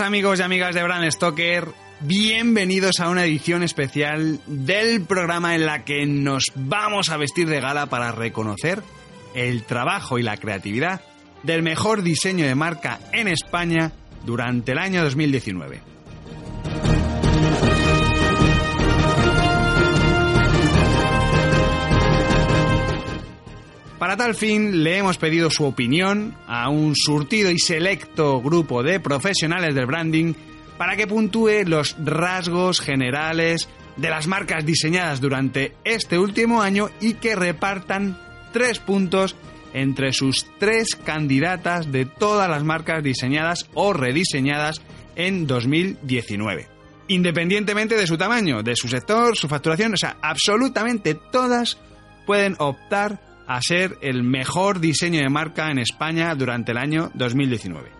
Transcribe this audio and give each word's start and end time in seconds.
Amigos 0.00 0.40
y 0.40 0.42
amigas 0.42 0.74
de 0.74 0.82
Brand 0.82 1.10
Stoker, 1.10 1.68
bienvenidos 2.00 3.00
a 3.00 3.10
una 3.10 3.24
edición 3.24 3.62
especial 3.62 4.40
del 4.46 5.02
programa 5.02 5.54
en 5.54 5.66
la 5.66 5.84
que 5.84 6.06
nos 6.06 6.46
vamos 6.54 7.10
a 7.10 7.16
vestir 7.16 7.48
de 7.48 7.60
gala 7.60 7.86
para 7.86 8.10
reconocer 8.10 8.82
el 9.34 9.62
trabajo 9.64 10.18
y 10.18 10.22
la 10.22 10.36
creatividad 10.36 11.02
del 11.42 11.62
mejor 11.62 12.02
diseño 12.02 12.46
de 12.46 12.54
marca 12.54 12.98
en 13.12 13.28
España 13.28 13.92
durante 14.24 14.72
el 14.72 14.78
año 14.78 15.02
2019. 15.02 15.93
Para 24.04 24.18
tal 24.18 24.34
fin, 24.34 24.84
le 24.84 24.98
hemos 24.98 25.16
pedido 25.16 25.48
su 25.50 25.64
opinión 25.64 26.36
a 26.46 26.68
un 26.68 26.94
surtido 26.94 27.50
y 27.50 27.58
selecto 27.58 28.42
grupo 28.42 28.82
de 28.82 29.00
profesionales 29.00 29.74
del 29.74 29.86
branding 29.86 30.34
para 30.76 30.94
que 30.94 31.06
puntúe 31.06 31.64
los 31.64 31.96
rasgos 32.04 32.82
generales 32.82 33.66
de 33.96 34.10
las 34.10 34.26
marcas 34.26 34.66
diseñadas 34.66 35.22
durante 35.22 35.72
este 35.84 36.18
último 36.18 36.60
año 36.60 36.90
y 37.00 37.14
que 37.14 37.34
repartan 37.34 38.20
tres 38.52 38.78
puntos 38.78 39.36
entre 39.72 40.12
sus 40.12 40.44
tres 40.58 40.96
candidatas 40.96 41.90
de 41.90 42.04
todas 42.04 42.50
las 42.50 42.62
marcas 42.62 43.02
diseñadas 43.02 43.70
o 43.72 43.94
rediseñadas 43.94 44.82
en 45.16 45.46
2019. 45.46 46.68
Independientemente 47.08 47.96
de 47.96 48.06
su 48.06 48.18
tamaño, 48.18 48.62
de 48.62 48.76
su 48.76 48.86
sector, 48.86 49.34
su 49.34 49.48
facturación, 49.48 49.94
o 49.94 49.96
sea, 49.96 50.18
absolutamente 50.20 51.14
todas 51.14 51.78
pueden 52.26 52.54
optar 52.58 53.32
a 53.46 53.60
ser 53.60 53.98
el 54.00 54.22
mejor 54.22 54.80
diseño 54.80 55.20
de 55.20 55.28
marca 55.28 55.70
en 55.70 55.78
España 55.78 56.34
durante 56.34 56.72
el 56.72 56.78
año 56.78 57.10
2019. 57.14 57.90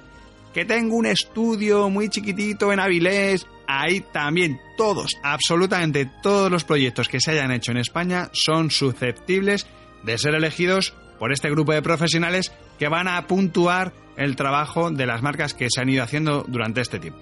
Que 0.52 0.64
tengo 0.64 0.96
un 0.96 1.06
estudio 1.06 1.90
muy 1.90 2.08
chiquitito 2.08 2.72
en 2.72 2.80
Avilés, 2.80 3.46
ahí 3.66 4.04
también 4.12 4.60
todos, 4.76 5.12
absolutamente 5.22 6.08
todos 6.22 6.50
los 6.50 6.64
proyectos 6.64 7.08
que 7.08 7.20
se 7.20 7.32
hayan 7.32 7.50
hecho 7.50 7.72
en 7.72 7.78
España 7.78 8.30
son 8.32 8.70
susceptibles 8.70 9.66
de 10.04 10.18
ser 10.18 10.34
elegidos 10.34 10.94
por 11.18 11.32
este 11.32 11.50
grupo 11.50 11.72
de 11.72 11.82
profesionales 11.82 12.52
que 12.78 12.88
van 12.88 13.08
a 13.08 13.26
puntuar 13.26 13.92
el 14.16 14.36
trabajo 14.36 14.90
de 14.90 15.06
las 15.06 15.22
marcas 15.22 15.54
que 15.54 15.68
se 15.70 15.80
han 15.80 15.88
ido 15.88 16.04
haciendo 16.04 16.44
durante 16.46 16.80
este 16.80 17.00
tiempo. 17.00 17.20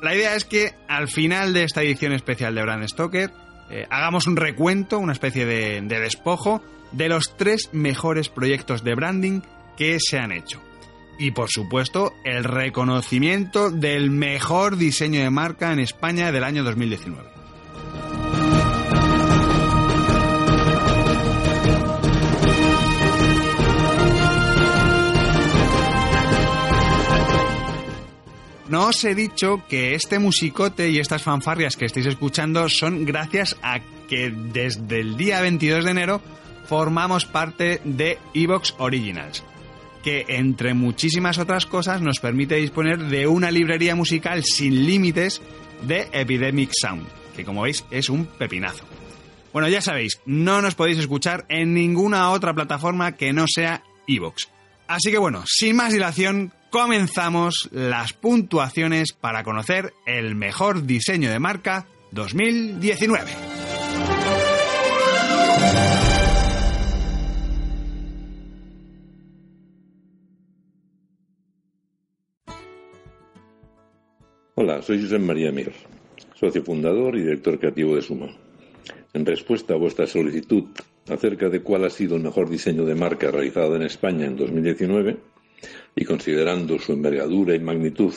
La 0.00 0.14
idea 0.14 0.34
es 0.34 0.44
que 0.44 0.72
al 0.88 1.08
final 1.08 1.52
de 1.52 1.64
esta 1.64 1.82
edición 1.82 2.12
especial 2.12 2.54
de 2.54 2.62
Brand 2.62 2.88
Stoker 2.88 3.32
eh, 3.70 3.86
hagamos 3.90 4.26
un 4.26 4.36
recuento, 4.36 4.98
una 4.98 5.12
especie 5.12 5.46
de 5.46 5.80
despojo 5.82 6.62
de 6.92 7.08
los 7.08 7.36
tres 7.36 7.70
mejores 7.72 8.28
proyectos 8.28 8.84
de 8.84 8.94
branding 8.94 9.40
que 9.76 9.98
se 10.00 10.18
han 10.18 10.32
hecho. 10.32 10.60
Y 11.18 11.32
por 11.32 11.50
supuesto, 11.50 12.14
el 12.24 12.44
reconocimiento 12.44 13.70
del 13.70 14.10
mejor 14.10 14.76
diseño 14.76 15.20
de 15.20 15.30
marca 15.30 15.72
en 15.72 15.80
España 15.80 16.32
del 16.32 16.44
año 16.44 16.64
2019. 16.64 17.28
No 28.70 28.86
os 28.86 29.04
he 29.04 29.16
dicho 29.16 29.64
que 29.68 29.96
este 29.96 30.20
musicote 30.20 30.90
y 30.90 31.00
estas 31.00 31.24
fanfarrias 31.24 31.76
que 31.76 31.86
estáis 31.86 32.06
escuchando 32.06 32.68
son 32.68 33.04
gracias 33.04 33.56
a 33.62 33.80
que 34.08 34.30
desde 34.30 35.00
el 35.00 35.16
día 35.16 35.40
22 35.40 35.84
de 35.84 35.90
enero 35.90 36.22
formamos 36.70 37.26
parte 37.26 37.80
de 37.82 38.16
Evox 38.32 38.76
Originals, 38.78 39.42
que 40.04 40.24
entre 40.28 40.72
muchísimas 40.72 41.38
otras 41.38 41.66
cosas 41.66 42.00
nos 42.00 42.20
permite 42.20 42.54
disponer 42.54 42.96
de 43.06 43.26
una 43.26 43.50
librería 43.50 43.96
musical 43.96 44.44
sin 44.44 44.86
límites 44.86 45.42
de 45.82 46.08
Epidemic 46.12 46.70
Sound, 46.80 47.08
que 47.34 47.44
como 47.44 47.62
veis 47.62 47.84
es 47.90 48.08
un 48.08 48.24
pepinazo. 48.24 48.84
Bueno, 49.52 49.68
ya 49.68 49.80
sabéis, 49.80 50.20
no 50.26 50.62
nos 50.62 50.76
podéis 50.76 50.98
escuchar 50.98 51.44
en 51.48 51.74
ninguna 51.74 52.30
otra 52.30 52.54
plataforma 52.54 53.16
que 53.16 53.32
no 53.32 53.46
sea 53.52 53.82
Evox. 54.06 54.48
Así 54.86 55.10
que 55.10 55.18
bueno, 55.18 55.42
sin 55.46 55.74
más 55.74 55.92
dilación, 55.92 56.52
comenzamos 56.70 57.68
las 57.72 58.12
puntuaciones 58.12 59.12
para 59.12 59.42
conocer 59.42 59.92
el 60.06 60.36
mejor 60.36 60.86
diseño 60.86 61.32
de 61.32 61.40
marca 61.40 61.86
2019. 62.12 63.69
Hola, 74.62 74.82
soy 74.82 75.00
José 75.00 75.18
María 75.18 75.50
Mir, 75.50 75.72
socio 76.34 76.62
fundador 76.62 77.16
y 77.16 77.22
director 77.22 77.58
creativo 77.58 77.96
de 77.96 78.02
Suma. 78.02 78.26
En 79.14 79.24
respuesta 79.24 79.72
a 79.72 79.78
vuestra 79.78 80.06
solicitud 80.06 80.64
acerca 81.08 81.48
de 81.48 81.62
cuál 81.62 81.86
ha 81.86 81.88
sido 81.88 82.16
el 82.16 82.22
mejor 82.22 82.50
diseño 82.50 82.84
de 82.84 82.94
marca 82.94 83.30
realizado 83.30 83.74
en 83.74 83.84
España 83.84 84.26
en 84.26 84.36
2019, 84.36 85.16
y 85.96 86.04
considerando 86.04 86.78
su 86.78 86.92
envergadura 86.92 87.54
y 87.54 87.58
magnitud, 87.58 88.12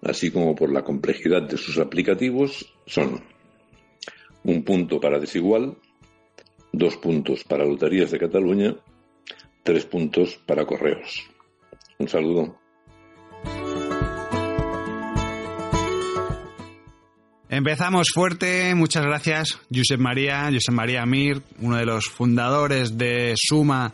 así 0.00 0.30
como 0.30 0.54
por 0.54 0.72
la 0.72 0.84
complejidad 0.84 1.42
de 1.42 1.58
sus 1.58 1.76
aplicativos, 1.76 2.74
son 2.86 3.20
un 4.42 4.64
punto 4.64 4.98
para 4.98 5.18
Desigual, 5.18 5.76
dos 6.72 6.96
puntos 6.96 7.44
para 7.44 7.66
Loterías 7.66 8.10
de 8.10 8.20
Cataluña, 8.20 8.74
tres 9.62 9.84
puntos 9.84 10.40
para 10.46 10.64
Correos. 10.64 11.28
Un 11.98 12.08
saludo. 12.08 12.63
Empezamos 17.54 18.08
fuerte, 18.12 18.74
muchas 18.74 19.04
gracias, 19.04 19.60
Josep 19.72 20.00
María, 20.00 20.50
Josep 20.52 20.74
María 20.74 21.02
Amir, 21.02 21.40
uno 21.60 21.76
de 21.76 21.86
los 21.86 22.06
fundadores 22.06 22.98
de 22.98 23.34
Suma 23.36 23.92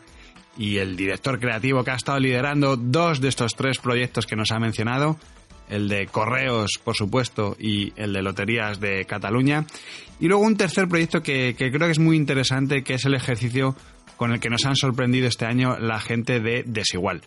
y 0.56 0.78
el 0.78 0.96
director 0.96 1.38
creativo 1.38 1.84
que 1.84 1.90
ha 1.90 1.96
estado 1.96 2.18
liderando 2.18 2.78
dos 2.78 3.20
de 3.20 3.28
estos 3.28 3.52
tres 3.54 3.76
proyectos 3.76 4.24
que 4.24 4.34
nos 4.34 4.50
ha 4.50 4.58
mencionado, 4.58 5.18
el 5.68 5.90
de 5.90 6.06
Correos, 6.06 6.80
por 6.82 6.96
supuesto, 6.96 7.54
y 7.60 7.92
el 7.96 8.14
de 8.14 8.22
Loterías 8.22 8.80
de 8.80 9.04
Cataluña. 9.04 9.66
Y 10.18 10.28
luego 10.28 10.42
un 10.42 10.56
tercer 10.56 10.88
proyecto 10.88 11.22
que, 11.22 11.54
que 11.54 11.70
creo 11.70 11.86
que 11.86 11.92
es 11.92 11.98
muy 11.98 12.16
interesante, 12.16 12.82
que 12.82 12.94
es 12.94 13.04
el 13.04 13.12
ejercicio 13.12 13.76
con 14.16 14.32
el 14.32 14.40
que 14.40 14.48
nos 14.48 14.64
han 14.64 14.74
sorprendido 14.74 15.28
este 15.28 15.44
año 15.44 15.78
la 15.78 16.00
gente 16.00 16.40
de 16.40 16.62
Desigual. 16.64 17.20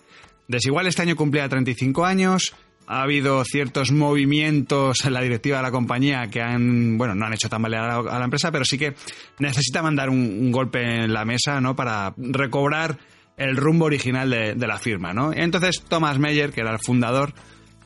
Desigual 0.48 0.88
este 0.88 1.04
año 1.04 1.16
cumplía 1.16 1.48
35 1.48 2.06
años, 2.06 2.56
ha 2.88 3.04
habido 3.04 3.44
ciertos 3.46 3.92
movimientos 3.92 5.06
en 5.06 5.14
la 5.14 5.22
directiva 5.22 5.58
de 5.58 5.64
la 5.64 5.72
compañía 5.72 6.28
que 6.30 6.42
han, 6.42 6.98
bueno, 6.98 7.16
no 7.16 7.26
han 7.26 7.34
hecho 7.34 7.50
tambalear 7.50 7.90
a 7.90 8.20
la, 8.20 8.26
empresa, 8.26 8.52
pero 8.52 8.66
sí 8.66 8.78
que 8.78 8.96
necesita 9.40 9.82
mandar 9.82 10.10
un, 10.10 10.52
golpe 10.52 10.82
en 10.82 11.14
la 11.14 11.26
mesa, 11.26 11.62
¿no? 11.62 11.76
Para 11.76 12.14
recobrar 12.18 12.98
el 13.38 13.58
rumbo 13.58 13.86
original 13.86 14.30
de, 14.30 14.68
la 14.68 14.78
firma, 14.78 15.14
¿no? 15.14 15.32
Entonces 15.34 15.84
Thomas 15.88 16.20
Meyer, 16.20 16.52
que 16.52 16.62
era 16.62 16.72
el 16.72 16.80
fundador, 16.80 17.34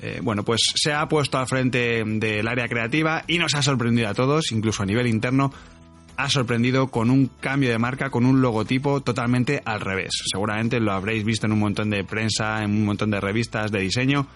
eh, 0.02 0.20
bueno, 0.22 0.44
pues 0.44 0.62
se 0.76 0.94
ha 0.94 1.08
puesto 1.08 1.38
al 1.38 1.48
frente 1.48 2.04
del 2.04 2.48
área 2.48 2.68
creativa 2.68 3.24
y 3.28 3.38
nos 3.38 3.56
ha 3.56 3.62
sorprendido 3.62 4.10
a 4.10 4.14
todos, 4.14 4.52
incluso 4.52 4.84
a 4.84 4.86
nivel 4.86 5.08
interno, 5.08 5.52
ha 6.18 6.30
sorprendido 6.30 6.88
con 6.88 7.12
un 7.12 7.28
cambio 7.40 7.70
de 7.70 7.78
marca, 7.78 8.10
con 8.10 8.26
un 8.26 8.42
logotipo 8.42 9.02
totalmente 9.02 9.62
al 9.64 9.80
revés. 9.80 10.10
Seguramente 10.32 10.80
lo 10.80 10.92
habréis 10.92 11.24
visto 11.24 11.46
en 11.46 11.54
un 11.54 11.60
montón 11.60 11.92
de 11.92 12.04
prensa, 12.04 12.64
en 12.64 12.72
un 12.72 12.86
montón 12.86 13.12
de 13.12 13.22
revistas 13.22 13.72
de 13.72 13.80
diseño 13.80 14.28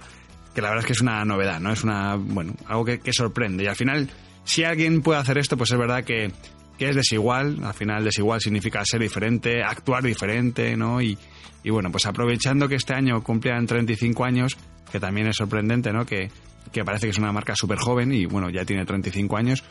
que 0.54 0.62
la 0.62 0.70
verdad 0.70 0.84
es 0.84 0.88
que 0.88 0.94
es 0.94 1.02
una 1.02 1.24
novedad, 1.26 1.60
¿no? 1.60 1.72
Es 1.72 1.84
una, 1.84 2.16
bueno, 2.16 2.54
algo 2.68 2.86
que, 2.86 3.14
sorprende. 3.14 3.64
Y 3.64 3.68
al 3.68 3.76
final, 3.76 4.10
si 4.44 4.64
alguien 4.64 5.02
puede 5.02 5.20
hacer 5.20 5.38
esto, 5.38 5.58
pues 5.58 5.72
es 5.72 5.78
verdad 5.78 6.04
que, 6.04 6.32
que 6.78 6.90
es 6.90 6.96
desigual, 6.96 7.64
al 7.64 7.74
final 7.74 8.04
desigual 8.04 8.42
significa 8.42 8.84
ser 8.84 9.02
diferente, 9.02 9.64
actuar 9.64 10.04
diferente, 10.04 10.76
¿no? 10.76 11.02
Y, 11.02 11.18
y 11.64 11.70
bueno, 11.70 11.92
pues 11.92 12.06
aprovechando 12.06 12.68
que 12.68 12.76
este 12.76 12.94
año 12.94 13.22
cumplían 13.24 13.66
35 13.66 14.26
años, 14.26 14.58
que 14.92 15.00
también 15.00 15.28
es 15.28 15.38
sorprendente, 15.38 15.94
¿no? 15.94 16.06
Que, 16.06 16.30
que 16.72 16.84
parece 16.84 17.08
que 17.08 17.12
es 17.12 17.18
una 17.18 17.32
marca 17.32 17.56
súper 17.56 17.78
joven 17.78 18.12
y 18.12 18.26
bueno, 18.26 18.50
ya 18.50 18.66
tiene 18.66 18.86
35 18.86 19.38
años, 19.38 19.64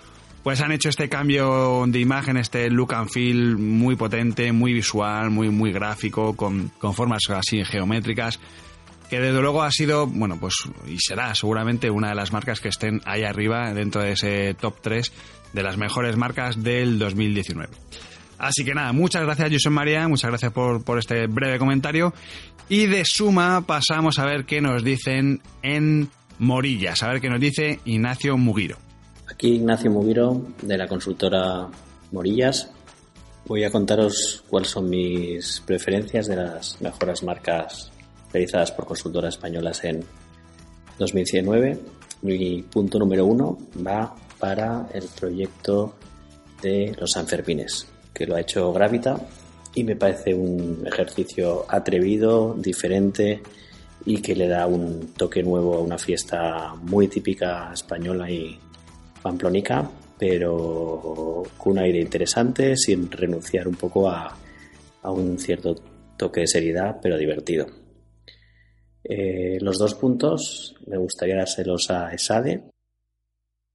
pues 0.42 0.60
han 0.62 0.72
hecho 0.72 0.88
este 0.88 1.08
cambio 1.08 1.84
de 1.86 2.00
imagen, 2.00 2.36
este 2.36 2.70
look 2.70 2.94
and 2.94 3.10
feel 3.10 3.58
muy 3.58 3.96
potente, 3.96 4.52
muy 4.52 4.72
visual, 4.72 5.30
muy, 5.30 5.50
muy 5.50 5.72
gráfico, 5.72 6.34
con, 6.34 6.68
con 6.78 6.94
formas 6.94 7.20
así 7.28 7.62
geométricas, 7.64 8.40
que 9.10 9.18
desde 9.18 9.42
luego 9.42 9.62
ha 9.62 9.72
sido, 9.72 10.06
bueno, 10.06 10.38
pues 10.38 10.54
y 10.86 10.96
será 10.98 11.34
seguramente 11.34 11.90
una 11.90 12.10
de 12.10 12.14
las 12.14 12.32
marcas 12.32 12.60
que 12.60 12.68
estén 12.68 13.02
ahí 13.04 13.24
arriba 13.24 13.74
dentro 13.74 14.02
de 14.02 14.12
ese 14.12 14.54
top 14.54 14.76
3 14.80 15.12
de 15.52 15.62
las 15.64 15.76
mejores 15.76 16.16
marcas 16.16 16.62
del 16.62 16.98
2019. 16.98 17.74
Así 18.38 18.64
que 18.64 18.72
nada, 18.72 18.92
muchas 18.92 19.22
gracias 19.24 19.50
José 19.50 19.68
María, 19.68 20.06
muchas 20.08 20.30
gracias 20.30 20.52
por, 20.52 20.84
por 20.84 20.98
este 20.98 21.26
breve 21.26 21.58
comentario. 21.58 22.14
Y 22.68 22.86
de 22.86 23.04
suma 23.04 23.66
pasamos 23.66 24.20
a 24.20 24.24
ver 24.24 24.44
qué 24.44 24.60
nos 24.60 24.84
dicen 24.84 25.42
en 25.62 26.08
Morillas, 26.38 27.02
a 27.02 27.08
ver 27.08 27.20
qué 27.20 27.28
nos 27.28 27.40
dice 27.40 27.80
Ignacio 27.84 28.38
Mugiro. 28.38 28.78
Aquí 29.28 29.54
Ignacio 29.54 29.90
Mugiro 29.90 30.40
de 30.62 30.78
la 30.78 30.86
consultora 30.86 31.66
Morillas. 32.12 32.70
Voy 33.46 33.64
a 33.64 33.70
contaros 33.72 34.44
cuáles 34.48 34.70
son 34.70 34.88
mis 34.88 35.60
preferencias 35.66 36.28
de 36.28 36.36
las 36.36 36.80
mejores 36.80 37.24
marcas 37.24 37.89
realizadas 38.32 38.72
por 38.72 38.86
consultoras 38.86 39.34
españolas 39.34 39.84
en 39.84 40.04
2019. 40.98 41.78
Mi 42.22 42.62
punto 42.62 42.98
número 42.98 43.24
uno 43.24 43.58
va 43.86 44.14
para 44.38 44.88
el 44.92 45.04
proyecto 45.18 45.94
de 46.62 46.94
los 46.98 47.12
Sanfermines, 47.12 47.86
que 48.12 48.26
lo 48.26 48.36
ha 48.36 48.40
hecho 48.40 48.72
Gravita 48.72 49.16
y 49.74 49.84
me 49.84 49.96
parece 49.96 50.34
un 50.34 50.82
ejercicio 50.86 51.64
atrevido, 51.68 52.54
diferente 52.58 53.42
y 54.04 54.20
que 54.20 54.34
le 54.34 54.48
da 54.48 54.66
un 54.66 55.12
toque 55.16 55.42
nuevo 55.42 55.76
a 55.76 55.80
una 55.80 55.98
fiesta 55.98 56.74
muy 56.82 57.08
típica 57.08 57.70
española 57.72 58.30
y 58.30 58.58
pamplónica, 59.22 59.88
pero 60.18 61.42
con 61.56 61.72
un 61.72 61.78
aire 61.78 62.00
interesante, 62.00 62.76
sin 62.76 63.10
renunciar 63.10 63.68
un 63.68 63.74
poco 63.74 64.08
a, 64.08 64.36
a 65.02 65.10
un 65.10 65.38
cierto 65.38 65.76
toque 66.16 66.40
de 66.40 66.46
seriedad, 66.46 66.98
pero 67.00 67.16
divertido. 67.16 67.79
Eh, 69.12 69.58
los 69.60 69.76
dos 69.76 69.96
puntos 69.96 70.76
me 70.86 70.96
gustaría 70.96 71.34
dárselos 71.34 71.90
a 71.90 72.14
ESADE. 72.14 72.52
En 72.52 72.70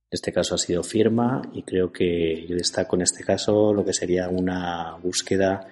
este 0.09 0.31
caso 0.31 0.55
ha 0.55 0.57
sido 0.57 0.81
firma 0.81 1.41
y 1.51 1.63
creo 1.63 1.91
que 1.91 2.47
yo 2.47 2.55
destaco 2.55 2.95
en 2.95 3.01
este 3.01 3.21
caso 3.21 3.73
lo 3.73 3.83
que 3.83 3.91
sería 3.91 4.29
una 4.29 4.95
búsqueda 4.95 5.67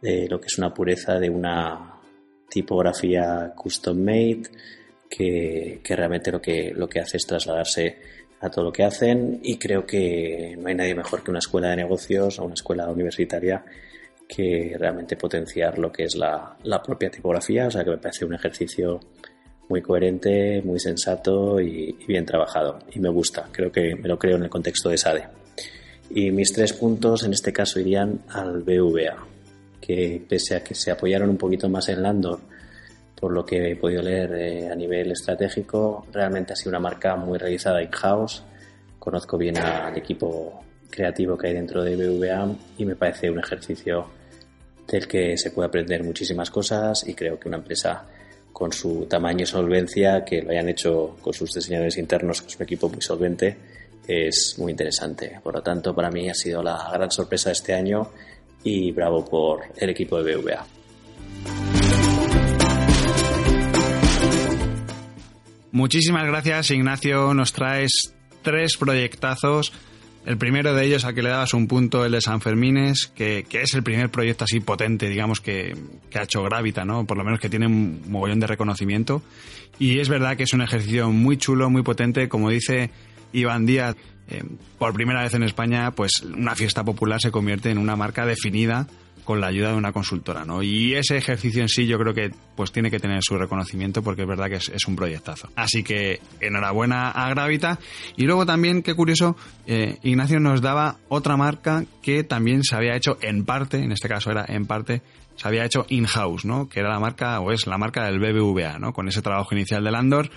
de 0.00 0.26
lo 0.26 0.40
que 0.40 0.46
es 0.46 0.56
una 0.56 0.72
pureza 0.72 1.18
de 1.18 1.28
una 1.28 2.00
tipografía 2.48 3.52
custom 3.54 3.98
made 3.98 4.44
que, 5.10 5.80
que 5.84 5.96
realmente 5.96 6.32
lo 6.32 6.40
que, 6.40 6.72
lo 6.74 6.88
que 6.88 7.00
hace 7.00 7.18
es 7.18 7.26
trasladarse 7.26 7.98
a 8.40 8.48
todo 8.48 8.64
lo 8.64 8.72
que 8.72 8.84
hacen 8.84 9.38
y 9.42 9.58
creo 9.58 9.84
que 9.84 10.56
no 10.58 10.68
hay 10.68 10.76
nadie 10.76 10.94
mejor 10.94 11.22
que 11.22 11.30
una 11.30 11.40
escuela 11.40 11.68
de 11.68 11.76
negocios 11.76 12.38
o 12.38 12.44
una 12.44 12.54
escuela 12.54 12.88
universitaria 12.88 13.66
que 14.28 14.76
realmente 14.78 15.16
potenciar 15.16 15.78
lo 15.78 15.92
que 15.92 16.04
es 16.04 16.16
la, 16.16 16.56
la 16.62 16.82
propia 16.82 17.10
tipografía, 17.10 17.66
o 17.66 17.70
sea 17.70 17.84
que 17.84 17.90
me 17.90 17.98
parece 17.98 18.24
un 18.24 18.34
ejercicio 18.34 19.00
muy 19.68 19.82
coherente, 19.82 20.62
muy 20.62 20.78
sensato 20.78 21.60
y, 21.60 21.96
y, 21.98 22.06
bien 22.06 22.24
trabajado. 22.24 22.78
Y 22.92 23.00
me 23.00 23.08
gusta, 23.08 23.48
creo 23.50 23.72
que 23.72 23.94
me 23.94 24.08
lo 24.08 24.18
creo 24.18 24.36
en 24.36 24.44
el 24.44 24.50
contexto 24.50 24.88
de 24.88 24.98
SADE. 24.98 25.28
Y 26.10 26.30
mis 26.30 26.52
tres 26.52 26.72
puntos 26.72 27.24
en 27.24 27.32
este 27.32 27.52
caso 27.52 27.80
irían 27.80 28.20
al 28.28 28.62
BVA, 28.62 29.16
que 29.80 30.24
pese 30.28 30.56
a 30.56 30.62
que 30.62 30.74
se 30.74 30.90
apoyaron 30.90 31.30
un 31.30 31.38
poquito 31.38 31.68
más 31.68 31.88
en 31.88 32.02
Landor, 32.02 32.40
por 33.18 33.32
lo 33.32 33.44
que 33.44 33.70
he 33.70 33.76
podido 33.76 34.02
leer 34.02 34.34
eh, 34.34 34.68
a 34.68 34.74
nivel 34.74 35.12
estratégico, 35.12 36.06
realmente 36.12 36.52
ha 36.52 36.56
sido 36.56 36.70
una 36.70 36.80
marca 36.80 37.16
muy 37.16 37.38
realizada 37.38 37.82
in-house. 37.82 38.42
Conozco 38.98 39.38
bien 39.38 39.58
al 39.58 39.96
equipo 39.96 40.62
creativo 40.94 41.36
que 41.36 41.48
hay 41.48 41.54
dentro 41.54 41.82
de 41.82 41.96
BVA 41.96 42.54
y 42.78 42.84
me 42.84 42.94
parece 42.94 43.30
un 43.30 43.40
ejercicio 43.40 44.06
del 44.86 45.08
que 45.08 45.36
se 45.36 45.50
puede 45.50 45.68
aprender 45.68 46.04
muchísimas 46.04 46.50
cosas 46.50 47.06
y 47.06 47.14
creo 47.14 47.38
que 47.38 47.48
una 47.48 47.56
empresa 47.56 48.06
con 48.52 48.72
su 48.72 49.06
tamaño 49.06 49.42
y 49.42 49.46
solvencia, 49.46 50.24
que 50.24 50.42
lo 50.42 50.50
hayan 50.50 50.68
hecho 50.68 51.16
con 51.20 51.32
sus 51.32 51.52
diseñadores 51.52 51.98
internos, 51.98 52.40
con 52.42 52.50
su 52.50 52.62
equipo 52.62 52.88
muy 52.88 53.02
solvente, 53.02 53.56
es 54.06 54.54
muy 54.58 54.70
interesante. 54.70 55.40
Por 55.42 55.54
lo 55.54 55.62
tanto, 55.62 55.94
para 55.94 56.10
mí 56.10 56.28
ha 56.28 56.34
sido 56.34 56.62
la 56.62 56.90
gran 56.92 57.10
sorpresa 57.10 57.48
de 57.48 57.54
este 57.54 57.74
año 57.74 58.10
y 58.62 58.92
bravo 58.92 59.24
por 59.24 59.62
el 59.76 59.90
equipo 59.90 60.22
de 60.22 60.36
BVA. 60.36 60.66
Muchísimas 65.72 66.24
gracias, 66.26 66.70
Ignacio. 66.70 67.34
Nos 67.34 67.52
traes 67.52 68.14
tres 68.42 68.76
proyectazos. 68.76 69.72
El 70.24 70.38
primero 70.38 70.74
de 70.74 70.86
ellos, 70.86 71.04
a 71.04 71.12
que 71.12 71.22
le 71.22 71.28
dabas 71.28 71.52
un 71.52 71.66
punto, 71.66 72.04
el 72.04 72.12
de 72.12 72.20
San 72.20 72.40
Fermines, 72.40 73.12
que, 73.14 73.44
que 73.46 73.62
es 73.62 73.74
el 73.74 73.82
primer 73.82 74.10
proyecto 74.10 74.44
así 74.44 74.60
potente, 74.60 75.08
digamos, 75.08 75.40
que, 75.40 75.76
que, 76.08 76.18
ha 76.18 76.22
hecho 76.22 76.42
Gravita, 76.42 76.84
¿no? 76.84 77.04
Por 77.04 77.18
lo 77.18 77.24
menos 77.24 77.40
que 77.40 77.50
tiene 77.50 77.66
un 77.66 78.02
mogollón 78.08 78.40
de 78.40 78.46
reconocimiento. 78.46 79.22
Y 79.78 79.98
es 79.98 80.08
verdad 80.08 80.36
que 80.36 80.44
es 80.44 80.54
un 80.54 80.62
ejercicio 80.62 81.10
muy 81.10 81.36
chulo, 81.36 81.68
muy 81.68 81.82
potente. 81.82 82.28
Como 82.28 82.48
dice 82.48 82.90
Iván 83.34 83.66
Díaz, 83.66 83.96
eh, 84.28 84.42
por 84.78 84.94
primera 84.94 85.22
vez 85.22 85.34
en 85.34 85.42
España, 85.42 85.90
pues 85.90 86.22
una 86.22 86.54
fiesta 86.54 86.84
popular 86.84 87.20
se 87.20 87.30
convierte 87.30 87.70
en 87.70 87.78
una 87.78 87.96
marca 87.96 88.24
definida 88.24 88.86
con 89.24 89.40
la 89.40 89.48
ayuda 89.48 89.70
de 89.70 89.76
una 89.76 89.92
consultora, 89.92 90.44
¿no? 90.44 90.62
Y 90.62 90.94
ese 90.94 91.16
ejercicio 91.16 91.62
en 91.62 91.68
sí 91.68 91.86
yo 91.86 91.98
creo 91.98 92.14
que 92.14 92.30
pues 92.54 92.72
tiene 92.72 92.90
que 92.90 93.00
tener 93.00 93.22
su 93.22 93.36
reconocimiento 93.36 94.02
porque 94.02 94.22
es 94.22 94.28
verdad 94.28 94.48
que 94.48 94.56
es, 94.56 94.86
un 94.86 94.96
proyectazo. 94.96 95.48
Así 95.56 95.82
que 95.82 96.20
enhorabuena 96.40 97.10
a 97.10 97.28
Gravita. 97.30 97.78
Y 98.16 98.24
luego 98.24 98.44
también, 98.46 98.82
qué 98.82 98.94
curioso, 98.94 99.36
eh, 99.66 99.98
Ignacio 100.02 100.38
nos 100.40 100.60
daba 100.60 100.98
otra 101.08 101.36
marca 101.36 101.84
que 102.02 102.22
también 102.22 102.62
se 102.62 102.76
había 102.76 102.96
hecho 102.96 103.18
en 103.22 103.44
parte, 103.44 103.78
en 103.78 103.92
este 103.92 104.08
caso 104.08 104.30
era 104.30 104.44
en 104.46 104.66
parte, 104.66 105.02
se 105.36 105.48
había 105.48 105.64
hecho 105.64 105.86
in-house, 105.88 106.44
¿no? 106.44 106.68
Que 106.68 106.80
era 106.80 106.90
la 106.90 107.00
marca, 107.00 107.40
o 107.40 107.50
es 107.50 107.66
la 107.66 107.78
marca 107.78 108.04
del 108.04 108.20
BBVA, 108.20 108.78
¿no? 108.78 108.92
Con 108.92 109.08
ese 109.08 109.22
trabajo 109.22 109.54
inicial 109.54 109.82
de 109.82 109.90
Landor 109.90 110.30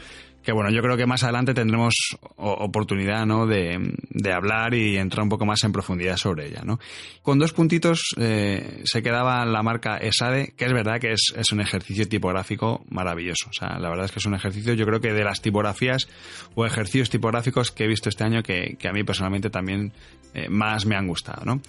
que 0.48 0.54
bueno, 0.54 0.70
yo 0.72 0.82
creo 0.82 0.96
que 0.96 1.06
más 1.06 1.24
adelante 1.24 1.54
tendremos 1.54 1.94
oportunidad 2.38 3.26
¿no? 3.26 3.46
de, 3.46 3.98
de, 4.12 4.32
hablar 4.32 4.74
y 4.74 4.96
entrar 4.96 5.24
un 5.24 5.28
poco 5.28 5.46
más 5.46 5.62
en 5.66 5.74
profundidad 5.74 6.16
sobre 6.16 6.48
ella. 6.48 6.62
¿no? 6.64 6.80
Con 7.22 7.38
dos 7.38 7.52
puntitos 7.52 8.16
eh, 8.16 8.80
se 8.86 9.04
quedaba 9.04 9.46
la 9.46 9.62
marca 9.62 9.98
ESADE, 9.98 10.54
que 10.56 10.64
es 10.64 10.72
verdad 10.72 11.02
que 11.02 11.12
es, 11.12 11.34
es, 11.36 11.52
un 11.52 11.60
ejercicio 11.60 12.08
tipográfico 12.08 12.86
maravilloso. 12.90 13.50
O 13.50 13.52
sea, 13.52 13.78
la 13.78 13.90
verdad 13.90 14.06
es 14.06 14.14
que 14.14 14.20
es 14.20 14.26
un 14.26 14.36
ejercicio, 14.36 14.74
yo 14.74 14.86
creo 14.86 15.02
que 15.02 15.12
de 15.12 15.26
las 15.26 15.42
tipografías 15.42 16.08
o 16.56 16.66
ejercicios 16.66 17.10
tipográficos 17.10 17.74
que 17.74 17.84
he 17.84 17.88
visto 17.88 18.08
este 18.08 18.24
año 18.24 18.42
que, 18.42 18.78
que 18.80 18.88
a 18.88 18.94
mí 18.94 19.04
personalmente 19.04 19.50
también 19.50 19.92
eh, 20.34 20.48
más 20.48 20.86
me 20.86 20.96
han 20.96 21.08
gustado. 21.08 21.44
¿no? 21.44 21.62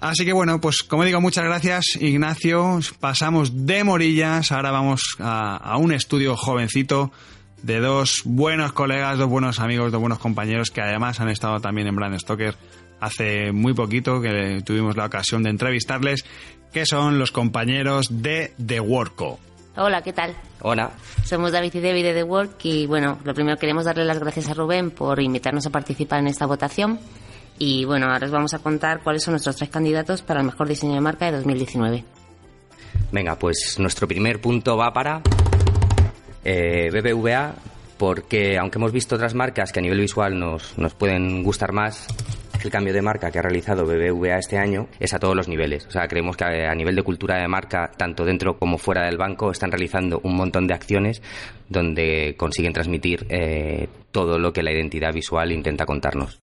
Así 0.00 0.24
que 0.24 0.32
bueno, 0.32 0.60
pues 0.60 0.82
como 0.82 1.04
digo, 1.04 1.20
muchas 1.20 1.44
gracias 1.44 1.84
Ignacio. 2.00 2.80
Pasamos 2.98 3.66
de 3.66 3.84
Morillas, 3.84 4.50
ahora 4.50 4.72
vamos 4.72 5.14
a, 5.20 5.58
a 5.58 5.76
un 5.76 5.92
estudio 5.92 6.36
jovencito 6.36 7.12
de 7.62 7.80
dos 7.80 8.22
buenos 8.24 8.72
colegas, 8.72 9.18
dos 9.18 9.28
buenos 9.28 9.60
amigos, 9.60 9.92
dos 9.92 10.00
buenos 10.00 10.18
compañeros 10.18 10.70
que 10.70 10.80
además 10.80 11.20
han 11.20 11.28
estado 11.28 11.60
también 11.60 11.86
en 11.86 11.96
Brand 11.96 12.18
Stoker 12.18 12.54
hace 13.00 13.52
muy 13.52 13.74
poquito, 13.74 14.20
que 14.20 14.62
tuvimos 14.64 14.96
la 14.96 15.06
ocasión 15.06 15.42
de 15.42 15.50
entrevistarles, 15.50 16.24
que 16.72 16.86
son 16.86 17.18
los 17.18 17.32
compañeros 17.32 18.22
de 18.22 18.52
The 18.64 18.80
Worko. 18.80 19.38
Hola, 19.76 20.02
¿qué 20.02 20.12
tal? 20.12 20.34
Hola. 20.60 20.90
Somos 21.24 21.52
David 21.52 21.74
y 21.74 21.80
Debbie 21.80 22.02
de 22.02 22.12
The 22.12 22.22
Work 22.24 22.56
y 22.64 22.86
bueno, 22.86 23.18
lo 23.24 23.34
primero 23.34 23.56
queremos 23.56 23.84
darle 23.84 24.04
las 24.04 24.18
gracias 24.18 24.48
a 24.48 24.54
Rubén 24.54 24.90
por 24.90 25.20
invitarnos 25.20 25.66
a 25.66 25.70
participar 25.70 26.20
en 26.20 26.26
esta 26.26 26.46
votación 26.46 26.98
y 27.58 27.84
bueno, 27.84 28.06
ahora 28.06 28.26
os 28.26 28.32
vamos 28.32 28.52
a 28.54 28.58
contar 28.58 29.00
cuáles 29.02 29.22
son 29.22 29.32
nuestros 29.32 29.56
tres 29.56 29.70
candidatos 29.70 30.22
para 30.22 30.40
el 30.40 30.46
mejor 30.46 30.68
diseño 30.68 30.94
de 30.94 31.00
marca 31.00 31.26
de 31.26 31.32
2019. 31.32 32.04
Venga, 33.12 33.36
pues 33.36 33.76
nuestro 33.78 34.06
primer 34.06 34.40
punto 34.40 34.76
va 34.76 34.92
para 34.92 35.22
eh, 36.44 36.90
BBVA 36.90 37.54
porque 37.98 38.56
aunque 38.58 38.78
hemos 38.78 38.92
visto 38.92 39.16
otras 39.16 39.34
marcas 39.34 39.72
que 39.72 39.80
a 39.80 39.82
nivel 39.82 40.00
visual 40.00 40.38
nos, 40.38 40.78
nos 40.78 40.94
pueden 40.94 41.42
gustar 41.42 41.72
más, 41.72 42.06
el 42.64 42.70
cambio 42.70 42.92
de 42.92 43.02
marca 43.02 43.30
que 43.30 43.38
ha 43.38 43.42
realizado 43.42 43.86
BBVA 43.86 44.38
este 44.38 44.58
año 44.58 44.88
es 44.98 45.14
a 45.14 45.18
todos 45.18 45.34
los 45.34 45.48
niveles. 45.48 45.86
O 45.86 45.90
sea, 45.90 46.06
creemos 46.08 46.36
que 46.36 46.44
a 46.44 46.74
nivel 46.74 46.96
de 46.96 47.02
cultura 47.02 47.38
de 47.38 47.48
marca, 47.48 47.90
tanto 47.96 48.24
dentro 48.24 48.58
como 48.58 48.78
fuera 48.78 49.04
del 49.04 49.16
banco, 49.16 49.50
están 49.50 49.70
realizando 49.70 50.20
un 50.22 50.36
montón 50.36 50.66
de 50.66 50.74
acciones 50.74 51.22
donde 51.68 52.34
consiguen 52.36 52.72
transmitir 52.72 53.26
eh, 53.28 53.88
todo 54.10 54.38
lo 54.38 54.52
que 54.52 54.62
la 54.62 54.72
identidad 54.72 55.12
visual 55.12 55.52
intenta 55.52 55.86
contarnos. 55.86 56.40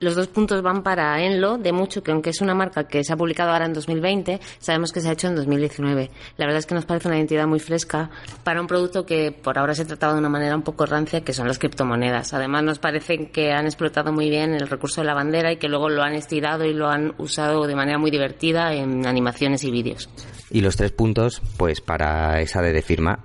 Los 0.00 0.14
dos 0.14 0.28
puntos 0.28 0.62
van 0.62 0.84
para 0.84 1.20
Enlo, 1.24 1.58
de 1.58 1.72
mucho, 1.72 2.04
que 2.04 2.12
aunque 2.12 2.30
es 2.30 2.40
una 2.40 2.54
marca 2.54 2.84
que 2.84 3.02
se 3.02 3.12
ha 3.12 3.16
publicado 3.16 3.50
ahora 3.50 3.66
en 3.66 3.72
2020, 3.72 4.38
sabemos 4.60 4.92
que 4.92 5.00
se 5.00 5.08
ha 5.08 5.12
hecho 5.12 5.26
en 5.26 5.34
2019. 5.34 6.10
La 6.36 6.46
verdad 6.46 6.60
es 6.60 6.66
que 6.66 6.76
nos 6.76 6.84
parece 6.84 7.08
una 7.08 7.16
identidad 7.16 7.48
muy 7.48 7.58
fresca 7.58 8.08
para 8.44 8.60
un 8.60 8.68
producto 8.68 9.04
que 9.04 9.32
por 9.32 9.58
ahora 9.58 9.74
se 9.74 9.84
trataba 9.84 10.12
de 10.12 10.20
una 10.20 10.28
manera 10.28 10.54
un 10.54 10.62
poco 10.62 10.86
rancia, 10.86 11.22
que 11.22 11.32
son 11.32 11.48
las 11.48 11.58
criptomonedas. 11.58 12.32
Además, 12.32 12.62
nos 12.62 12.78
parece 12.78 13.30
que 13.32 13.50
han 13.50 13.66
explotado 13.66 14.12
muy 14.12 14.30
bien 14.30 14.54
el 14.54 14.68
recurso 14.68 15.00
de 15.00 15.08
la 15.08 15.14
bandera 15.14 15.50
y 15.50 15.56
que 15.56 15.68
luego 15.68 15.88
lo 15.88 16.04
han 16.04 16.14
estirado 16.14 16.64
y 16.64 16.74
lo 16.74 16.88
han 16.88 17.14
usado 17.18 17.66
de 17.66 17.74
manera 17.74 17.98
muy 17.98 18.12
divertida 18.12 18.72
en 18.74 19.04
animaciones 19.04 19.64
y 19.64 19.72
vídeos. 19.72 20.08
Y 20.50 20.60
los 20.60 20.76
tres 20.76 20.92
puntos, 20.92 21.42
pues 21.56 21.80
para 21.80 22.40
esa 22.40 22.62
de 22.62 22.82
firma, 22.82 23.18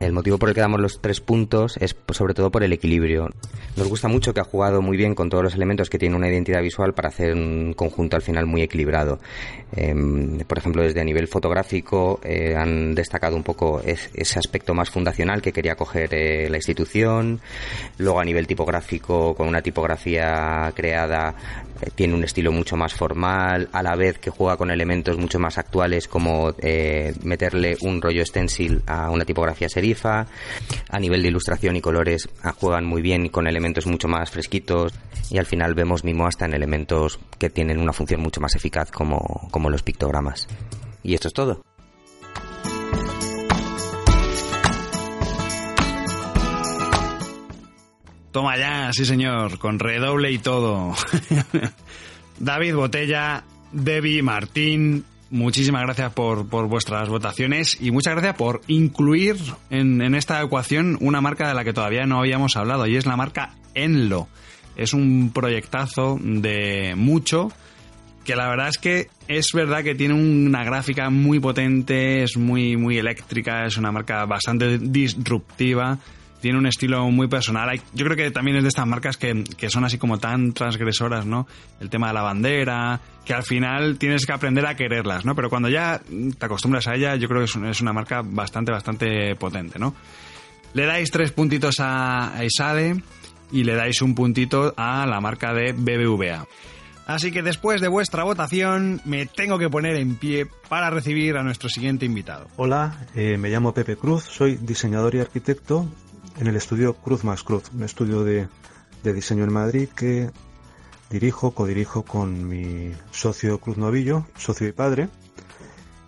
el 0.00 0.12
motivo 0.12 0.38
por 0.38 0.48
el 0.48 0.54
que 0.54 0.62
damos 0.62 0.80
los 0.80 1.02
tres 1.02 1.20
puntos 1.20 1.76
es 1.76 1.92
pues, 1.92 2.16
sobre 2.16 2.32
todo 2.32 2.50
por 2.50 2.64
el 2.64 2.72
equilibrio. 2.72 3.28
Nos 3.76 3.86
gusta 3.86 4.08
mucho 4.08 4.32
que 4.32 4.40
ha 4.40 4.44
jugado 4.44 4.80
muy 4.80 4.96
bien 4.96 5.14
con 5.14 5.28
todos 5.28 5.44
los 5.44 5.54
elementos 5.54 5.90
que 5.90 5.98
tiene 5.98 6.16
una 6.16 6.28
identidad 6.28 6.62
visual 6.62 6.94
para 6.94 7.10
hacer 7.10 7.34
un 7.34 7.74
conjunto 7.74 8.16
al 8.16 8.22
final 8.22 8.46
muy 8.46 8.62
equilibrado. 8.62 9.18
Em, 9.76 10.38
por 10.38 10.56
ejemplo, 10.56 10.82
desde 10.82 11.02
a 11.02 11.04
nivel 11.04 11.28
fotográfico 11.28 12.18
eh, 12.24 12.56
han 12.56 12.94
destacado 12.94 13.36
un 13.36 13.42
poco 13.42 13.82
ese 13.84 14.38
aspecto 14.38 14.72
más 14.72 14.88
fundacional 14.88 15.42
que 15.42 15.52
quería 15.52 15.76
coger 15.76 16.14
eh, 16.14 16.48
la 16.48 16.56
institución. 16.56 17.38
Luego 17.98 18.20
a 18.20 18.24
nivel 18.24 18.46
tipográfico, 18.46 19.34
con 19.34 19.48
una 19.48 19.60
tipografía 19.60 20.72
creada, 20.74 21.34
eh, 21.82 21.90
tiene 21.94 22.14
un 22.14 22.24
estilo 22.24 22.52
mucho 22.52 22.74
más 22.74 22.94
formal, 22.94 23.68
a 23.70 23.82
la 23.82 23.96
vez 23.96 24.18
que 24.18 24.30
juega 24.30 24.56
con 24.56 24.70
elementos 24.70 25.18
mucho 25.18 25.38
más 25.38 25.58
actuales 25.58 26.08
como 26.08 26.54
meterle 27.22 27.76
un 27.82 28.00
rollo 28.00 28.24
stencil 28.24 28.82
a 28.86 29.10
una 29.10 29.24
tipografía 29.24 29.68
serie 29.68 29.89
a 30.04 30.98
nivel 30.98 31.22
de 31.22 31.28
ilustración 31.28 31.76
y 31.76 31.80
colores 31.80 32.28
ah, 32.42 32.52
juegan 32.52 32.84
muy 32.84 33.02
bien 33.02 33.28
con 33.28 33.46
elementos 33.46 33.86
mucho 33.86 34.08
más 34.08 34.30
fresquitos 34.30 34.92
y 35.30 35.38
al 35.38 35.46
final 35.46 35.74
vemos 35.74 36.04
mimo 36.04 36.26
hasta 36.26 36.44
en 36.44 36.54
elementos 36.54 37.18
que 37.38 37.50
tienen 37.50 37.78
una 37.78 37.92
función 37.92 38.20
mucho 38.20 38.40
más 38.40 38.54
eficaz 38.54 38.90
como, 38.90 39.48
como 39.50 39.70
los 39.70 39.82
pictogramas. 39.82 40.48
Y 41.02 41.14
esto 41.14 41.28
es 41.28 41.34
todo. 41.34 41.62
Toma 48.32 48.56
ya, 48.56 48.92
sí 48.92 49.04
señor, 49.04 49.58
con 49.58 49.78
redoble 49.78 50.30
y 50.30 50.38
todo. 50.38 50.94
David 52.38 52.74
Botella, 52.76 53.44
Debbie 53.72 54.22
Martín, 54.22 55.04
muchísimas 55.30 55.82
gracias 55.82 56.12
por, 56.12 56.48
por, 56.48 56.66
vuestras 56.66 57.08
votaciones 57.08 57.78
y 57.80 57.90
muchas 57.90 58.14
gracias 58.14 58.36
por 58.36 58.60
incluir 58.66 59.36
en, 59.70 60.02
en, 60.02 60.14
esta 60.14 60.42
ecuación 60.42 60.98
una 61.00 61.20
marca 61.20 61.48
de 61.48 61.54
la 61.54 61.64
que 61.64 61.72
todavía 61.72 62.06
no 62.06 62.18
habíamos 62.18 62.56
hablado 62.56 62.86
y 62.86 62.96
es 62.96 63.06
la 63.06 63.16
marca 63.16 63.54
Enlo. 63.74 64.28
Es 64.76 64.94
un 64.94 65.30
proyectazo 65.32 66.18
de 66.20 66.94
mucho 66.96 67.52
que 68.24 68.36
la 68.36 68.48
verdad 68.48 68.68
es 68.68 68.78
que 68.78 69.08
es 69.28 69.52
verdad 69.52 69.82
que 69.82 69.94
tiene 69.94 70.14
una 70.14 70.64
gráfica 70.64 71.10
muy 71.10 71.40
potente, 71.40 72.22
es 72.22 72.36
muy, 72.36 72.76
muy 72.76 72.98
eléctrica, 72.98 73.64
es 73.66 73.76
una 73.76 73.92
marca 73.92 74.24
bastante 74.26 74.78
disruptiva 74.78 75.98
tiene 76.40 76.58
un 76.58 76.66
estilo 76.66 77.08
muy 77.10 77.28
personal. 77.28 77.80
Yo 77.94 78.04
creo 78.04 78.16
que 78.16 78.30
también 78.30 78.56
es 78.56 78.62
de 78.62 78.68
estas 78.68 78.86
marcas 78.86 79.16
que, 79.16 79.44
son 79.68 79.84
así 79.84 79.98
como 79.98 80.18
tan 80.18 80.52
transgresoras, 80.52 81.26
¿no? 81.26 81.46
El 81.80 81.90
tema 81.90 82.08
de 82.08 82.14
la 82.14 82.22
bandera, 82.22 83.00
que 83.24 83.34
al 83.34 83.42
final 83.42 83.98
tienes 83.98 84.26
que 84.26 84.32
aprender 84.32 84.66
a 84.66 84.74
quererlas, 84.74 85.24
¿no? 85.24 85.34
Pero 85.34 85.50
cuando 85.50 85.68
ya 85.68 86.00
te 86.38 86.46
acostumbras 86.46 86.88
a 86.88 86.94
ella, 86.94 87.16
yo 87.16 87.28
creo 87.28 87.44
que 87.44 87.70
es, 87.70 87.80
una 87.80 87.92
marca 87.92 88.22
bastante, 88.24 88.72
bastante 88.72 89.36
potente, 89.36 89.78
¿no? 89.78 89.94
Le 90.72 90.86
dais 90.86 91.10
tres 91.10 91.32
puntitos 91.32 91.76
a 91.80 92.32
Isade 92.44 93.02
y 93.50 93.64
le 93.64 93.74
dais 93.74 94.00
un 94.02 94.14
puntito 94.14 94.72
a 94.76 95.04
la 95.06 95.20
marca 95.20 95.52
de 95.52 95.72
BBVA. 95.72 96.46
Así 97.10 97.32
que 97.32 97.42
después 97.42 97.80
de 97.80 97.88
vuestra 97.88 98.22
votación 98.22 99.00
me 99.04 99.26
tengo 99.26 99.58
que 99.58 99.68
poner 99.68 99.96
en 99.96 100.14
pie 100.14 100.46
para 100.68 100.90
recibir 100.90 101.36
a 101.36 101.42
nuestro 101.42 101.68
siguiente 101.68 102.06
invitado. 102.06 102.46
Hola, 102.56 103.04
eh, 103.16 103.36
me 103.36 103.48
llamo 103.48 103.74
Pepe 103.74 103.96
Cruz, 103.96 104.22
soy 104.22 104.54
diseñador 104.54 105.16
y 105.16 105.18
arquitecto 105.18 105.88
en 106.38 106.46
el 106.46 106.56
estudio 106.56 106.94
Cruz 106.94 107.24
más 107.24 107.42
Cruz, 107.42 107.64
un 107.74 107.82
estudio 107.82 108.24
de, 108.24 108.48
diseño 109.02 109.44
en 109.44 109.52
Madrid 109.52 109.88
que 109.88 110.30
dirijo, 111.10 111.52
codirijo 111.52 112.02
con 112.02 112.48
mi 112.48 112.92
socio 113.10 113.58
Cruz 113.58 113.76
Novillo, 113.76 114.26
socio 114.36 114.68
y 114.68 114.72
padre. 114.72 115.08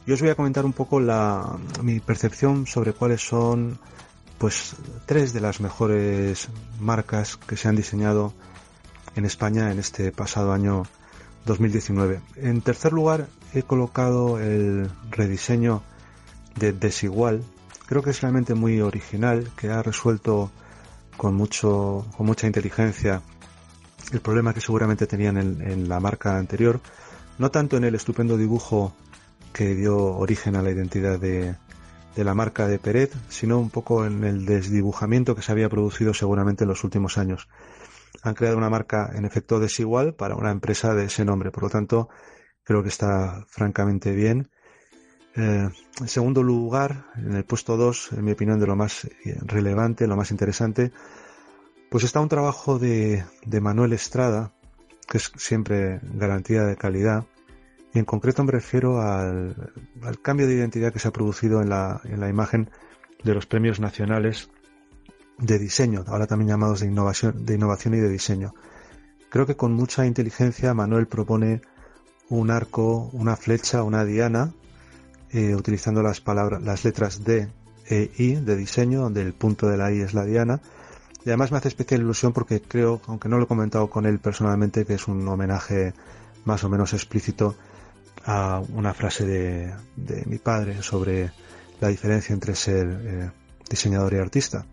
Y 0.06 0.12
os 0.12 0.20
voy 0.20 0.30
a 0.30 0.34
comentar 0.34 0.64
un 0.64 0.72
poco 0.72 1.00
la, 1.00 1.58
mi 1.82 2.00
percepción 2.00 2.66
sobre 2.66 2.92
cuáles 2.92 3.26
son 3.26 3.78
pues 4.38 4.74
tres 5.06 5.32
de 5.32 5.40
las 5.40 5.60
mejores 5.60 6.48
marcas 6.80 7.36
que 7.36 7.56
se 7.56 7.68
han 7.68 7.76
diseñado 7.76 8.32
en 9.14 9.24
España 9.24 9.70
en 9.70 9.78
este 9.78 10.10
pasado 10.10 10.52
año 10.52 10.82
2019. 11.46 12.20
En 12.36 12.60
tercer 12.60 12.92
lugar 12.92 13.28
he 13.54 13.62
colocado 13.62 14.40
el 14.40 14.90
rediseño 15.10 15.82
de 16.56 16.72
Desigual 16.72 17.42
creo 17.92 18.02
que 18.02 18.08
es 18.08 18.22
realmente 18.22 18.54
muy 18.54 18.80
original, 18.80 19.50
que 19.54 19.68
ha 19.68 19.82
resuelto 19.82 20.50
con 21.18 21.34
mucho, 21.34 22.06
con 22.16 22.24
mucha 22.24 22.46
inteligencia 22.46 23.20
el 24.14 24.20
problema 24.22 24.54
que 24.54 24.62
seguramente 24.62 25.06
tenían 25.06 25.36
en, 25.36 25.90
la 25.90 26.00
marca 26.00 26.38
anterior, 26.38 26.80
no 27.36 27.50
tanto 27.50 27.76
en 27.76 27.84
el 27.84 27.94
estupendo 27.94 28.38
dibujo 28.38 28.94
que 29.52 29.74
dio 29.74 29.98
origen 29.98 30.56
a 30.56 30.62
la 30.62 30.70
identidad 30.70 31.20
de, 31.20 31.54
de 32.16 32.24
la 32.24 32.32
marca 32.32 32.66
de 32.66 32.78
Peret, 32.78 33.12
sino 33.28 33.58
un 33.58 33.68
poco 33.68 34.06
en 34.06 34.24
el 34.24 34.46
desdibujamiento 34.46 35.36
que 35.36 35.42
se 35.42 35.52
había 35.52 35.68
producido 35.68 36.14
seguramente 36.14 36.64
en 36.64 36.68
los 36.68 36.84
últimos 36.84 37.18
años. 37.18 37.46
Han 38.22 38.32
creado 38.32 38.56
una 38.56 38.70
marca 38.70 39.10
en 39.14 39.26
efecto 39.26 39.60
desigual 39.60 40.14
para 40.14 40.34
una 40.34 40.50
empresa 40.50 40.94
de 40.94 41.04
ese 41.04 41.26
nombre, 41.26 41.50
por 41.50 41.64
lo 41.64 41.68
tanto 41.68 42.08
creo 42.64 42.82
que 42.82 42.88
está 42.88 43.44
francamente 43.50 44.12
bien 44.12 44.48
eh, 45.34 45.68
en 46.00 46.08
segundo 46.08 46.42
lugar, 46.42 47.06
en 47.16 47.34
el 47.34 47.44
puesto 47.44 47.76
2, 47.76 48.12
en 48.12 48.24
mi 48.24 48.32
opinión, 48.32 48.60
de 48.60 48.66
lo 48.66 48.76
más 48.76 49.04
eh, 49.04 49.38
relevante, 49.42 50.06
lo 50.06 50.16
más 50.16 50.30
interesante, 50.30 50.92
pues 51.90 52.04
está 52.04 52.20
un 52.20 52.28
trabajo 52.28 52.78
de, 52.78 53.24
Manuel 53.60 53.92
Estrada, 53.92 54.52
que 55.08 55.18
es 55.18 55.32
siempre 55.36 56.00
garantía 56.02 56.64
de 56.64 56.76
calidad, 56.76 57.24
y 57.94 57.98
en 57.98 58.04
concreto 58.04 58.44
me 58.44 58.52
refiero 58.52 59.00
al, 59.02 59.54
cambio 60.22 60.46
de 60.46 60.54
identidad 60.54 60.92
que 60.92 60.98
se 60.98 61.08
ha 61.08 61.12
producido 61.12 61.60
en 61.60 61.68
la, 61.68 62.00
en 62.04 62.20
la 62.20 62.28
imagen 62.28 62.70
de 63.22 63.34
los 63.34 63.46
premios 63.46 63.80
nacionales 63.80 64.50
de 65.38 65.58
diseño, 65.58 66.04
ahora 66.06 66.26
también 66.26 66.48
llamados 66.48 66.80
de 66.80 66.86
innovación, 66.86 67.44
de 67.44 67.54
innovación 67.54 67.94
y 67.94 67.98
de 67.98 68.08
diseño. 68.08 68.54
Creo 69.28 69.46
que 69.46 69.56
con 69.56 69.72
mucha 69.72 70.06
inteligencia 70.06 70.74
Manuel 70.74 71.06
propone 71.06 71.62
un 72.28 72.50
arco, 72.50 73.10
una 73.12 73.36
flecha, 73.36 73.82
una 73.82 74.04
diana, 74.04 74.52
eh, 75.32 75.54
utilizando 75.54 76.02
las 76.02 76.20
palabras, 76.20 76.62
las 76.62 76.84
letras 76.84 77.24
D 77.24 77.48
e 77.86 78.10
I 78.16 78.34
de 78.36 78.56
diseño, 78.56 79.00
donde 79.00 79.22
el 79.22 79.32
punto 79.32 79.68
de 79.68 79.76
la 79.76 79.92
I 79.92 80.00
es 80.00 80.14
la 80.14 80.24
diana. 80.24 80.60
Y 81.24 81.28
además 81.28 81.52
me 81.52 81.58
hace 81.58 81.68
especial 81.68 82.00
ilusión 82.00 82.32
porque 82.32 82.60
creo, 82.60 83.00
aunque 83.06 83.28
no 83.28 83.38
lo 83.38 83.44
he 83.44 83.46
comentado 83.46 83.88
con 83.88 84.06
él 84.06 84.18
personalmente, 84.18 84.84
que 84.84 84.94
es 84.94 85.08
un 85.08 85.26
homenaje 85.28 85.94
más 86.44 86.64
o 86.64 86.68
menos 86.68 86.92
explícito 86.92 87.54
a 88.24 88.62
una 88.74 88.94
frase 88.94 89.24
de, 89.24 89.74
de 89.96 90.24
mi 90.26 90.38
padre 90.38 90.82
sobre 90.82 91.32
la 91.80 91.88
diferencia 91.88 92.32
entre 92.32 92.54
ser 92.54 92.86
eh, 92.86 93.30
diseñador 93.68 94.14
y 94.14 94.18
artista. 94.18 94.64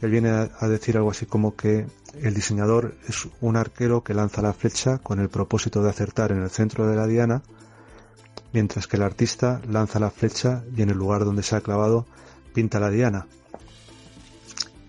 Él 0.00 0.10
viene 0.10 0.30
a, 0.30 0.68
decir 0.68 0.96
algo 0.96 1.10
así 1.10 1.26
como 1.26 1.54
que 1.54 1.86
el 2.22 2.34
diseñador 2.34 2.94
es 3.08 3.28
un 3.40 3.56
arquero 3.56 4.02
que 4.02 4.14
lanza 4.14 4.42
la 4.42 4.52
flecha 4.52 4.98
con 4.98 5.20
el 5.20 5.28
propósito 5.28 5.82
de 5.82 5.90
acertar 5.90 6.32
en 6.32 6.42
el 6.42 6.50
centro 6.50 6.88
de 6.88 6.96
la 6.96 7.06
diana 7.06 7.42
mientras 8.52 8.86
que 8.86 8.96
el 8.96 9.02
artista 9.02 9.60
lanza 9.68 9.98
la 9.98 10.10
flecha 10.10 10.64
y 10.76 10.82
en 10.82 10.90
el 10.90 10.98
lugar 10.98 11.24
donde 11.24 11.42
se 11.42 11.56
ha 11.56 11.60
clavado 11.60 12.06
pinta 12.52 12.80
la 12.80 12.90
diana. 12.90 13.26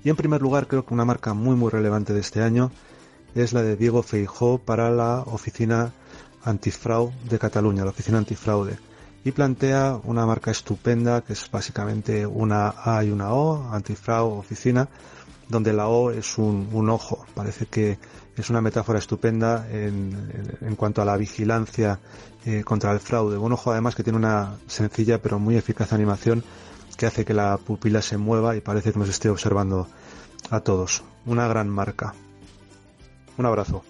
Y 0.04 0.10
en 0.10 0.16
primer 0.16 0.42
lugar 0.42 0.68
creo 0.68 0.86
que 0.86 0.94
una 0.94 1.06
marca 1.06 1.34
muy 1.34 1.56
muy 1.56 1.70
relevante 1.70 2.14
de 2.14 2.22
este 2.22 2.42
año 2.42 2.72
es 3.36 3.54
la 3.54 3.62
de 3.62 3.76
Diego 3.76 4.04
Feijó 4.04 4.58
para 4.58 4.90
la 4.90 5.20
oficina 5.22 5.94
antifraude 6.44 7.14
de 7.30 7.40
Cataluña, 7.40 7.84
la 7.84 7.92
oficina 7.92 8.18
antifraude. 8.18 8.78
Y 9.24 9.32
plantea 9.32 10.00
una 10.04 10.26
marca 10.26 10.50
estupenda 10.50 11.22
que 11.22 11.34
es 11.34 11.50
básicamente 11.52 12.26
una 12.26 12.74
A 12.84 13.04
y 13.04 13.12
una 13.12 13.34
O, 13.34 13.72
antifraude 13.72 14.40
oficina, 14.40 14.90
donde 15.48 15.74
la 15.74 15.88
O 15.88 16.10
es 16.10 16.40
un, 16.40 16.90
ojo. 16.90 17.26
Parece 17.36 17.68
que 17.68 18.00
es 18.38 18.50
una 18.50 18.62
metáfora 18.62 19.00
estupenda 19.00 19.68
en, 19.72 20.76
cuanto 20.76 21.02
a 21.02 21.06
la 21.06 21.18
vigilancia 21.18 22.00
eh, 22.46 22.64
contra 22.64 22.92
el 22.92 23.00
fraude. 23.00 23.38
Un 23.38 23.54
ojo 23.54 23.72
además 23.72 23.96
que 23.96 24.04
tiene 24.04 24.18
una 24.18 24.56
sencilla 24.68 25.22
pero 25.22 25.40
muy 25.40 25.58
eficaz 25.58 25.94
animación 25.94 26.44
que 26.98 27.06
hace 27.06 27.26
que 27.26 27.34
la 27.34 27.58
pupila 27.58 28.02
se 28.02 28.18
mueva 28.18 28.56
y 28.56 28.62
parece 28.62 28.94
que 28.94 29.00
nos 29.00 29.10
esté 29.10 29.30
observando 29.30 29.88
a 30.50 30.60
todos. 30.62 31.04
Una 31.26 31.48
gran 31.48 31.70
marca. 31.70 32.14
Un 33.38 33.46
abrazo. 33.46 33.84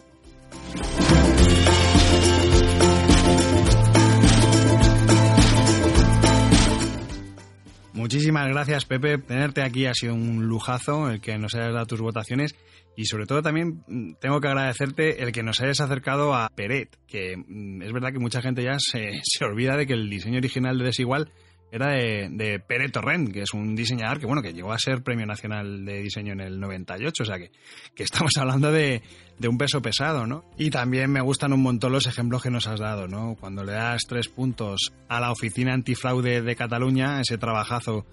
muchísimas 8.12 8.50
gracias, 8.50 8.84
Pepe. 8.84 9.18
Tenerte 9.20 9.64
aquí 9.64 9.86
ha 9.86 9.94
sido 9.94 10.14
un 10.14 10.46
lujazo 10.46 11.10
el 11.10 11.22
que 11.22 11.38
nos 11.38 11.56
hayas 11.56 11.74
dado 11.74 11.86
tus 11.86 12.02
votaciones 12.02 12.56
y 12.96 13.06
sobre 13.06 13.26
todo 13.26 13.42
también 13.42 13.84
mm, 13.88 14.14
tengo 14.20 14.42
que 14.42 14.48
agradecerte 14.48 15.24
el 15.24 15.32
que 15.32 15.44
nos 15.44 15.62
hayas 15.62 15.80
acercado 15.82 16.34
a 16.34 16.50
Peret, 16.50 16.98
que 17.08 17.36
mm, 17.38 17.82
es 17.82 17.92
verdad 17.92 18.12
que 18.12 18.20
mucha 18.20 18.42
gente 18.42 18.64
ya 18.64 18.78
se, 18.80 19.22
se 19.24 19.46
olvida 19.46 19.78
de 19.78 19.88
que 19.88 19.94
el 19.94 20.10
diseño 20.10 20.38
original 20.38 20.78
de 20.78 20.86
Desigual 20.86 21.32
era 21.72 21.92
de, 21.94 22.28
de 22.30 22.60
Pere 22.60 22.90
Torrent, 22.90 23.32
que 23.32 23.44
es 23.44 23.54
un 23.54 23.76
diseñador 23.76 24.20
que, 24.20 24.26
bueno, 24.26 24.42
que 24.42 24.54
llegó 24.54 24.74
a 24.74 24.78
ser 24.78 25.04
Premio 25.04 25.26
Nacional 25.26 25.86
de 25.86 26.02
Diseño 26.02 26.34
en 26.34 26.42
el 26.42 26.60
98, 26.60 27.24
o 27.24 27.26
sea 27.26 27.38
que, 27.38 27.52
que 27.96 28.04
estamos 28.04 28.34
hablando 28.38 28.72
de, 28.72 29.02
de, 29.40 29.48
un 29.48 29.58
peso 29.58 29.82
pesado, 29.82 30.28
¿no? 30.28 30.44
Y 30.58 30.70
también 30.70 31.10
me 31.10 31.22
gustan 31.22 31.54
un 31.54 31.62
montón 31.62 31.94
los 31.94 32.08
ejemplos 32.08 32.44
que 32.44 32.50
nos 32.50 32.68
has 32.68 32.80
dado, 32.80 33.08
¿no? 33.08 33.36
Cuando 33.40 33.64
le 33.64 33.72
das 33.72 34.02
tres 34.08 34.28
puntos 34.28 34.92
a 35.08 35.22
la 35.22 35.32
Oficina 35.32 35.74
Antifraude 35.74 36.42
de 36.42 36.56
Cataluña, 36.58 37.22
ese 37.22 37.38
trabajazo, 37.38 38.06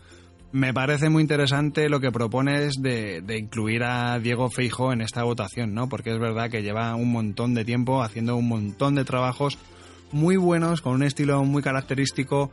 me 0.53 0.73
parece 0.73 1.09
muy 1.11 1.23
interesante 1.23 1.89
lo 1.89 2.01
que 2.01 2.11
propones 2.11 2.81
de, 2.81 3.21
de 3.21 3.39
incluir 3.39 3.85
a 3.85 4.19
Diego 4.19 4.51
Feijo 4.51 4.93
en 4.93 5.03
esta 5.03 5.23
votación, 5.23 5.75
¿no? 5.75 5.89
Porque 5.89 6.11
es 6.11 6.19
verdad 6.19 6.51
que 6.51 6.63
lleva 6.63 6.95
un 6.95 7.13
montón 7.13 7.55
de 7.55 7.65
tiempo 7.65 8.03
haciendo 8.03 8.37
un 8.37 8.49
montón 8.49 8.95
de 8.95 9.05
trabajos 9.05 9.59
muy 10.13 10.37
buenos, 10.37 10.81
con 10.81 10.95
un 10.95 11.03
estilo 11.03 11.45
muy 11.45 11.63
característico, 11.63 12.51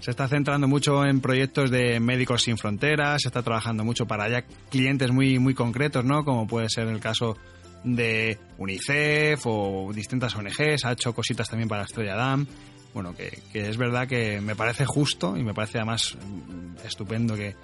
se 0.00 0.10
está 0.10 0.28
centrando 0.28 0.68
mucho 0.68 1.04
en 1.04 1.20
proyectos 1.20 1.70
de 1.70 1.98
Médicos 1.98 2.42
Sin 2.42 2.58
Fronteras, 2.58 3.22
se 3.22 3.28
está 3.28 3.42
trabajando 3.42 3.84
mucho 3.84 4.06
para 4.06 4.28
ya 4.28 4.44
clientes 4.70 5.10
muy, 5.10 5.38
muy 5.38 5.54
concretos, 5.54 6.04
¿no? 6.04 6.24
Como 6.24 6.46
puede 6.46 6.68
ser 6.68 6.88
el 6.88 7.00
caso 7.00 7.36
de 7.84 8.38
UNICEF 8.58 9.40
o 9.46 9.90
distintas 9.94 10.34
ONGs, 10.36 10.84
ha 10.84 10.92
hecho 10.92 11.14
cositas 11.14 11.48
también 11.48 11.68
para 11.68 11.84
Estrella 11.84 12.16
Damm. 12.16 12.46
Bueno, 12.94 13.14
que, 13.14 13.42
que 13.52 13.68
es 13.68 13.76
verdad 13.76 14.06
que 14.08 14.40
me 14.40 14.54
parece 14.54 14.86
justo 14.86 15.36
y 15.36 15.42
me 15.42 15.52
parece 15.52 15.78
además 15.78 16.16
mm, 16.16 16.86
estupendo 16.86 17.34
que, 17.34 17.54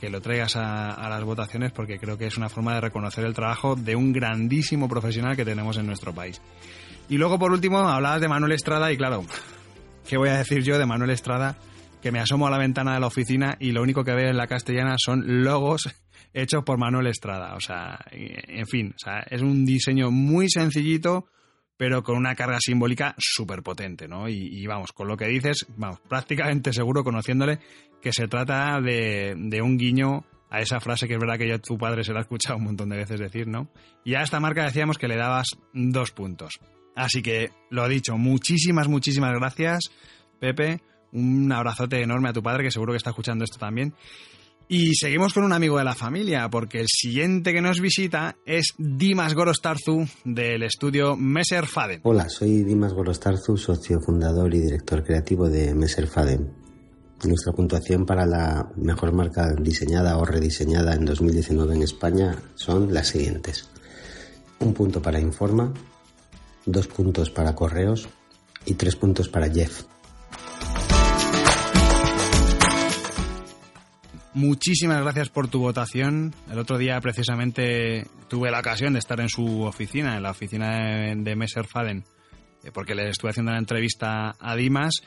que 0.00 0.08
lo 0.08 0.20
traigas 0.20 0.56
a, 0.56 1.08
las 1.08 1.24
votaciones 1.24 1.72
porque 1.72 1.98
creo 1.98 2.16
que 2.16 2.26
es 2.26 2.36
una 2.36 2.48
forma 2.48 2.74
de 2.74 2.80
reconocer 2.80 3.24
el 3.24 3.34
trabajo 3.34 3.74
de 3.74 3.96
un 3.96 4.12
grandísimo 4.12 4.88
profesional 4.88 5.36
que 5.36 5.44
tenemos 5.44 5.76
en 5.76 5.86
nuestro 5.86 6.14
país. 6.14 6.40
Y 7.08 7.16
luego, 7.16 7.38
por 7.38 7.52
último, 7.52 7.78
hablabas 7.78 8.20
de 8.20 8.28
Manuel 8.28 8.52
Estrada 8.52 8.92
y 8.92 8.96
claro, 8.96 9.24
¿qué 10.08 10.16
voy 10.16 10.28
a 10.28 10.38
decir 10.38 10.62
yo 10.62 10.78
de 10.78 10.86
Manuel 10.86 11.10
Estrada? 11.10 11.56
que 12.00 12.12
me 12.12 12.20
asomo 12.20 12.46
a 12.46 12.50
la 12.50 12.58
ventana 12.58 12.94
de 12.94 13.00
la 13.00 13.08
oficina 13.08 13.56
y 13.58 13.72
lo 13.72 13.82
único 13.82 14.04
que 14.04 14.14
veo 14.14 14.30
en 14.30 14.36
la 14.36 14.46
castellana 14.46 14.94
son 14.98 15.42
logos 15.42 15.88
hechos 16.32 16.62
por 16.64 16.78
Manuel 16.78 17.08
Estrada. 17.08 17.56
O 17.56 17.60
sea, 17.60 17.98
en 18.12 18.66
fin, 18.66 18.94
es 19.28 19.42
un 19.42 19.64
diseño 19.64 20.12
muy 20.12 20.48
sencillito, 20.48 21.26
pero 21.78 22.02
con 22.02 22.16
una 22.16 22.34
carga 22.34 22.58
simbólica 22.60 23.14
súper 23.16 23.62
potente, 23.62 24.06
¿no? 24.06 24.28
Y, 24.28 24.66
vamos, 24.66 24.92
con 24.92 25.08
lo 25.08 25.16
que 25.16 25.26
dices, 25.26 25.66
vamos, 25.76 26.00
prácticamente 26.06 26.74
seguro, 26.74 27.02
conociéndole, 27.02 27.60
que 28.02 28.12
se 28.12 28.28
trata 28.28 28.80
de, 28.82 29.34
de 29.36 29.62
un 29.62 29.78
guiño 29.78 30.24
a 30.50 30.60
esa 30.60 30.80
frase 30.80 31.06
que 31.06 31.14
es 31.14 31.20
verdad 31.20 31.38
que 31.38 31.48
ya 31.48 31.58
tu 31.58 31.78
padre 31.78 32.04
se 32.04 32.12
la 32.12 32.18
ha 32.18 32.22
escuchado 32.22 32.58
un 32.58 32.64
montón 32.64 32.90
de 32.90 32.96
veces 32.96 33.20
decir, 33.20 33.46
¿no? 33.46 33.70
Y 34.04 34.14
a 34.14 34.22
esta 34.22 34.40
marca 34.40 34.64
decíamos 34.64 34.98
que 34.98 35.08
le 35.08 35.16
dabas 35.16 35.46
dos 35.72 36.10
puntos. 36.10 36.58
Así 36.94 37.22
que, 37.22 37.50
lo 37.70 37.88
dicho, 37.88 38.18
muchísimas, 38.18 38.88
muchísimas 38.88 39.32
gracias, 39.32 39.90
Pepe 40.40 40.82
un 41.12 41.50
abrazote 41.52 42.02
enorme 42.02 42.28
a 42.28 42.32
tu 42.32 42.42
padre, 42.42 42.64
que 42.64 42.70
seguro 42.70 42.92
que 42.92 42.98
está 42.98 43.10
escuchando 43.10 43.44
esto 43.44 43.58
también. 43.58 43.94
Y 44.70 44.94
seguimos 44.96 45.32
con 45.32 45.44
un 45.44 45.54
amigo 45.54 45.78
de 45.78 45.84
la 45.84 45.94
familia, 45.94 46.50
porque 46.50 46.80
el 46.80 46.88
siguiente 46.88 47.54
que 47.54 47.62
nos 47.62 47.80
visita 47.80 48.36
es 48.44 48.74
Dimas 48.76 49.32
Gorostarzu 49.32 50.06
del 50.26 50.62
estudio 50.62 51.16
Messer 51.16 51.66
Faden. 51.66 52.00
Hola, 52.02 52.28
soy 52.28 52.64
Dimas 52.64 52.92
Gorostarzu, 52.92 53.56
socio 53.56 53.98
fundador 53.98 54.54
y 54.54 54.60
director 54.60 55.02
creativo 55.02 55.48
de 55.48 55.74
Messer 55.74 56.06
Faden. 56.06 56.52
Nuestra 57.24 57.54
puntuación 57.54 58.04
para 58.04 58.26
la 58.26 58.70
mejor 58.76 59.12
marca 59.14 59.54
diseñada 59.54 60.18
o 60.18 60.26
rediseñada 60.26 60.94
en 60.94 61.06
2019 61.06 61.74
en 61.74 61.82
España 61.82 62.36
son 62.54 62.92
las 62.92 63.08
siguientes. 63.08 63.70
Un 64.58 64.74
punto 64.74 65.00
para 65.00 65.18
Informa, 65.18 65.72
dos 66.66 66.88
puntos 66.88 67.30
para 67.30 67.54
Correos 67.54 68.06
y 68.66 68.74
tres 68.74 68.96
puntos 68.96 69.30
para 69.30 69.48
Jeff. 69.48 69.84
Muchísimas 74.34 75.02
gracias 75.02 75.30
por 75.30 75.48
tu 75.48 75.60
votación. 75.60 76.34
El 76.50 76.58
otro 76.58 76.78
día 76.78 77.00
precisamente 77.00 78.06
tuve 78.28 78.50
la 78.50 78.60
ocasión 78.60 78.92
de 78.92 78.98
estar 78.98 79.20
en 79.20 79.28
su 79.28 79.62
oficina, 79.62 80.16
en 80.16 80.22
la 80.22 80.30
oficina 80.30 81.14
de 81.16 81.36
Messer 81.36 81.66
Faden, 81.66 82.04
eh, 82.62 82.70
porque 82.72 82.94
le 82.94 83.08
estuve 83.08 83.30
haciendo 83.30 83.50
una 83.50 83.58
entrevista 83.58 84.36
a 84.38 84.54
Dimas 84.54 85.02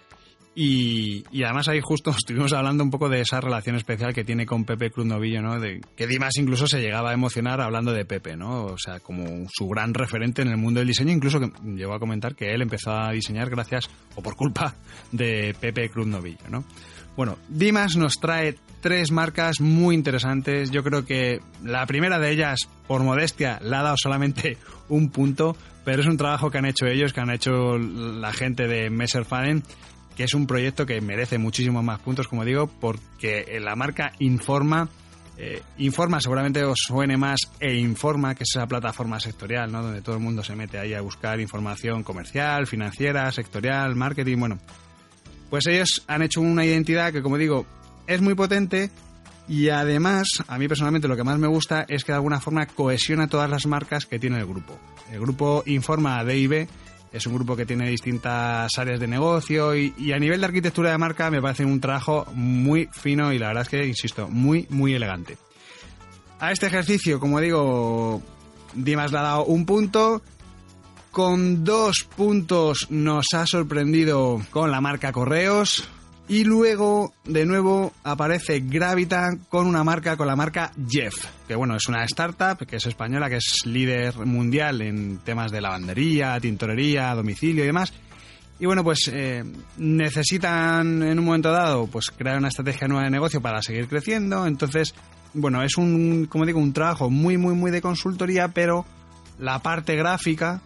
y, 0.54 1.24
además 1.44 1.70
ahí 1.70 1.80
justo 1.82 2.12
estuvimos 2.18 2.52
hablando 2.54 2.84
un 2.84 2.90
poco 2.90 3.08
de 3.08 3.22
esa 3.22 3.40
relación 3.40 3.76
especial 3.76 4.14
que 4.14 4.24
tiene 4.24 4.46
con 4.46 4.66
Pepe 4.66 4.92
Cruz 4.92 5.06
Novillo, 5.06 5.42
¿no? 5.42 5.60
De, 5.60 5.80
que 5.96 6.08
Dimas 6.08 6.36
incluso 6.38 6.68
se 6.68 6.82
llegaba 6.82 7.12
a 7.12 7.14
emocionar 7.14 7.62
hablando 7.62 7.94
de 7.94 8.06
Pepe, 8.06 8.36
¿no? 8.36 8.66
O 8.66 8.78
sea, 8.78 9.00
como 9.00 9.48
su 9.50 9.68
gran 9.68 9.94
referente 9.94 10.42
en 10.42 10.50
el 10.50 10.58
mundo 10.58 10.80
del 10.80 10.88
diseño, 10.88 11.14
incluso 11.14 11.40
que 11.40 11.52
llegó 11.76 11.94
a 11.94 12.00
comentar 12.00 12.36
que 12.36 12.52
él 12.52 12.62
empezó 12.62 12.92
a 12.92 13.12
diseñar 13.12 13.50
gracias 13.50 13.90
o 14.16 14.22
por 14.22 14.36
culpa 14.36 14.76
de 15.12 15.56
Pepe 15.60 15.90
Cruz 15.90 16.08
Novillo, 16.08 16.50
¿no? 16.50 16.66
Bueno, 17.16 17.38
Dimas 17.50 17.98
nos 17.98 18.20
trae 18.20 18.56
tres 18.82 19.12
marcas 19.12 19.62
muy 19.62 19.96
interesantes. 19.96 20.72
Yo 20.72 20.84
creo 20.84 21.06
que 21.06 21.40
la 21.64 21.86
primera 21.86 22.20
de 22.20 22.32
ellas, 22.32 22.68
por 22.88 23.04
modestia, 23.04 23.60
le 23.62 23.76
ha 23.76 23.84
dado 23.84 23.96
solamente 23.98 24.58
un 24.90 25.10
punto, 25.10 25.56
pero 25.86 26.02
es 26.02 26.08
un 26.08 26.18
trabajo 26.18 26.50
que 26.50 26.58
han 26.58 26.66
hecho 26.66 26.88
ellos, 26.88 27.14
que 27.14 27.22
han 27.22 27.32
hecho 27.32 27.78
la 27.78 28.34
gente 28.34 28.68
de 28.68 28.90
Messer 28.90 29.26
Faden, 29.26 29.64
que 30.16 30.24
es 30.24 30.34
un 30.34 30.48
proyecto 30.48 30.86
que 30.86 31.00
merece 31.02 31.38
muchísimos 31.38 31.84
más 31.84 32.00
puntos, 32.00 32.28
como 32.28 32.44
digo, 32.44 32.68
porque 32.68 33.46
la 33.62 33.76
marca 33.76 34.12
Informa, 34.20 34.90
eh, 35.38 35.62
Informa 35.78 36.20
seguramente 36.20 36.64
os 36.64 36.80
suene 36.86 37.18
más 37.18 37.40
e 37.60 37.76
Informa, 37.76 38.36
que 38.36 38.44
es 38.44 38.56
esa 38.56 38.68
plataforma 38.68 39.20
sectorial, 39.20 39.72
¿no? 39.72 39.82
Donde 39.82 40.02
todo 40.02 40.16
el 40.16 40.22
mundo 40.22 40.44
se 40.44 40.56
mete 40.56 40.78
ahí 40.78 40.94
a 40.94 41.02
buscar 41.02 41.40
información 41.40 42.04
comercial, 42.04 42.68
financiera, 42.68 43.32
sectorial, 43.32 43.96
marketing, 43.96 44.38
bueno, 44.38 44.60
pues 45.52 45.68
ellos 45.68 46.04
han 46.08 46.24
hecho 46.24 46.40
una 46.42 46.66
identidad 46.66 47.12
que, 47.12 47.22
como 47.22 47.38
digo, 47.38 47.68
es 48.08 48.22
muy 48.22 48.34
potente 48.36 48.90
y 49.50 49.68
además, 49.68 50.28
a 50.48 50.58
mí 50.58 50.70
personalmente 50.70 51.10
lo 51.10 51.18
que 51.18 51.26
más 51.26 51.38
me 51.38 51.48
gusta 51.48 51.86
es 51.90 52.06
que 52.06 52.14
de 52.14 52.16
alguna 52.16 52.40
forma 52.40 52.66
cohesiona 52.68 53.28
todas 53.28 53.50
las 53.50 53.66
marcas 53.66 54.06
que 54.06 54.18
tiene 54.18 54.40
el 54.40 54.46
grupo. 54.46 54.80
El 55.12 55.20
grupo 55.20 55.62
informa 55.66 56.20
a 56.20 56.24
DIB, 56.24 56.70
es 57.12 57.28
un 57.28 57.36
grupo 57.36 57.58
que 57.58 57.66
tiene 57.66 57.90
distintas 57.90 58.72
áreas 58.78 59.02
de 59.02 59.08
negocio 59.08 59.76
y, 59.76 59.94
y, 59.98 60.14
a 60.14 60.20
nivel 60.20 60.40
de 60.40 60.46
arquitectura 60.46 60.92
de 60.92 60.98
marca 60.98 61.30
me 61.30 61.42
parece 61.42 61.66
un 61.66 61.82
trabajo 61.82 62.26
muy 62.34 62.88
fino 62.94 63.34
y 63.34 63.38
la 63.38 63.48
verdad 63.48 63.64
es 63.64 63.70
que, 63.70 63.86
insisto, 63.86 64.30
muy, 64.30 64.68
muy 64.70 64.94
elegante. 64.94 65.38
A 66.40 66.54
este 66.54 66.68
ejercicio, 66.68 67.20
como 67.20 67.42
digo, 67.42 68.22
Dimas 68.74 69.12
le 69.12 69.18
ha 69.18 69.24
dado 69.24 69.44
un 69.44 69.66
punto 69.66 70.22
con 71.12 71.64
dos 71.64 72.08
puntos 72.16 72.88
nos 72.90 73.26
ha 73.34 73.46
sorprendido 73.46 74.42
con 74.50 74.72
la 74.72 74.82
marca 74.82 75.12
Correos. 75.12 75.88
Y 76.28 76.46
luego, 76.46 77.14
de 77.26 77.46
nuevo, 77.46 77.92
aparece 78.04 78.62
Gravitan 78.62 79.46
con 79.50 79.68
una 79.68 79.84
marca, 79.84 80.16
con 80.16 80.28
la 80.28 80.38
marca 80.38 80.72
Jeff, 80.90 81.26
que 81.46 81.56
bueno, 81.56 81.76
es 81.76 81.88
una 81.90 82.06
startup 82.06 82.66
que 82.66 82.78
es 82.78 82.86
española, 82.86 83.30
que 83.30 83.38
es 83.38 83.66
líder 83.66 84.18
mundial 84.26 84.82
en 84.82 85.18
temas 85.18 85.52
de 85.52 85.60
lavandería, 85.60 86.40
tintorería, 86.40 87.14
domicilio 87.14 87.64
y 87.64 87.68
demás. 87.68 87.92
Y 88.60 88.66
bueno, 88.66 88.84
pues 88.84 89.10
eh, 89.12 89.44
necesitan 89.78 91.04
en 91.04 91.20
un 91.20 91.26
momento 91.26 91.52
dado 91.52 91.88
pues 91.88 92.12
crear 92.12 92.38
una 92.38 92.48
estrategia 92.48 92.88
nueva 92.88 93.04
de 93.04 93.12
negocio 93.12 93.42
para 93.42 93.62
seguir 93.62 93.90
creciendo. 93.90 94.48
Entonces, 94.48 94.94
bueno, 95.34 95.64
es 95.64 95.76
un, 95.78 96.28
como 96.28 96.46
digo, 96.46 96.60
un 96.60 96.72
trabajo 96.72 97.10
muy, 97.10 97.38
muy, 97.38 97.56
muy 97.56 97.72
de 97.72 97.82
consultoría, 97.82 98.50
pero 98.50 98.86
la 99.38 99.60
parte 99.60 99.96
gráfica 99.96 100.62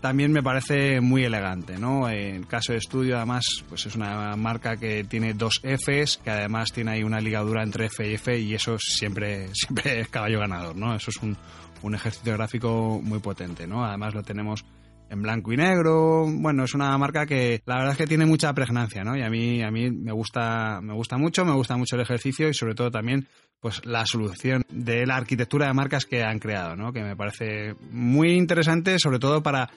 también 0.00 0.32
me 0.32 0.42
parece 0.42 1.00
muy 1.00 1.24
elegante, 1.24 1.78
¿no? 1.78 2.08
En 2.08 2.44
caso 2.44 2.72
de 2.72 2.78
estudio, 2.78 3.16
además, 3.16 3.44
pues 3.68 3.86
es 3.86 3.96
una 3.96 4.34
marca 4.36 4.76
que 4.76 5.04
tiene 5.04 5.34
dos 5.34 5.60
Fs, 5.62 6.20
que 6.24 6.30
además 6.30 6.72
tiene 6.72 6.92
ahí 6.92 7.02
una 7.02 7.20
ligadura 7.20 7.62
entre 7.62 7.86
F 7.86 8.08
y 8.08 8.14
F, 8.14 8.38
y 8.38 8.54
eso 8.54 8.78
siempre, 8.78 9.48
siempre 9.52 10.00
es 10.00 10.08
caballo 10.08 10.40
ganador, 10.40 10.76
¿no? 10.76 10.94
Eso 10.94 11.10
es 11.10 11.16
un, 11.18 11.36
un 11.82 11.94
ejercicio 11.94 12.32
gráfico 12.32 13.00
muy 13.02 13.18
potente, 13.18 13.66
¿no? 13.66 13.84
Además 13.84 14.14
lo 14.14 14.22
tenemos 14.22 14.64
en 15.10 15.22
blanco 15.22 15.52
y 15.52 15.56
negro. 15.56 16.24
Bueno, 16.28 16.64
es 16.64 16.74
una 16.74 16.96
marca 16.96 17.26
que 17.26 17.60
la 17.66 17.76
verdad 17.76 17.92
es 17.92 17.98
que 17.98 18.06
tiene 18.06 18.24
mucha 18.24 18.54
pregnancia, 18.54 19.02
¿no? 19.02 19.16
Y 19.16 19.22
a 19.22 19.28
mí, 19.28 19.62
a 19.62 19.70
mí 19.70 19.90
me 19.90 20.12
gusta, 20.12 20.80
me 20.80 20.94
gusta 20.94 21.18
mucho, 21.18 21.44
me 21.44 21.52
gusta 21.52 21.76
mucho 21.76 21.96
el 21.96 22.02
ejercicio 22.02 22.48
y 22.48 22.54
sobre 22.54 22.74
todo 22.74 22.90
también 22.90 23.26
pues 23.58 23.84
la 23.84 24.06
solución 24.06 24.62
de 24.70 25.04
la 25.04 25.16
arquitectura 25.16 25.66
de 25.66 25.74
marcas 25.74 26.06
que 26.06 26.22
han 26.22 26.38
creado, 26.38 26.76
¿no? 26.76 26.92
Que 26.92 27.02
me 27.02 27.16
parece 27.16 27.74
muy 27.90 28.32
interesante, 28.36 28.98
sobre 28.98 29.18
todo 29.18 29.42
para 29.42 29.68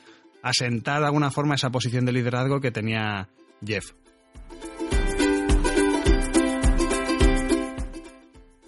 asentar 0.41 0.99
de 0.99 1.07
alguna 1.07 1.31
forma 1.31 1.55
esa 1.55 1.71
posición 1.71 2.05
de 2.05 2.13
liderazgo 2.13 2.61
que 2.61 2.71
tenía 2.71 3.27
Jeff. 3.65 3.91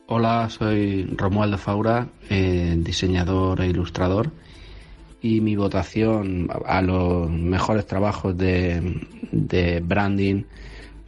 Hola, 0.07 0.49
soy 0.49 1.03
Romualdo 1.15 1.57
Faura, 1.57 2.07
eh, 2.29 2.75
diseñador 2.77 3.61
e 3.61 3.67
ilustrador, 3.67 4.31
y 5.25 5.41
mi 5.41 5.55
votación 5.55 6.49
a 6.67 6.83
los 6.83 7.31
mejores 7.31 7.87
trabajos 7.87 8.37
de, 8.37 9.01
de 9.31 9.79
branding 9.79 10.43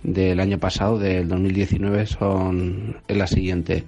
del 0.01 0.39
año 0.39 0.57
pasado, 0.57 0.97
del 0.97 1.27
2019, 1.27 2.07
son 2.07 2.97
la 3.07 3.27
siguiente. 3.27 3.83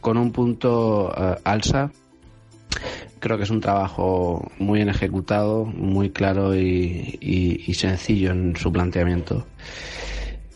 Con 0.00 0.16
un 0.16 0.32
punto 0.32 1.12
eh, 1.14 1.36
alza, 1.44 1.90
creo 3.18 3.36
que 3.36 3.44
es 3.44 3.50
un 3.50 3.60
trabajo 3.60 4.50
muy 4.58 4.78
bien 4.78 4.88
ejecutado, 4.88 5.66
muy 5.66 6.08
claro 6.08 6.56
y, 6.56 7.74
sencillo 7.74 8.30
en 8.30 8.56
su 8.56 8.72
planteamiento. 8.72 9.46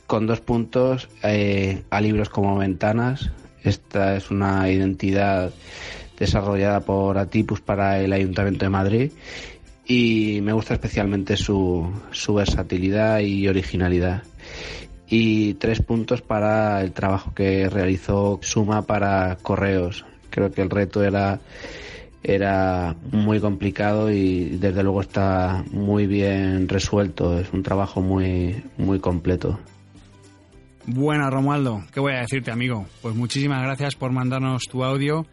Con 0.06 0.26
dos 0.26 0.40
puntos 0.40 1.11
eh, 1.22 1.82
a 1.90 2.00
libros 2.00 2.30
como 2.30 2.56
ventanas. 2.56 3.30
Esta 3.62 4.16
es 4.16 4.30
una 4.30 4.70
identidad 4.70 5.52
desarrollada 6.18 6.81
por 6.81 7.18
Atipus 7.18 7.61
para 7.61 8.00
el 8.00 8.12
Ayuntamiento 8.12 8.64
de 8.64 8.70
Madrid 8.70 9.12
y 9.87 10.40
me 10.42 10.52
gusta 10.52 10.74
especialmente 10.74 11.37
su, 11.37 11.92
versatilidad 12.35 13.20
y 13.20 13.46
originalidad. 13.48 14.22
Y 15.09 15.55
tres 15.55 15.81
puntos 15.83 16.20
para 16.22 16.83
el 16.83 16.92
trabajo 16.92 17.33
que 17.33 17.68
realizó 17.68 18.40
Suma 18.42 18.83
para 18.83 19.37
Correos. 19.37 20.05
Creo 20.31 20.50
que 20.50 20.62
el 20.62 20.70
reto 20.70 21.05
era, 21.05 21.38
muy 23.12 23.38
complicado 23.38 24.11
y 24.11 24.57
desde 24.59 24.83
luego 24.83 25.00
está 25.00 25.64
muy 25.70 26.09
bien 26.09 26.68
resuelto. 26.68 27.38
Es 27.38 27.52
un 27.52 27.62
trabajo 27.62 28.00
muy, 28.00 28.64
muy 28.76 28.98
completo. 28.98 29.61
Bueno, 30.87 31.31
Romualdo, 31.31 31.85
¿qué 31.92 32.00
voy 32.00 32.14
a 32.14 32.20
decirte, 32.20 32.50
amigo? 32.50 32.87
Pues 33.02 33.14
muchísimas 33.14 33.62
gracias 33.62 33.94
por 33.94 34.11
mandarnos 34.11 34.62
tu 34.64 34.83
audio 34.83 35.26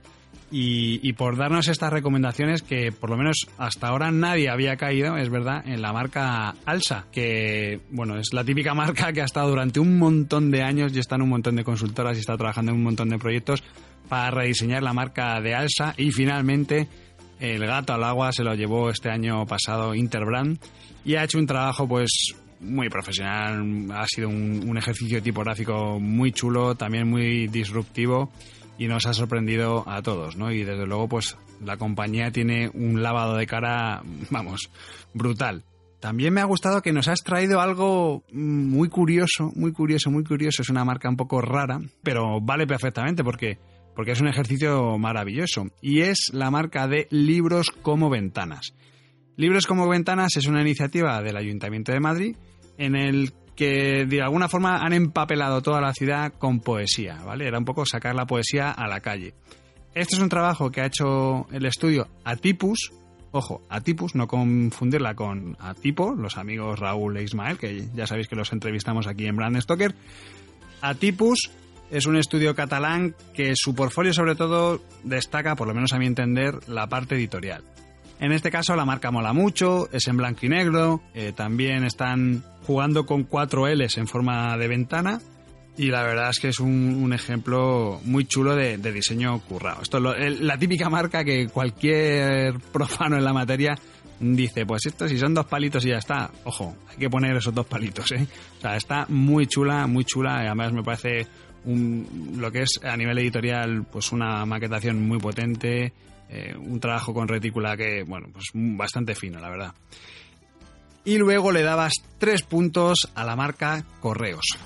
y, 0.56 1.14
por 1.14 1.36
darnos 1.36 1.68
estas 1.68 1.92
recomendaciones 1.92 2.62
que 2.62 2.92
por 2.92 3.10
lo 3.10 3.18
menos 3.18 3.48
hasta 3.58 3.88
ahora 3.88 4.12
nadie 4.12 4.50
había 4.50 4.76
caído, 4.78 5.18
es 5.18 5.30
verdad, 5.30 5.64
en 5.66 5.82
la 5.82 5.92
marca 5.92 6.54
Alsa, 6.66 7.08
que 7.12 7.82
bueno, 7.90 8.18
es 8.18 8.34
la 8.34 8.44
típica 8.44 8.74
marca 8.76 9.12
que 9.12 9.22
ha 9.22 9.26
estado 9.26 9.50
durante 9.50 9.80
un 9.80 9.98
montón 9.98 10.52
de 10.52 10.62
años 10.62 10.96
y 10.96 11.00
está 11.00 11.16
en 11.16 11.24
un 11.24 11.30
montón 11.30 11.56
de 11.56 11.64
consultoras 11.64 12.18
y 12.18 12.20
está 12.20 12.38
trabajando 12.38 12.72
en 12.72 12.78
un 12.78 12.84
montón 12.84 13.10
de 13.10 13.18
proyectos 13.18 13.64
para 14.08 14.30
rediseñar 14.30 14.84
la 14.84 14.94
marca 14.94 15.42
de 15.42 15.56
Alsa 15.56 15.96
y 15.98 16.12
finalmente 16.12 16.88
el 17.40 17.66
gato 17.66 17.94
al 17.94 18.04
agua 18.04 18.32
se 18.32 18.44
lo 18.44 18.54
llevó 18.54 18.92
este 18.92 19.10
año 19.10 19.48
pasado 19.48 19.96
Interbrand 19.96 20.60
y 21.04 21.16
ha 21.16 21.24
hecho 21.24 21.40
un 21.40 21.48
trabajo 21.48 21.88
pues 21.88 22.36
muy 22.60 22.90
profesional, 22.90 23.88
ha 23.92 24.06
sido 24.08 24.30
un, 24.30 24.64
un 24.70 24.78
ejercicio 24.78 25.22
tipográfico 25.22 26.00
muy 26.00 26.32
chulo, 26.32 26.76
también 26.76 27.10
muy 27.10 27.48
disruptivo 27.48 28.32
y 28.78 28.88
nos 28.88 29.06
ha 29.06 29.14
sorprendido 29.14 29.88
a 29.88 30.02
todos, 30.02 30.36
¿no? 30.36 30.52
Y 30.52 30.64
desde 30.64 30.86
luego, 30.86 31.08
pues 31.08 31.38
la 31.64 31.78
compañía 31.78 32.32
tiene 32.32 32.70
un 32.74 33.02
lavado 33.02 33.36
de 33.36 33.48
cara, 33.48 34.02
vamos, 34.30 34.70
brutal. 35.14 35.64
También 36.00 36.34
me 36.34 36.42
ha 36.42 36.46
gustado 36.46 36.82
que 36.82 36.92
nos 36.92 37.08
has 37.08 37.24
traído 37.24 37.62
algo 37.62 38.24
muy 38.34 38.90
curioso, 38.90 39.54
muy 39.56 39.72
curioso, 39.72 40.12
muy 40.12 40.26
curioso. 40.26 40.62
Es 40.62 40.70
una 40.70 40.84
marca 40.84 41.08
un 41.08 41.16
poco 41.16 41.40
rara, 41.40 41.80
pero 42.04 42.42
vale 42.42 42.68
perfectamente 42.68 43.24
porque, 43.24 43.58
porque 43.96 44.12
es 44.12 44.20
un 44.20 44.28
ejercicio 44.28 44.98
maravilloso. 44.98 45.68
Y 45.82 46.02
es 46.02 46.30
la 46.34 46.52
marca 46.52 46.90
de 46.90 47.08
Libros 47.10 47.68
como 47.82 48.10
Ventanas. 48.10 48.74
Libros 49.38 49.66
como 49.66 49.88
Ventanas 49.88 50.36
es 50.36 50.46
una 50.46 50.62
iniciativa 50.62 51.22
del 51.22 51.38
Ayuntamiento 51.38 51.94
de 51.94 52.02
Madrid 52.02 52.36
en 52.78 52.98
el 52.98 53.32
que 53.56 54.06
de 54.06 54.22
alguna 54.22 54.50
forma 54.50 54.78
han 54.78 54.94
empapelado 54.94 55.62
toda 55.62 55.82
la 55.82 55.94
ciudad 55.94 56.34
con 56.40 56.60
poesía, 56.60 57.22
¿vale? 57.24 57.48
Era 57.48 57.60
un 57.60 57.66
poco 57.66 57.86
sacar 57.86 58.16
la 58.16 58.26
poesía 58.26 58.72
a 58.72 58.88
la 58.88 59.00
calle. 59.00 59.34
Este 59.94 60.16
es 60.16 60.22
un 60.22 60.30
trabajo 60.30 60.72
que 60.72 60.82
ha 60.82 60.88
hecho 60.88 61.48
el 61.52 61.66
estudio 61.66 62.08
Atipus, 62.24 62.92
ojo, 63.32 63.62
Atipus, 63.70 64.16
no 64.16 64.28
confundirla 64.28 65.14
con 65.16 65.56
Atipo, 65.60 66.14
los 66.16 66.38
amigos 66.38 66.80
Raúl 66.80 67.18
e 67.18 67.24
Ismael, 67.24 67.58
que 67.58 67.88
ya 67.94 68.08
sabéis 68.08 68.28
que 68.28 68.36
los 68.36 68.52
entrevistamos 68.54 69.08
aquí 69.08 69.28
en 69.28 69.36
Brand 69.36 69.60
Stoker. 69.62 69.94
Atipus 70.82 71.52
es 71.92 72.08
un 72.08 72.18
estudio 72.18 72.56
catalán 72.56 73.16
que 73.36 73.54
su 73.56 73.76
portfolio 73.76 74.14
sobre 74.14 74.36
todo 74.36 74.82
destaca, 75.04 75.56
por 75.56 75.68
lo 75.68 75.76
menos 75.76 75.94
a 75.94 76.00
mi 76.00 76.08
entender, 76.08 76.58
la 76.68 76.88
parte 76.88 77.16
editorial. 77.16 77.64
En 78.24 78.32
este 78.32 78.52
caso 78.52 78.74
la 78.78 78.86
marca 78.86 79.12
mola 79.12 79.34
mucho, 79.34 79.90
es 79.92 80.08
en 80.08 80.16
blanco 80.16 80.46
y 80.46 80.48
negro, 80.48 81.04
eh, 81.14 81.34
también 81.36 81.84
están 81.84 82.42
jugando 82.66 83.06
con 83.06 83.24
cuatro 83.24 83.68
Ls 83.68 83.98
en 83.98 84.08
forma 84.08 84.56
de 84.56 84.70
ventana 84.70 85.20
y 85.76 85.88
la 85.88 86.04
verdad 86.04 86.30
es 86.30 86.40
que 86.40 86.48
es 86.48 86.62
un, 86.62 87.12
ejemplo 87.12 88.00
muy 88.06 88.24
chulo 88.24 88.56
de, 88.56 88.78
diseño 88.78 89.42
currado. 89.42 89.82
Esto 89.82 90.16
es 90.16 90.40
la 90.40 90.58
típica 90.58 90.90
marca 90.90 91.26
que 91.26 91.50
cualquier 91.50 92.58
profano 92.72 93.18
en 93.18 93.26
la 93.26 93.34
materia 93.34 93.78
dice, 94.22 94.66
pues 94.66 94.86
esto 94.86 95.06
si 95.10 95.18
son 95.18 95.34
dos 95.34 95.48
palitos 95.48 95.86
y 95.86 95.90
ya 95.90 95.98
está. 95.98 96.32
Ojo, 96.46 96.78
hay 96.90 96.96
que 96.96 97.10
poner 97.10 97.36
esos 97.36 97.54
dos 97.54 97.66
palitos, 97.66 98.10
¿eh? 98.14 98.26
Está 98.74 99.06
muy 99.10 99.48
chula, 99.48 99.86
muy 99.86 100.06
chula. 100.06 100.38
Además 100.38 100.72
me 100.72 100.82
parece 100.82 101.28
lo 101.66 102.50
que 102.54 102.62
es 102.62 102.80
a 102.86 102.96
nivel 102.96 103.18
editorial, 103.18 103.86
pues 103.92 104.14
una 104.14 104.46
maquetación 104.46 105.06
muy 105.06 105.20
potente, 105.20 105.92
eh, 106.36 106.56
un 106.58 106.80
trabajo 106.80 107.14
con 107.14 107.28
retícula 107.28 107.78
que, 107.78 108.02
bueno, 108.02 108.28
pues 108.34 108.46
bastante 108.54 109.14
fino, 109.14 109.40
la 109.40 109.50
verdad. 109.50 109.74
Y 111.06 111.20
luego 111.20 111.52
le 111.52 111.62
dabas 111.62 111.94
tres 112.18 112.42
puntos 112.42 113.12
a 113.14 113.24
la 113.24 113.36
marca 113.36 113.86
Correos. 114.00 114.58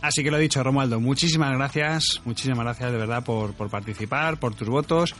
Así 0.00 0.22
que 0.22 0.30
lo 0.30 0.36
he 0.36 0.40
dicho, 0.40 0.62
Romualdo, 0.62 1.00
muchísimas 1.00 1.52
gracias, 1.52 2.20
muchísimas 2.24 2.60
gracias 2.60 2.92
de 2.92 2.98
verdad 2.98 3.24
por, 3.24 3.54
por 3.54 3.70
participar, 3.70 4.38
por 4.38 4.54
tus 4.54 4.68
votos. 4.68 5.16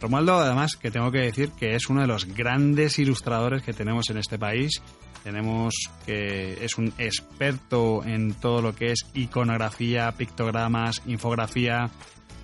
Romualdo, 0.00 0.38
además, 0.38 0.76
que 0.76 0.90
tengo 0.90 1.10
que 1.10 1.20
decir 1.20 1.50
que 1.50 1.74
es 1.74 1.88
uno 1.88 2.00
de 2.00 2.06
los 2.06 2.24
grandes 2.24 2.98
ilustradores 2.98 3.62
que 3.62 3.72
tenemos 3.72 4.08
en 4.10 4.18
este 4.18 4.38
país. 4.38 4.82
Tenemos 5.22 5.74
que 6.06 6.64
es 6.64 6.78
un 6.78 6.92
experto 6.96 8.02
en 8.04 8.32
todo 8.34 8.62
lo 8.62 8.74
que 8.74 8.92
es 8.92 9.06
iconografía, 9.12 10.12
pictogramas, 10.12 11.02
infografía, 11.06 11.90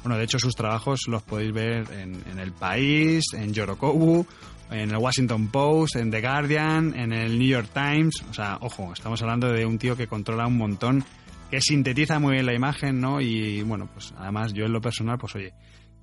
bueno, 0.07 0.19
de 0.19 0.25
hecho 0.25 0.38
sus 0.38 0.55
trabajos 0.55 1.01
los 1.09 1.25
podéis 1.25 1.53
ver 1.53 1.85
en, 1.90 2.38
El 2.38 2.53
País, 2.53 3.25
en 3.33 3.53
Yorokobu, 3.53 4.25
en 4.71 4.90
el 4.92 4.97
Washington 4.99 5.49
Post, 5.49 5.97
en 5.97 6.12
The 6.12 6.21
Guardian, 6.21 6.95
en 6.95 7.12
el 7.12 7.37
New 7.37 7.49
York 7.49 7.71
Times. 7.75 8.23
O 8.31 8.33
sea, 8.33 8.57
ojo, 8.61 8.92
estamos 8.92 9.21
hablando 9.23 9.51
de 9.51 9.66
un 9.66 9.79
tío 9.79 9.97
que 9.97 10.07
controla 10.07 10.47
un 10.47 10.59
montón, 10.59 11.05
que 11.51 11.61
sintetiza 11.61 12.21
muy 12.21 12.35
bien 12.35 12.47
la 12.47 12.55
imagen, 12.55 13.01
¿no? 13.01 13.21
Y 13.21 13.62
bueno, 13.62 13.88
pues 13.92 14.14
además 14.16 14.53
yo 14.53 14.66
en 14.66 14.75
lo 14.75 14.81
personal, 14.81 15.19
pues 15.19 15.35
oye, 15.35 15.53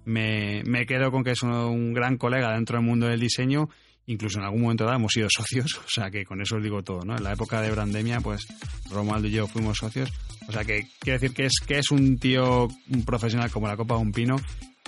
me, 0.06 0.64
me 0.66 0.86
quedo 0.86 1.12
con 1.12 1.24
que 1.24 1.32
es 1.32 1.44
un 1.44 1.94
gran 1.94 2.18
colega 2.18 2.54
dentro 2.54 2.78
del 2.78 2.86
mundo 2.86 3.08
del 3.08 3.20
diseño 3.20 3.70
incluso 4.06 4.40
en 4.40 4.46
algún 4.46 4.62
momento 4.62 4.84
dado 4.84 4.98
hemos 4.98 5.14
sido 5.14 5.28
socios, 5.30 5.76
o 5.86 5.90
sea 5.90 6.10
que 6.12 6.26
con 6.26 6.42
eso 6.42 6.58
os 6.58 6.64
digo 6.64 6.84
todo, 6.84 7.04
¿no? 7.06 7.16
En 7.16 7.24
la 7.24 7.34
época 7.34 7.62
de 7.62 7.72
Brandemia, 7.72 8.20
pues 8.22 8.46
Romualdo 8.90 9.28
y 9.28 9.32
yo 9.32 9.48
fuimos 9.48 9.78
socios, 9.78 10.12
o 10.48 10.52
sea 10.52 10.64
que 10.64 10.88
quiero 11.00 11.20
decir 11.20 11.36
que 11.36 11.46
es, 11.46 11.54
que 11.66 11.80
es 11.80 11.92
un 11.92 12.18
tío 12.18 12.68
un 12.90 13.06
profesional 13.06 13.50
como 13.52 13.68
la 13.68 13.78
copa 13.78 13.96
de 13.96 14.02
un 14.02 14.12
pino 14.12 14.36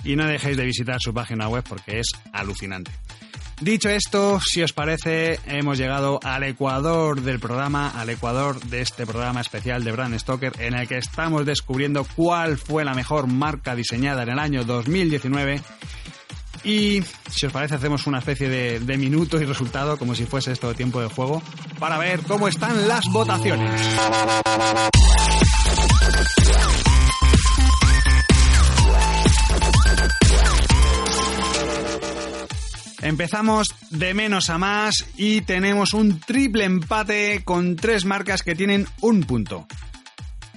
y 0.04 0.15
no 0.15 0.25
dejéis 0.28 0.58
de 0.58 0.65
visitar 0.65 0.97
su 0.99 1.13
página 1.13 1.47
web 1.47 1.63
porque 1.67 1.99
es 1.99 2.08
alucinante. 2.34 2.91
Dicho 3.61 3.89
esto, 3.89 4.39
si 4.41 4.61
os 4.63 4.73
parece, 4.73 5.39
hemos 5.45 5.77
llegado 5.77 6.19
al 6.23 6.43
ecuador 6.43 7.21
del 7.21 7.39
programa, 7.39 7.89
al 7.89 8.09
ecuador 8.09 8.59
de 8.59 8.81
este 8.81 9.05
programa 9.05 9.39
especial 9.41 9.83
de 9.83 9.91
Brand 9.93 10.17
Stoker, 10.19 10.53
en 10.59 10.73
el 10.73 10.87
que 10.87 10.97
estamos 10.97 11.45
descubriendo 11.45 12.05
cuál 12.15 12.57
fue 12.57 12.83
la 12.83 12.93
mejor 12.93 13.27
marca 13.27 13.73
diseñada 13.75 14.23
en 14.23 14.29
el 14.29 14.39
año 14.39 14.65
2019 14.65 15.61
y 16.65 17.03
si 17.29 17.45
os 17.45 17.53
parece, 17.53 17.75
hacemos 17.75 18.07
una 18.07 18.17
especie 18.17 18.49
de, 18.49 18.79
de, 18.79 18.97
minuto 18.97 19.39
y 19.39 19.45
resultado, 19.45 19.97
como 19.97 20.15
si 20.15 20.25
fuese 20.25 20.51
esto 20.51 20.73
tiempo 20.73 20.99
de 20.99 21.07
juego, 21.07 21.41
para 21.79 21.99
ver 21.99 22.21
cómo 22.21 22.47
están 22.47 22.87
las 22.87 23.05
votaciones. 23.11 23.81
Empezamos 33.05 33.67
de 33.91 34.15
menos 34.15 34.49
a 34.49 34.57
más 34.57 35.05
y 35.15 35.41
tenemos 35.41 35.93
un 35.93 36.19
triple 36.19 36.63
empate 36.63 37.43
con 37.45 37.75
tres 37.75 38.03
marcas 38.03 38.41
que 38.41 38.55
tienen 38.55 38.87
un 38.99 39.21
punto. 39.21 39.67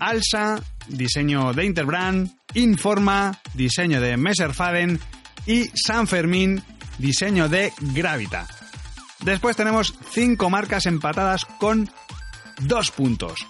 Alsa, 0.01 0.59
diseño 0.87 1.53
de 1.53 1.67
Interbrand, 1.67 2.31
Informa, 2.55 3.39
diseño 3.53 4.01
de 4.01 4.17
Messerfaden 4.17 4.99
y 5.45 5.65
San 5.75 6.07
Fermín, 6.07 6.63
diseño 6.97 7.51
de 7.51 7.71
Gravita. 7.93 8.47
Después 9.21 9.55
tenemos 9.55 9.93
cinco 10.11 10.49
marcas 10.49 10.87
empatadas 10.87 11.45
con 11.45 11.91
dos 12.63 12.91
puntos. 12.91 13.47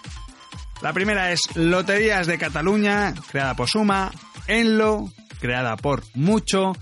La 0.81 0.91
primera 0.91 1.31
es 1.31 1.55
Loterías 1.55 2.27
de 2.27 2.37
Cataluña, 2.37 3.13
creada 3.31 3.55
por 3.55 3.69
Suma, 3.69 4.11
Enlo, 4.45 5.09
creada 5.39 5.77
por 5.77 6.03
Mucho, 6.15 6.73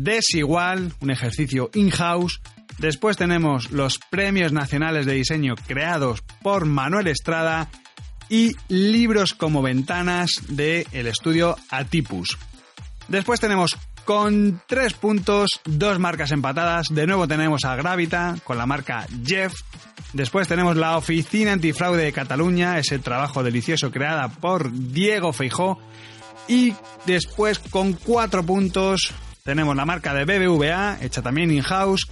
Desigual, 0.00 0.92
un 1.00 1.10
ejercicio 1.10 1.70
in-house. 1.74 2.40
Después 2.78 3.16
tenemos 3.16 3.72
los 3.72 3.98
Premios 3.98 4.52
Nacionales 4.52 5.06
de 5.06 5.14
Diseño 5.14 5.56
creados 5.66 6.22
por 6.42 6.66
Manuel 6.66 7.08
Estrada 7.08 7.68
y 8.28 8.52
libros 8.68 9.34
como 9.34 9.60
ventanas 9.60 10.30
del 10.48 10.86
estudio 11.08 11.56
Atipus. 11.70 12.38
Después 13.08 13.40
tenemos 13.40 13.76
Con 14.04 14.62
tres 14.66 14.94
puntos, 14.94 15.60
dos 15.66 15.98
marcas 15.98 16.30
empatadas. 16.30 16.86
De 16.90 17.06
nuevo 17.06 17.28
tenemos 17.28 17.66
a 17.66 17.76
Gravita 17.76 18.36
con 18.42 18.56
la 18.56 18.64
marca 18.64 19.06
Jeff. 19.22 19.52
Después 20.14 20.48
tenemos 20.48 20.78
la 20.78 20.96
Oficina 20.96 21.52
Antifraude 21.52 22.04
de 22.04 22.12
Cataluña, 22.14 22.78
ese 22.78 22.98
trabajo 23.00 23.42
delicioso 23.42 23.90
creada 23.90 24.30
por 24.30 24.72
Diego 24.72 25.34
Feijó. 25.34 25.78
Y 26.48 26.72
después 27.04 27.58
con 27.58 27.92
cuatro 27.92 28.42
puntos 28.42 29.12
tenemos 29.48 29.74
la 29.74 29.86
marca 29.86 30.12
de 30.12 30.26
BBVA, 30.26 30.98
hecha 31.00 31.22
también 31.22 31.50
in-house. 31.50 32.06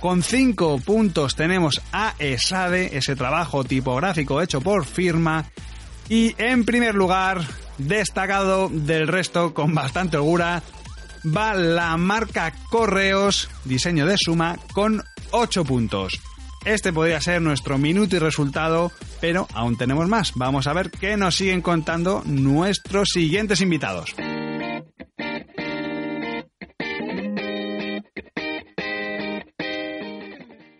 Con 0.00 0.22
cinco 0.22 0.78
puntos 0.78 1.34
tenemos 1.34 1.80
a 1.94 2.14
ESADE, 2.18 2.98
ese 2.98 3.16
trabajo 3.16 3.64
tipográfico 3.64 4.42
hecho 4.42 4.60
por 4.60 4.84
firma. 4.84 5.46
Y 6.10 6.34
en 6.36 6.66
primer 6.66 6.94
lugar, 6.94 7.40
destacado 7.78 8.68
del 8.68 9.08
resto 9.08 9.54
con 9.54 9.74
bastante 9.74 10.18
holgura, 10.18 10.62
va 11.24 11.54
la 11.54 11.96
marca 11.96 12.52
Correos, 12.68 13.48
diseño 13.64 14.04
de 14.04 14.18
suma, 14.18 14.58
con 14.74 15.02
8 15.30 15.64
puntos. 15.64 16.20
Este 16.66 16.92
podría 16.92 17.22
ser 17.22 17.40
nuestro 17.40 17.78
minuto 17.78 18.16
y 18.16 18.18
resultado, 18.18 18.92
pero 19.22 19.48
aún 19.54 19.78
tenemos 19.78 20.06
más. 20.06 20.32
Vamos 20.34 20.66
a 20.66 20.74
ver 20.74 20.90
qué 20.90 21.16
nos 21.16 21.36
siguen 21.36 21.62
contando 21.62 22.22
nuestros 22.26 23.08
siguientes 23.10 23.62
invitados. 23.62 24.14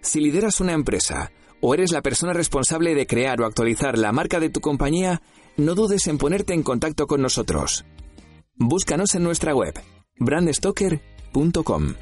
Si 0.05 0.21
lideras 0.21 0.61
una 0.61 0.75
empresa 0.75 1.33
o 1.63 1.73
eres 1.73 1.91
la 1.91 2.03
persona 2.03 2.35
responsable 2.35 2.95
de 2.95 3.07
crear 3.07 3.41
o 3.41 3.47
actualizar 3.47 3.97
la 3.97 4.13
marca 4.13 4.39
de 4.39 4.51
tu 4.51 4.61
compañía, 4.61 5.23
no 5.57 5.75
dudes 5.75 6.07
en 6.09 6.19
ponerte 6.19 6.53
en 6.53 6.63
contacto 6.63 7.07
con 7.07 7.23
nosotros. 7.23 7.87
Búscanos 8.55 9.15
en 9.15 9.25
nuestra 9.25 9.55
web 9.55 9.73
brandstoker.com. 10.19 11.95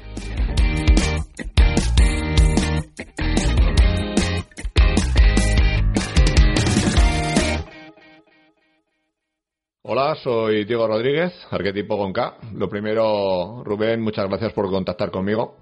Hola, 9.85 10.15
soy 10.21 10.65
Diego 10.65 10.87
Rodríguez, 10.87 11.31
arquetipo 11.51 11.97
con. 11.97 12.37
Lo 12.53 12.67
primero, 12.67 13.63
Rubén, 13.63 14.01
muchas 14.01 14.27
gracias 14.27 14.51
por 14.51 14.69
contactar 14.69 15.09
conmigo. 15.09 15.57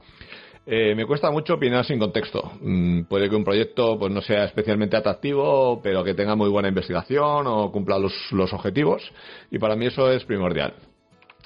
Eh, 0.65 0.93
me 0.93 1.05
cuesta 1.05 1.31
mucho 1.31 1.55
opinar 1.55 1.85
sin 1.85 1.97
contexto. 1.97 2.51
Mm, 2.61 3.03
puede 3.03 3.29
que 3.29 3.35
un 3.35 3.43
proyecto 3.43 3.97
pues, 3.97 4.11
no 4.11 4.21
sea 4.21 4.45
especialmente 4.45 4.95
atractivo, 4.95 5.81
pero 5.81 6.03
que 6.03 6.13
tenga 6.13 6.35
muy 6.35 6.49
buena 6.49 6.69
investigación 6.69 7.47
o 7.47 7.71
cumpla 7.71 7.97
los, 7.97 8.13
los 8.31 8.53
objetivos. 8.53 9.11
Y 9.49 9.57
para 9.57 9.75
mí 9.75 9.87
eso 9.87 10.11
es 10.11 10.23
primordial. 10.23 10.75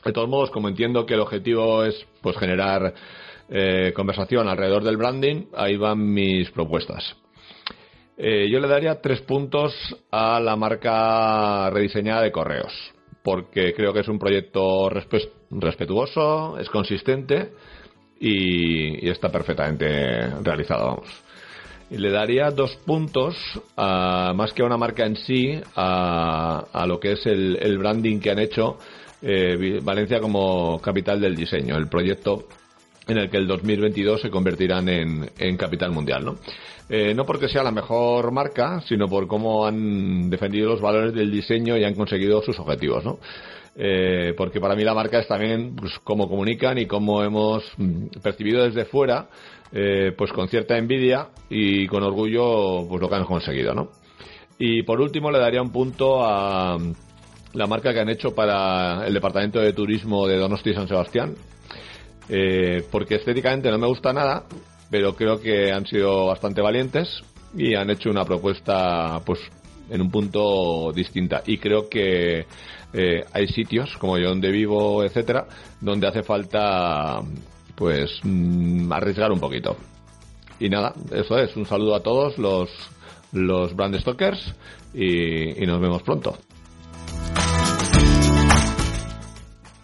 De 0.03 0.11
todos 0.11 0.29
modos, 0.29 0.51
como 0.51 0.67
entiendo 0.67 1.05
que 1.05 1.13
el 1.13 1.21
objetivo 1.21 1.83
es 1.85 2.05
pues 2.21 2.37
generar 2.37 2.93
eh, 3.49 3.93
conversación 3.95 4.47
alrededor 4.47 4.83
del 4.83 4.97
branding, 4.97 5.45
ahí 5.55 5.77
van 5.77 6.13
mis 6.13 6.51
propuestas. 6.51 7.15
Eh, 8.17 8.47
yo 8.49 8.59
le 8.59 8.67
daría 8.67 9.01
tres 9.01 9.21
puntos 9.21 9.73
a 10.11 10.39
la 10.39 10.55
marca 10.55 11.69
rediseñada 11.69 12.21
de 12.21 12.31
correos, 12.31 12.73
porque 13.23 13.73
creo 13.73 13.93
que 13.93 14.01
es 14.01 14.07
un 14.07 14.19
proyecto 14.19 14.89
respetuoso, 15.49 16.57
es 16.59 16.69
consistente 16.69 17.51
y, 18.19 19.07
está 19.09 19.29
perfectamente 19.29 20.29
realizado, 20.41 20.85
vamos. 20.85 21.07
Y 21.89 21.97
le 21.97 22.09
daría 22.09 22.49
dos 22.49 22.75
puntos, 22.77 23.35
más 23.77 24.53
que 24.53 24.63
a 24.63 24.65
una 24.65 24.77
marca 24.77 25.05
en 25.05 25.15
sí, 25.15 25.59
a, 25.75 26.85
lo 26.87 26.99
que 26.99 27.11
es 27.11 27.25
el 27.25 27.77
branding 27.77 28.19
que 28.19 28.31
han 28.31 28.39
hecho 28.39 28.79
eh, 29.27 29.79
Valencia 29.81 30.19
como 30.19 30.79
capital 30.79 31.19
del 31.19 31.35
diseño, 31.35 31.77
el 31.77 31.87
proyecto 31.87 32.47
en 33.07 33.17
el 33.17 33.29
que 33.29 33.37
el 33.37 33.47
2022 33.47 34.21
se 34.21 34.29
convertirán 34.29 34.87
en, 34.87 35.57
capital 35.57 35.91
mundial, 35.91 36.25
¿no? 36.25 36.35
Eh, 36.89 37.13
no 37.15 37.25
porque 37.25 37.47
sea 37.47 37.63
la 37.63 37.71
mejor 37.71 38.31
marca, 38.31 38.81
sino 38.81 39.07
por 39.07 39.25
cómo 39.27 39.65
han 39.65 40.29
defendido 40.29 40.69
los 40.69 40.81
valores 40.81 41.13
del 41.13 41.31
diseño 41.31 41.75
y 41.75 41.83
han 41.83 41.95
conseguido 41.95 42.43
sus 42.43 42.59
objetivos, 42.59 43.03
¿no? 43.03 43.17
Eh, 43.77 44.33
porque 44.37 44.61
para 44.61 44.75
mí 44.75 44.83
la 44.83 44.93
marca 44.93 45.19
es 45.19 45.27
también 45.27 45.75
pues, 45.75 45.99
cómo 46.03 46.29
comunican 46.29 46.77
y 46.77 46.85
cómo 46.85 47.23
hemos 47.23 47.63
mm, 47.77 48.07
percibido 48.23 48.63
desde 48.63 48.85
fuera, 48.85 49.27
pues 50.17 50.31
con 50.31 50.47
cierta 50.47 50.77
envidia 50.77 51.27
y 51.49 51.85
con 51.87 52.01
orgullo, 52.01 52.87
pues 52.87 53.01
lo 53.01 53.09
que 53.09 53.15
han 53.15 53.25
conseguido, 53.25 53.73
¿no? 53.73 53.89
Y 54.57 54.83
por 54.83 55.01
último 55.01 55.29
le 55.31 55.39
daría 55.39 55.61
un 55.61 55.71
punto 55.71 56.23
a, 56.23 56.77
la 57.55 57.67
marca 57.67 57.93
que 57.93 57.99
han 58.01 58.09
hecho 58.09 58.35
para 58.35 59.07
el 59.07 59.13
departamento 59.13 59.59
de 59.59 59.73
turismo 59.73 60.27
de 60.27 60.37
Donosti 60.37 60.73
San 60.73 60.87
Sebastián, 60.87 61.35
eh, 62.29 62.83
porque 62.91 63.15
estéticamente 63.15 63.71
no 63.71 63.77
me 63.77 63.87
gusta 63.87 64.11
nada, 64.11 64.43
pero 64.89 65.15
creo 65.15 65.39
que 65.39 65.71
han 65.71 65.85
sido 65.85 66.27
bastante 66.27 66.61
valientes 66.61 67.21
y 67.55 67.73
han 67.75 67.89
hecho 67.89 68.09
una 68.09 68.25
propuesta, 68.25 69.21
pues, 69.25 69.39
en 69.89 70.01
un 70.01 70.11
punto 70.11 70.91
distinta. 70.93 71.43
Y 71.45 71.57
creo 71.57 71.87
que 71.87 72.45
eh, 72.95 73.25
hay 73.33 73.47
sitios, 73.47 73.97
como 73.97 74.17
yo 74.17 74.29
donde 74.29 74.51
vivo, 74.51 75.03
etcétera, 75.03 75.47
donde 75.81 76.07
hace 76.07 76.23
falta, 76.23 77.21
pues, 77.75 78.19
mm, 78.23 78.91
arriesgar 78.91 79.31
un 79.31 79.39
poquito. 79.39 79.75
Y 80.59 80.69
nada, 80.69 80.93
eso 81.11 81.37
es. 81.37 81.55
Un 81.57 81.65
saludo 81.65 81.95
a 81.95 82.03
todos 82.03 82.37
los, 82.37 82.69
los 83.33 83.75
brand 83.75 83.99
stalkers 83.99 84.55
y 84.93 85.65
nos 85.65 85.81
vemos 85.81 86.01
pronto. 86.03 86.37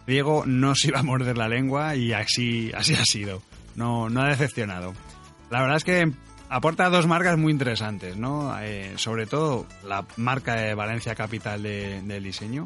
Diego 0.07 0.43
no 0.45 0.75
se 0.75 0.89
iba 0.89 0.99
a 0.99 1.03
morder 1.03 1.37
la 1.37 1.47
lengua 1.47 1.95
y 1.95 2.13
así, 2.13 2.71
así 2.75 2.93
ha 2.93 3.05
sido. 3.05 3.41
No, 3.75 4.09
no 4.09 4.21
ha 4.21 4.27
decepcionado. 4.27 4.93
La 5.49 5.61
verdad 5.61 5.77
es 5.77 5.83
que 5.83 6.11
aporta 6.49 6.89
dos 6.89 7.07
marcas 7.07 7.37
muy 7.37 7.51
interesantes, 7.51 8.17
¿no? 8.17 8.53
Eh, 8.61 8.93
sobre 8.97 9.25
todo 9.25 9.65
la 9.85 10.05
marca 10.17 10.55
de 10.55 10.73
Valencia 10.75 11.15
Capital 11.15 11.63
del 11.63 12.23
Diseño, 12.23 12.65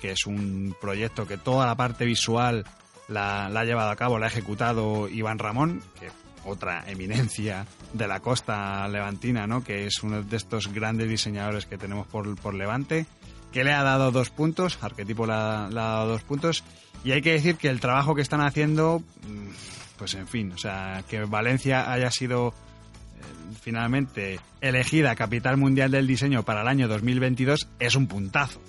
que 0.00 0.12
es 0.12 0.26
un 0.26 0.74
proyecto 0.80 1.26
que 1.26 1.38
toda 1.38 1.66
la 1.66 1.74
parte 1.74 2.04
visual 2.04 2.64
la, 3.08 3.46
ha 3.46 3.64
llevado 3.64 3.90
a 3.90 3.96
cabo, 3.96 4.18
la 4.18 4.26
ha 4.26 4.28
ejecutado 4.28 5.08
Iván 5.08 5.38
Ramón, 5.38 5.82
que 5.98 6.10
otra 6.44 6.84
eminencia 6.86 7.66
de 7.92 8.06
la 8.06 8.20
costa 8.20 8.86
levantina, 8.88 9.46
¿no? 9.46 9.64
Que 9.64 9.86
es 9.86 10.02
uno 10.02 10.22
de 10.22 10.36
estos 10.36 10.72
grandes 10.72 11.08
diseñadores 11.08 11.66
que 11.66 11.78
tenemos 11.78 12.06
por, 12.06 12.36
por 12.36 12.54
Levante 12.54 13.06
que 13.52 13.64
le 13.64 13.72
ha 13.72 13.82
dado 13.82 14.10
dos 14.10 14.28
puntos, 14.28 14.78
Arquetipo 14.82 15.26
le 15.26 15.32
ha, 15.32 15.68
dado 15.70 16.08
dos 16.08 16.22
puntos, 16.22 16.62
y 17.04 17.12
hay 17.12 17.22
que 17.22 17.32
decir 17.32 17.56
que 17.56 17.68
el 17.68 17.80
trabajo 17.80 18.14
que 18.14 18.20
están 18.20 18.42
haciendo, 18.42 19.02
mm, 19.26 19.96
pues 19.96 20.12
en 20.12 20.26
fin, 20.26 20.52
o 20.52 20.58
sea, 20.58 21.02
que 21.08 21.24
Valencia 21.24 21.90
haya 21.90 22.10
sido 22.10 22.48
eh, 22.48 23.54
finalmente 23.62 24.40
elegida 24.60 25.14
capital 25.14 25.56
mundial 25.56 25.90
del 25.90 26.06
diseño 26.06 26.42
para 26.42 26.60
el 26.60 26.68
año 26.68 26.86
2022 26.86 27.68
es 27.78 27.94
un 27.94 28.06
puntazo. 28.08 28.60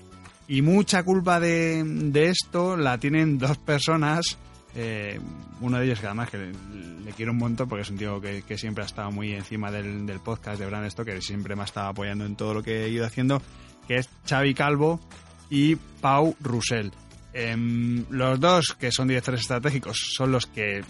Y 0.48 0.62
mucha 0.62 1.04
culpa 1.04 1.40
de, 1.40 1.84
esto 2.14 2.78
la 2.78 2.98
tienen 2.98 3.38
dos 3.38 3.58
personas, 3.58 4.38
eh, 4.76 5.20
uno 5.60 5.78
de 5.78 5.86
ellos 5.86 6.00
que 6.00 6.06
además 6.06 6.30
que 6.30 6.38
le, 6.38 7.12
quiero 7.12 7.34
un 7.34 7.38
montón 7.38 7.68
porque 7.68 7.82
es 7.82 7.90
un 7.90 7.98
tío 7.98 8.22
que, 8.22 8.58
siempre 8.58 8.84
ha 8.84 8.88
estado 8.88 9.12
muy 9.12 9.34
encima 9.34 9.72
del, 9.72 10.06
del 10.06 10.20
podcast 10.20 10.62
de 10.62 10.90
Stoker 10.90 11.18
y 11.18 11.22
siempre 11.22 11.56
me 11.56 11.64
ha 11.64 11.66
estado 11.66 11.90
apoyando 11.90 12.26
en 12.26 12.36
todo 12.36 12.54
lo 12.54 12.64
que 12.64 12.86
he 12.86 12.90
ido 12.90 13.06
haciendo, 13.06 13.42
que 13.88 13.98
es 13.98 14.10
Xavi 14.28 14.54
Calvo 14.54 15.02
y 15.50 15.76
Pau 15.76 16.36
Roussel. 16.40 16.92
Em, 17.34 18.06
los 18.10 18.40
dos, 18.40 18.76
que 18.80 18.92
son 18.92 19.10
directores 19.10 19.42
estratégicos, 19.42 20.12
son 20.16 20.32
los 20.32 20.46
que 20.46 20.82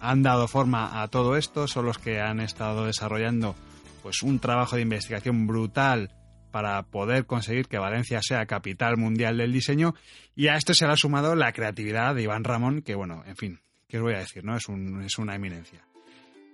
han 0.00 0.22
dado 0.22 0.48
forma 0.48 1.00
a 1.02 1.08
todo 1.08 1.36
esto, 1.36 1.66
son 1.68 1.86
los 1.86 1.98
que 1.98 2.20
han 2.20 2.40
estado 2.40 2.86
desarrollando 2.86 3.54
pues 4.02 4.22
un 4.22 4.38
trabajo 4.38 4.76
de 4.76 4.82
investigación 4.82 5.46
brutal 5.46 6.10
para 6.56 6.84
poder 6.84 7.26
conseguir 7.26 7.68
que 7.68 7.76
Valencia 7.76 8.22
sea 8.22 8.46
capital 8.46 8.96
mundial 8.96 9.36
del 9.36 9.52
diseño 9.52 9.94
y 10.34 10.48
a 10.48 10.56
esto 10.56 10.72
se 10.72 10.86
le 10.86 10.92
ha 10.92 10.96
sumado 10.96 11.36
la 11.36 11.52
creatividad 11.52 12.14
de 12.14 12.22
Iván 12.22 12.44
Ramón, 12.44 12.80
que 12.80 12.94
bueno, 12.94 13.22
en 13.26 13.36
fin, 13.36 13.60
¿qué 13.86 13.98
os 13.98 14.04
voy 14.04 14.14
a 14.14 14.20
decir? 14.20 14.42
no 14.42 14.56
Es, 14.56 14.66
un, 14.66 15.02
es 15.02 15.18
una 15.18 15.34
eminencia. 15.34 15.86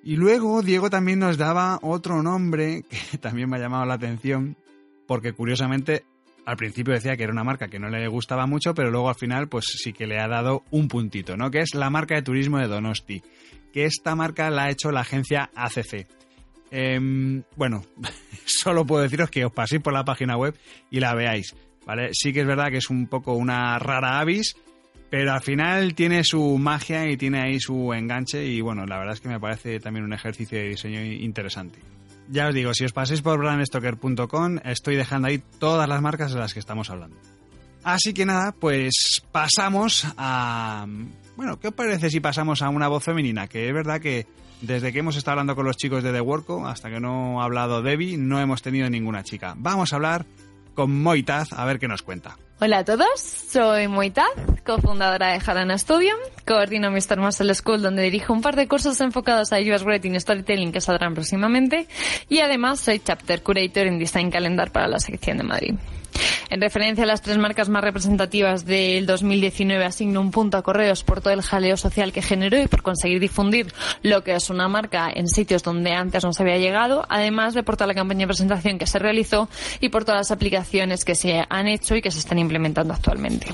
Y 0.02 0.16
luego 0.16 0.60
Diego 0.62 0.90
también 0.90 1.20
nos 1.20 1.38
daba 1.38 1.78
otro 1.82 2.20
nombre 2.20 2.82
que 3.12 3.18
también 3.18 3.48
me 3.48 3.58
ha 3.58 3.60
llamado 3.60 3.84
la 3.84 3.94
atención, 3.94 4.56
porque 5.06 5.34
curiosamente 5.34 6.02
al 6.46 6.56
principio 6.56 6.94
decía 6.94 7.16
que 7.16 7.22
era 7.22 7.32
una 7.32 7.44
marca 7.44 7.68
que 7.68 7.78
no 7.78 7.88
le 7.88 8.08
gustaba 8.08 8.48
mucho, 8.48 8.74
pero 8.74 8.90
luego 8.90 9.08
al 9.08 9.14
final 9.14 9.46
pues 9.46 9.66
sí 9.66 9.92
que 9.92 10.08
le 10.08 10.18
ha 10.18 10.26
dado 10.26 10.64
un 10.72 10.88
puntito, 10.88 11.36
¿no? 11.36 11.52
Que 11.52 11.60
es 11.60 11.76
la 11.76 11.90
marca 11.90 12.16
de 12.16 12.22
turismo 12.22 12.58
de 12.58 12.66
Donosti, 12.66 13.22
que 13.72 13.84
esta 13.84 14.16
marca 14.16 14.50
la 14.50 14.64
ha 14.64 14.70
hecho 14.70 14.90
la 14.90 15.02
agencia 15.02 15.48
ACC. 15.54 16.08
Em, 16.72 17.44
bueno, 17.54 17.84
solo 18.62 18.86
puedo 18.86 19.02
deciros 19.02 19.30
que 19.30 19.44
os 19.44 19.52
paséis 19.52 19.82
por 19.82 19.92
la 19.92 20.04
página 20.04 20.36
web 20.36 20.54
y 20.90 21.00
la 21.00 21.14
veáis, 21.14 21.54
¿vale? 21.84 22.10
Sí 22.12 22.32
que 22.32 22.40
es 22.40 22.46
verdad 22.46 22.70
que 22.70 22.78
es 22.78 22.90
un 22.90 23.06
poco 23.06 23.34
una 23.34 23.78
rara 23.78 24.20
avis, 24.20 24.54
pero 25.10 25.32
al 25.32 25.42
final 25.42 25.94
tiene 25.94 26.22
su 26.24 26.58
magia 26.58 27.10
y 27.10 27.16
tiene 27.16 27.40
ahí 27.42 27.58
su 27.60 27.92
enganche 27.92 28.46
y 28.46 28.60
bueno, 28.60 28.86
la 28.86 28.98
verdad 28.98 29.14
es 29.14 29.20
que 29.20 29.28
me 29.28 29.40
parece 29.40 29.80
también 29.80 30.04
un 30.04 30.12
ejercicio 30.12 30.58
de 30.58 30.68
diseño 30.68 31.02
interesante. 31.02 31.80
Ya 32.30 32.48
os 32.48 32.54
digo, 32.54 32.72
si 32.72 32.84
os 32.84 32.92
paséis 32.92 33.20
por 33.20 33.38
brandstoker.com, 33.38 34.58
estoy 34.64 34.96
dejando 34.96 35.28
ahí 35.28 35.42
todas 35.58 35.88
las 35.88 36.00
marcas 36.00 36.32
de 36.32 36.38
las 36.38 36.54
que 36.54 36.60
estamos 36.60 36.88
hablando. 36.88 37.16
Así 37.82 38.14
que 38.14 38.24
nada, 38.24 38.52
pues 38.52 39.22
pasamos 39.32 40.06
a... 40.16 40.86
Bueno, 41.36 41.58
¿qué 41.58 41.68
os 41.68 41.74
parece 41.74 42.10
si 42.10 42.20
pasamos 42.20 42.62
a 42.62 42.68
una 42.68 42.86
voz 42.86 43.02
femenina? 43.02 43.48
Que 43.48 43.66
es 43.66 43.74
verdad 43.74 44.00
que 44.00 44.26
desde 44.62 44.92
que 44.92 45.00
hemos 45.00 45.16
estado 45.16 45.32
hablando 45.32 45.54
con 45.54 45.66
los 45.66 45.76
chicos 45.76 46.02
de 46.02 46.12
The 46.12 46.20
Worko, 46.20 46.66
hasta 46.66 46.88
que 46.88 47.00
no 47.00 47.42
ha 47.42 47.44
hablado 47.44 47.82
Debbie, 47.82 48.16
no 48.16 48.40
hemos 48.40 48.62
tenido 48.62 48.88
ninguna 48.88 49.22
chica. 49.22 49.54
Vamos 49.56 49.92
a 49.92 49.96
hablar 49.96 50.24
con 50.74 51.02
Moitaz 51.02 51.52
a 51.52 51.64
ver 51.66 51.78
qué 51.78 51.88
nos 51.88 52.02
cuenta. 52.02 52.36
Hola 52.60 52.78
a 52.78 52.84
todos, 52.84 53.20
soy 53.20 53.88
Moitaz, 53.88 54.30
cofundadora 54.64 55.32
de 55.32 55.40
Harana 55.44 55.76
Studio, 55.76 56.14
coordino 56.46 56.92
Mr. 56.92 57.18
Muscle 57.18 57.52
School 57.56 57.82
donde 57.82 58.02
dirijo 58.02 58.32
un 58.32 58.40
par 58.40 58.54
de 58.54 58.68
cursos 58.68 59.00
enfocados 59.00 59.52
a 59.52 59.58
US 59.58 59.82
Writing 59.82 60.18
Storytelling 60.18 60.70
que 60.70 60.80
saldrán 60.80 61.14
próximamente 61.14 61.88
y 62.28 62.38
además 62.38 62.78
soy 62.78 63.00
Chapter 63.00 63.42
Curator 63.42 63.88
en 63.88 63.98
Design 63.98 64.30
Calendar 64.30 64.70
para 64.70 64.86
la 64.86 65.00
sección 65.00 65.38
de 65.38 65.44
Madrid. 65.44 65.74
En 66.50 66.60
referencia 66.60 67.04
a 67.04 67.06
las 67.06 67.22
tres 67.22 67.38
marcas 67.38 67.68
más 67.68 67.82
representativas 67.82 68.66
del 68.66 69.06
2019, 69.06 69.84
asigno 69.84 70.20
un 70.20 70.30
punto 70.30 70.58
a 70.58 70.62
Correos 70.62 71.02
por 71.02 71.20
todo 71.20 71.32
el 71.32 71.42
jaleo 71.42 71.76
social 71.76 72.12
que 72.12 72.20
generó 72.20 72.60
y 72.60 72.66
por 72.66 72.82
conseguir 72.82 73.20
difundir 73.20 73.72
lo 74.02 74.22
que 74.22 74.34
es 74.34 74.50
una 74.50 74.68
marca 74.68 75.10
en 75.14 75.28
sitios 75.28 75.62
donde 75.62 75.92
antes 75.92 76.24
no 76.24 76.32
se 76.32 76.42
había 76.42 76.58
llegado, 76.58 77.06
además 77.08 77.54
de 77.54 77.62
por 77.62 77.76
toda 77.76 77.86
la 77.86 77.94
campaña 77.94 78.20
de 78.20 78.26
presentación 78.26 78.78
que 78.78 78.86
se 78.86 78.98
realizó 78.98 79.48
y 79.80 79.88
por 79.88 80.04
todas 80.04 80.20
las 80.20 80.30
aplicaciones 80.30 81.04
que 81.04 81.14
se 81.14 81.42
han 81.48 81.68
hecho 81.68 81.96
y 81.96 82.02
que 82.02 82.10
se 82.10 82.18
están 82.18 82.38
implementando 82.38 82.92
actualmente. 82.92 83.46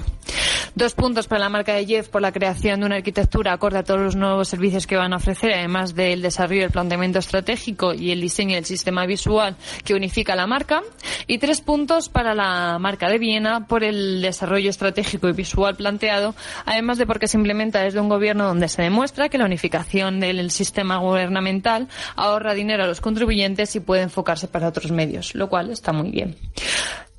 Dos 0.74 0.94
puntos 0.94 1.26
para 1.26 1.40
la 1.40 1.48
marca 1.48 1.74
de 1.74 1.86
Jeff 1.86 2.08
por 2.08 2.22
la 2.22 2.32
creación 2.32 2.80
de 2.80 2.86
una 2.86 2.96
arquitectura 2.96 3.52
acorde 3.52 3.78
a 3.78 3.82
todos 3.82 4.00
los 4.00 4.16
nuevos 4.16 4.48
servicios 4.48 4.86
que 4.86 4.96
van 4.96 5.12
a 5.12 5.16
ofrecer, 5.16 5.52
además 5.52 5.94
del 5.94 6.22
desarrollo 6.22 6.62
del 6.62 6.70
planteamiento 6.70 7.18
estratégico 7.18 7.94
y 7.94 8.10
el 8.10 8.20
diseño 8.20 8.54
del 8.54 8.64
sistema 8.64 9.06
visual 9.06 9.56
que 9.84 9.94
unifica 9.94 10.36
la 10.36 10.46
marca. 10.46 10.82
Y 11.26 11.38
tres 11.38 11.60
puntos 11.60 12.08
para 12.08 12.34
la 12.34 12.47
marca 12.78 13.08
de 13.08 13.18
Viena 13.18 13.66
por 13.66 13.84
el 13.84 14.22
desarrollo 14.22 14.70
estratégico 14.70 15.28
y 15.28 15.32
visual 15.32 15.76
planteado, 15.76 16.34
además 16.64 16.98
de 16.98 17.06
porque 17.06 17.28
se 17.28 17.36
implementa 17.36 17.80
desde 17.80 18.00
un 18.00 18.08
gobierno 18.08 18.46
donde 18.46 18.68
se 18.68 18.82
demuestra 18.82 19.28
que 19.28 19.38
la 19.38 19.44
unificación 19.44 20.20
del 20.20 20.50
sistema 20.50 20.98
gubernamental 20.98 21.88
ahorra 22.16 22.54
dinero 22.54 22.84
a 22.84 22.86
los 22.86 23.00
contribuyentes 23.00 23.74
y 23.76 23.80
puede 23.80 24.02
enfocarse 24.02 24.48
para 24.48 24.68
otros 24.68 24.90
medios, 24.90 25.34
lo 25.34 25.48
cual 25.48 25.70
está 25.70 25.92
muy 25.92 26.10
bien. 26.10 26.36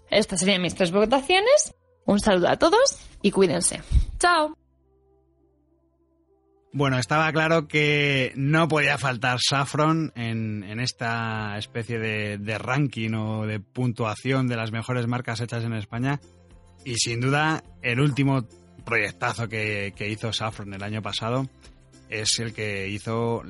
Estas 0.10 0.40
serían 0.40 0.62
mis 0.62 0.76
tres 0.76 0.92
votaciones. 0.92 1.76
Un 2.06 2.20
saludo 2.20 2.50
a 2.50 2.58
todos 2.58 2.98
y 3.22 3.32
cuídense. 3.32 3.82
Chao. 4.18 4.59
Bueno, 6.72 7.00
estaba 7.00 7.32
claro 7.32 7.68
que 7.68 8.32
no 8.36 8.68
podía 8.68 9.00
faltar 9.00 9.40
Saffron 9.42 10.12
en, 10.16 10.64
en 10.64 10.80
esta 10.80 11.58
especie 11.58 11.98
de, 11.98 12.38
de, 12.38 12.58
ranking 12.60 13.14
o 13.14 13.48
de 13.48 13.60
puntuación 13.60 14.48
de 14.48 14.56
las 14.56 14.72
mejores 14.72 15.08
marcas 15.08 15.42
hechas 15.42 15.64
en 15.64 15.74
España. 15.74 16.20
Y 16.86 16.96
sin 16.96 17.22
duda, 17.22 17.64
el 17.82 18.00
último 18.00 18.48
proyectazo 18.86 19.50
que, 19.50 19.94
que 19.96 20.10
hizo 20.10 20.32
Saffron 20.32 20.74
el 20.74 20.84
año 20.84 21.02
pasado 21.02 21.50
es 22.08 22.40
el 22.40 22.54
que 22.54 22.88
hizo 22.88 23.44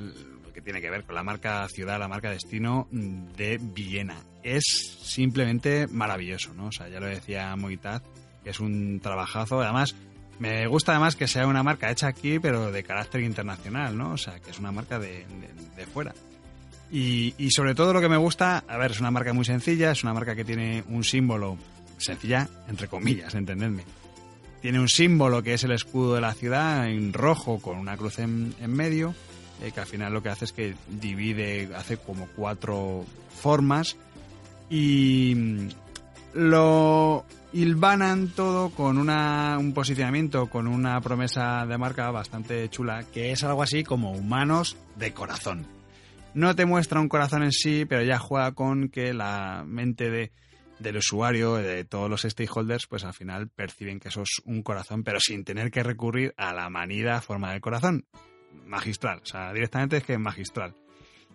que 0.54 0.62
tiene 0.62 0.80
que 0.80 0.90
ver 0.90 1.04
con 1.04 1.14
la 1.14 1.22
marca 1.22 1.66
ciudad, 1.68 1.98
la 1.98 2.08
marca 2.08 2.30
destino 2.30 2.88
de 2.90 3.58
Viena. 3.60 4.16
Es 4.42 4.64
simplemente 5.02 5.86
maravilloso, 5.86 6.54
¿no? 6.54 6.66
O 6.66 6.72
sea, 6.72 6.88
ya 6.88 7.00
lo 7.00 7.06
decía 7.06 7.54
Moitaz, 7.56 8.02
que 8.42 8.50
es 8.50 8.60
un 8.60 9.00
trabajazo. 9.00 9.60
Además, 9.60 9.94
me 10.40 10.66
gusta 10.66 10.92
además 10.92 11.16
que 11.16 11.28
sea 11.28 11.46
una 11.46 11.62
marca 11.62 11.90
hecha 11.90 12.08
aquí, 12.08 12.38
pero 12.38 12.72
de 12.72 12.82
carácter 12.82 13.20
internacional, 13.20 13.96
¿no? 13.96 14.12
O 14.12 14.16
sea, 14.16 14.40
que 14.40 14.50
es 14.50 14.58
una 14.58 14.72
marca 14.72 14.98
de, 14.98 15.26
de, 15.76 15.86
fuera. 15.86 16.14
Y, 16.90 17.34
y, 17.38 17.50
sobre 17.50 17.74
todo 17.74 17.92
lo 17.92 18.00
que 18.00 18.08
me 18.08 18.16
gusta, 18.16 18.64
a 18.66 18.78
ver, 18.78 18.90
es 18.90 19.00
una 19.00 19.10
marca 19.10 19.34
muy 19.34 19.44
sencilla, 19.44 19.90
es 19.90 20.02
una 20.02 20.14
marca 20.14 20.34
que 20.34 20.44
tiene 20.44 20.82
un 20.88 21.04
símbolo, 21.04 21.58
sencilla, 21.98 22.48
entre 22.68 22.88
comillas, 22.88 23.34
entendedme. 23.34 23.84
Tiene 24.62 24.80
un 24.80 24.88
símbolo 24.88 25.42
que 25.42 25.54
es 25.54 25.64
el 25.64 25.72
escudo 25.72 26.14
de 26.14 26.22
la 26.22 26.32
ciudad 26.32 26.88
en 26.88 27.12
rojo 27.12 27.60
con 27.60 27.78
una 27.78 27.98
cruz 27.98 28.18
en, 28.18 28.54
en 28.60 28.72
medio, 28.72 29.14
eh, 29.62 29.72
que 29.72 29.80
al 29.80 29.86
final 29.86 30.12
lo 30.14 30.22
que 30.22 30.30
hace 30.30 30.46
es 30.46 30.52
que 30.52 30.74
divide, 30.88 31.68
hace 31.76 31.98
como 31.98 32.26
cuatro 32.34 33.04
formas 33.42 33.96
y 34.70 35.68
lo 36.32 37.26
hilvanan 37.52 38.28
todo 38.28 38.70
con 38.70 38.98
una, 38.98 39.58
un 39.58 39.72
posicionamiento, 39.72 40.46
con 40.46 40.66
una 40.66 41.00
promesa 41.00 41.66
de 41.66 41.78
marca 41.78 42.10
bastante 42.10 42.68
chula, 42.68 43.04
que 43.12 43.32
es 43.32 43.42
algo 43.44 43.62
así 43.62 43.82
como 43.84 44.12
humanos 44.12 44.76
de 44.96 45.12
corazón. 45.12 45.66
No 46.32 46.54
te 46.54 46.64
muestra 46.64 47.00
un 47.00 47.08
corazón 47.08 47.42
en 47.42 47.52
sí, 47.52 47.84
pero 47.86 48.02
ya 48.02 48.18
juega 48.18 48.52
con 48.52 48.88
que 48.88 49.12
la 49.12 49.64
mente 49.66 50.10
de, 50.10 50.32
del 50.78 50.98
usuario, 50.98 51.56
de 51.56 51.84
todos 51.84 52.08
los 52.08 52.22
stakeholders, 52.22 52.86
pues 52.86 53.04
al 53.04 53.14
final 53.14 53.48
perciben 53.48 53.98
que 53.98 54.08
eso 54.08 54.22
es 54.22 54.40
un 54.44 54.62
corazón, 54.62 55.02
pero 55.02 55.18
sin 55.18 55.44
tener 55.44 55.70
que 55.70 55.82
recurrir 55.82 56.32
a 56.36 56.52
la 56.54 56.70
manida 56.70 57.20
forma 57.20 57.50
del 57.52 57.60
corazón. 57.60 58.06
Magistral, 58.64 59.20
o 59.22 59.26
sea, 59.26 59.52
directamente 59.52 59.96
es 59.96 60.04
que 60.04 60.18
magistral. 60.18 60.74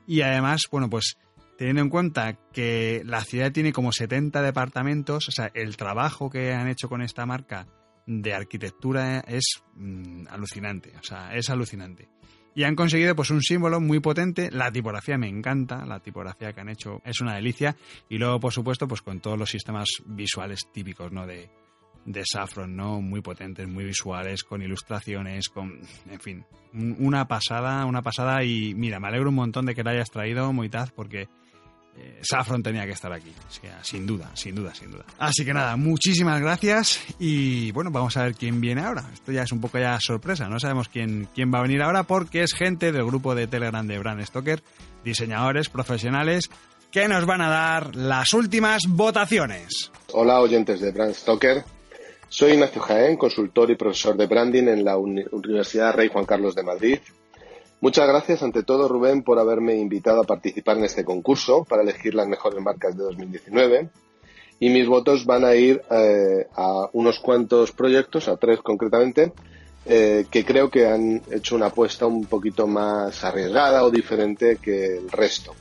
Y 0.08 0.21
además, 0.21 0.63
bueno, 0.71 0.89
pues 0.89 1.17
teniendo 1.58 1.82
en 1.82 1.89
cuenta 1.89 2.38
que 2.52 3.02
la 3.06 3.22
ciudad 3.22 3.52
tiene 3.52 3.72
como 3.72 3.91
70 3.91 4.41
departamentos, 4.41 5.28
o 5.28 5.32
sea, 5.32 5.52
el 5.54 5.78
trabajo 5.78 6.30
que 6.30 6.54
han 6.54 6.68
hecho 6.68 6.89
con 6.89 7.02
esta 7.02 7.26
marca 7.26 7.68
de 8.06 8.34
arquitectura 8.34 9.20
es 9.22 9.63
mmm, 9.76 10.28
alucinante, 10.30 10.94
o 11.00 11.04
sea, 11.04 11.36
es 11.36 11.50
alucinante. 11.50 12.10
Y 12.54 12.63
han 12.63 12.76
conseguido 12.76 13.15
pues 13.15 13.32
un 13.32 13.41
símbolo 13.41 13.82
muy 13.82 14.00
potente, 14.00 14.50
la 14.50 14.72
tipografía 14.72 15.18
me 15.18 15.28
encanta, 15.28 15.86
la 15.86 16.00
tipografía 16.00 16.54
que 16.54 16.62
han 16.62 16.70
hecho 16.70 17.02
es 17.04 17.20
una 17.20 17.36
delicia 17.36 17.76
y 18.08 18.18
luego 18.18 18.39
por 18.39 18.54
supuesto 18.54 18.88
pues 18.88 19.02
con 19.02 19.20
todos 19.20 19.38
los 19.38 19.50
sistemas 19.50 19.89
visuales 20.06 20.70
típicos, 20.72 21.12
¿no? 21.12 21.28
de 21.28 21.50
de 22.06 22.24
Saffron, 22.24 22.76
¿no? 22.76 23.02
Muy 23.02 23.22
potentes, 23.22 23.68
muy 23.68 23.84
visuales, 23.84 24.44
con 24.44 24.62
ilustraciones, 24.62 25.50
con, 25.50 25.80
en 26.10 26.20
fin, 26.20 26.46
una 27.00 27.28
pasada, 27.28 27.86
una 27.86 28.02
pasada 28.02 28.44
y 28.44 28.74
mira, 28.76 29.00
me 29.00 29.08
alegro 29.08 29.30
un 29.30 29.36
montón 29.36 29.65
de 29.65 29.74
que 29.74 29.84
la 29.84 29.91
hayas 29.91 30.12
traído, 30.12 30.54
Moitaz, 30.54 30.91
porque 30.91 31.28
eh, 31.98 32.20
Saffron 32.22 32.62
tenía 32.62 32.86
que 32.86 32.92
estar 32.92 33.12
aquí, 33.12 33.32
sin 33.82 34.06
duda, 34.06 34.30
sin 34.36 34.54
duda, 34.54 34.74
sin 34.76 34.92
duda. 34.92 35.06
Así 35.18 35.46
que 35.46 35.54
nada, 35.54 35.78
muchísimas 35.78 36.42
gracias 36.42 37.00
y 37.20 37.72
bueno, 37.72 37.90
vamos 37.92 38.18
a 38.18 38.24
ver 38.24 38.36
quién 38.36 38.60
viene 38.60 38.82
ahora. 38.82 39.10
Esto 39.14 39.32
ya 39.32 39.44
es 39.44 39.52
un 39.52 39.62
poco 39.62 39.80
ya 39.80 39.98
sorpresa, 40.02 40.50
no 40.50 40.60
sabemos 40.60 40.90
quién, 40.90 41.30
quién 41.34 41.54
va 41.54 41.60
a 41.60 41.62
venir 41.62 41.82
ahora 41.82 42.04
porque 42.04 42.44
es 42.44 42.54
gente 42.54 42.92
del 42.92 43.06
grupo 43.06 43.34
de 43.34 43.48
Telegram 43.48 43.88
de 43.88 43.98
Brand 43.98 44.22
Stoker, 44.26 44.62
diseñadores 45.04 45.70
profesionales 45.70 46.50
que 46.92 47.08
nos 47.08 47.26
van 47.26 47.42
a 47.42 47.50
dar 47.50 47.96
las 47.96 48.34
últimas 48.34 48.84
votaciones. 48.88 49.92
Hola 50.12 50.42
oyentes 50.42 50.80
de 50.82 50.92
Brand 50.92 51.14
Stoker, 51.14 51.64
soy 52.28 52.54
Ignacio 52.54 52.82
Jaén, 52.82 53.16
consultor 53.16 53.72
y 53.72 53.76
profesor 53.76 54.18
de 54.18 54.28
branding 54.28 54.68
en 54.68 54.84
la 54.84 54.98
Universidad 54.98 55.94
Rey 55.94 56.10
Juan 56.12 56.26
Carlos 56.26 56.56
de 56.56 56.64
Madrid. 56.64 57.00
Muchas 57.86 58.08
gracias 58.08 58.41
ante 58.41 58.63
todo, 58.63 58.88
Rubén, 58.88 59.21
por 59.21 59.38
haberme 59.38 59.76
invitado 59.76 60.21
a 60.21 60.24
participar 60.24 60.76
en 60.80 60.86
este 60.86 61.06
concurso 61.06 61.65
para 61.65 61.84
elegir 61.84 62.15
las 62.15 62.28
mejores 62.28 62.60
marcas 62.60 62.98
de 62.98 63.04
2019. 63.04 63.89
Y 64.60 64.71
mis 64.71 64.88
votos 64.88 65.24
van 65.28 65.45
a 65.45 65.54
ir 65.54 65.84
eh, 65.91 66.48
a 66.56 66.89
unos 66.93 67.19
cuantos 67.19 67.71
proyectos, 67.74 68.28
a 68.28 68.38
tres 68.38 68.62
concretamente, 68.63 69.34
eh, 69.86 70.26
que 70.32 70.43
creo 70.43 70.71
que 70.71 70.88
han 70.88 71.21
hecho 71.30 71.56
una 71.56 71.67
apuesta 71.67 72.08
un 72.08 72.26
poquito 72.26 72.65
más 72.65 73.24
arriesgada 73.24 73.84
o 73.84 73.91
diferente 73.91 74.58
que 74.60 74.98
el 74.98 75.12
resto. 75.12 75.54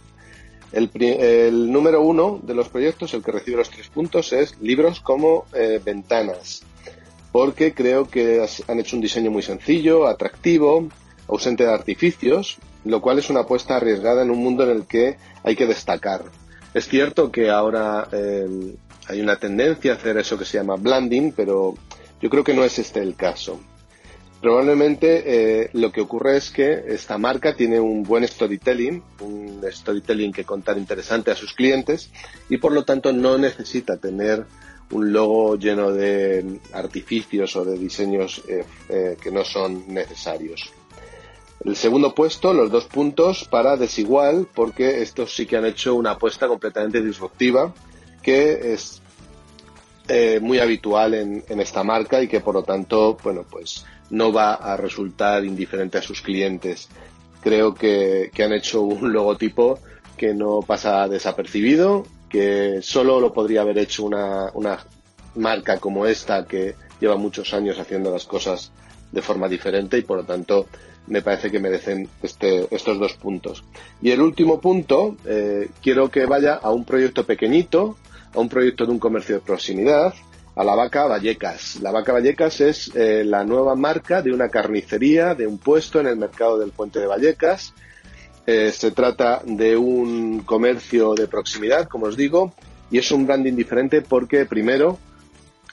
El, 0.72 1.70
número 1.70 2.00
uno 2.00 2.40
de 2.42 2.54
los 2.54 2.70
proyectos, 2.70 3.12
el 3.12 3.22
que 3.22 3.32
recibe 3.32 3.58
los 3.58 3.68
tres 3.68 3.88
puntos, 3.88 4.32
es 4.32 4.58
libros 4.62 5.00
como 5.00 5.44
eh, 5.52 5.78
ventanas, 5.84 6.62
porque 7.32 7.74
creo 7.74 8.08
que 8.08 8.42
han 8.66 8.80
hecho 8.80 8.96
un 8.96 9.02
diseño 9.02 9.30
muy 9.30 9.42
sencillo, 9.42 10.06
atractivo, 10.06 10.88
ausente 11.28 11.64
de 11.64 11.72
artificios, 11.72 12.58
lo 12.84 13.00
cual 13.00 13.18
es 13.18 13.30
una 13.30 13.40
apuesta 13.40 13.76
arriesgada 13.76 14.22
en 14.22 14.30
un 14.30 14.38
mundo 14.38 14.64
en 14.64 14.70
el 14.70 14.86
que 14.86 15.16
hay 15.42 15.56
que 15.56 15.66
destacar. 15.66 16.22
Es 16.74 16.88
cierto 16.88 17.30
que 17.30 17.50
ahora 17.50 18.08
eh, 18.12 18.76
hay 19.08 19.20
una 19.20 19.36
tendencia 19.36 19.92
a 19.92 19.96
hacer 19.96 20.18
eso 20.18 20.38
que 20.38 20.44
se 20.44 20.58
llama 20.58 20.76
blending, 20.76 21.32
pero 21.32 21.74
yo 22.20 22.30
creo 22.30 22.44
que 22.44 22.54
no 22.54 22.64
es 22.64 22.78
este 22.78 23.00
el 23.00 23.14
caso. 23.14 23.60
Probablemente 24.44 25.22
eh, 25.62 25.70
lo 25.72 25.90
que 25.90 26.02
ocurre 26.02 26.36
es 26.36 26.50
que 26.50 26.84
esta 26.88 27.16
marca 27.16 27.56
tiene 27.56 27.80
un 27.80 28.02
buen 28.02 28.28
storytelling, 28.28 29.02
un 29.20 29.62
storytelling 29.66 30.34
que 30.34 30.44
contar 30.44 30.76
interesante 30.76 31.30
a 31.30 31.34
sus 31.34 31.54
clientes 31.54 32.10
y 32.50 32.58
por 32.58 32.72
lo 32.72 32.84
tanto 32.84 33.10
no 33.10 33.38
necesita 33.38 33.96
tener 33.96 34.44
un 34.90 35.14
logo 35.14 35.56
lleno 35.56 35.92
de 35.92 36.60
artificios 36.74 37.56
o 37.56 37.64
de 37.64 37.78
diseños 37.78 38.42
eh, 38.46 38.66
eh, 38.90 39.16
que 39.18 39.30
no 39.30 39.44
son 39.44 39.84
necesarios. 39.88 40.73
El 41.64 41.76
segundo 41.76 42.14
puesto, 42.14 42.52
los 42.52 42.70
dos 42.70 42.84
puntos 42.84 43.44
para 43.48 43.76
desigual, 43.76 44.46
porque 44.54 45.00
estos 45.00 45.34
sí 45.34 45.46
que 45.46 45.56
han 45.56 45.64
hecho 45.64 45.94
una 45.94 46.12
apuesta 46.12 46.46
completamente 46.46 47.00
disruptiva, 47.00 47.72
que 48.22 48.74
es 48.74 49.00
eh, 50.08 50.40
muy 50.42 50.58
habitual 50.58 51.14
en, 51.14 51.42
en, 51.48 51.60
esta 51.60 51.82
marca 51.82 52.22
y 52.22 52.28
que 52.28 52.40
por 52.40 52.54
lo 52.54 52.64
tanto, 52.64 53.16
bueno, 53.22 53.46
pues 53.50 53.86
no 54.10 54.30
va 54.30 54.54
a 54.54 54.76
resultar 54.76 55.42
indiferente 55.44 55.96
a 55.96 56.02
sus 56.02 56.20
clientes. 56.20 56.88
Creo 57.40 57.74
que, 57.74 58.30
han 58.38 58.52
hecho 58.52 58.82
un 58.82 59.12
logotipo 59.14 59.78
que 60.18 60.34
no 60.34 60.60
pasa 60.60 61.08
desapercibido, 61.08 62.04
que 62.28 62.80
solo 62.82 63.20
lo 63.20 63.32
podría 63.32 63.62
haber 63.62 63.78
hecho 63.78 64.04
una 64.04 64.52
marca 65.34 65.78
como 65.78 66.06
esta 66.06 66.46
que 66.46 66.74
lleva 67.00 67.16
muchos 67.16 67.54
años 67.54 67.78
haciendo 67.78 68.10
las 68.10 68.24
cosas 68.24 68.70
de 69.12 69.22
forma 69.22 69.48
diferente 69.48 69.98
y 69.98 70.02
por 70.02 70.18
lo 70.18 70.24
tanto 70.24 70.66
me 71.06 71.22
parece 71.22 71.50
que 71.50 71.60
merecen 71.60 72.08
este, 72.22 72.66
estos 72.74 72.98
dos 72.98 73.14
puntos. 73.14 73.64
Y 74.00 74.10
el 74.10 74.20
último 74.20 74.60
punto, 74.60 75.16
eh, 75.26 75.68
quiero 75.82 76.10
que 76.10 76.26
vaya 76.26 76.54
a 76.54 76.70
un 76.70 76.84
proyecto 76.84 77.24
pequeñito, 77.24 77.96
a 78.34 78.40
un 78.40 78.48
proyecto 78.48 78.86
de 78.86 78.92
un 78.92 78.98
comercio 78.98 79.36
de 79.36 79.40
proximidad, 79.42 80.14
a 80.56 80.64
la 80.64 80.74
Vaca 80.74 81.06
Vallecas. 81.06 81.80
La 81.80 81.90
Vaca 81.90 82.12
Vallecas 82.12 82.60
es 82.60 82.90
eh, 82.94 83.24
la 83.24 83.44
nueva 83.44 83.74
marca 83.74 84.22
de 84.22 84.32
una 84.32 84.48
carnicería, 84.48 85.34
de 85.34 85.46
un 85.46 85.58
puesto 85.58 86.00
en 86.00 86.06
el 86.06 86.16
mercado 86.16 86.58
del 86.58 86.70
puente 86.70 87.00
de 87.00 87.06
Vallecas. 87.06 87.74
Eh, 88.46 88.70
se 88.72 88.90
trata 88.90 89.42
de 89.44 89.76
un 89.76 90.40
comercio 90.40 91.14
de 91.14 91.26
proximidad, 91.26 91.88
como 91.88 92.06
os 92.06 92.16
digo, 92.16 92.52
y 92.90 92.98
es 92.98 93.10
un 93.10 93.26
branding 93.26 93.54
diferente 93.54 94.02
porque, 94.02 94.44
primero, 94.44 94.98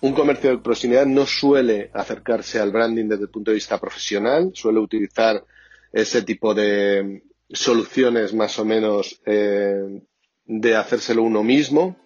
un 0.02 0.14
comercio 0.14 0.50
de 0.50 0.58
proximidad 0.58 1.06
no 1.06 1.26
suele 1.26 1.92
acercarse 1.94 2.60
al 2.60 2.72
branding 2.72 3.08
desde 3.08 3.24
el 3.24 3.30
punto 3.30 3.52
de 3.52 3.56
vista 3.56 3.80
profesional, 3.80 4.52
suele 4.54 4.80
utilizar 4.80 5.44
ese 5.94 6.24
tipo 6.24 6.54
de 6.54 7.24
soluciones 7.50 8.34
más 8.34 8.58
o 8.58 8.66
menos 8.66 9.22
eh, 9.26 10.02
de 10.46 10.76
hacérselo 10.76 11.24
uno 11.24 11.44
mismo. 11.44 11.98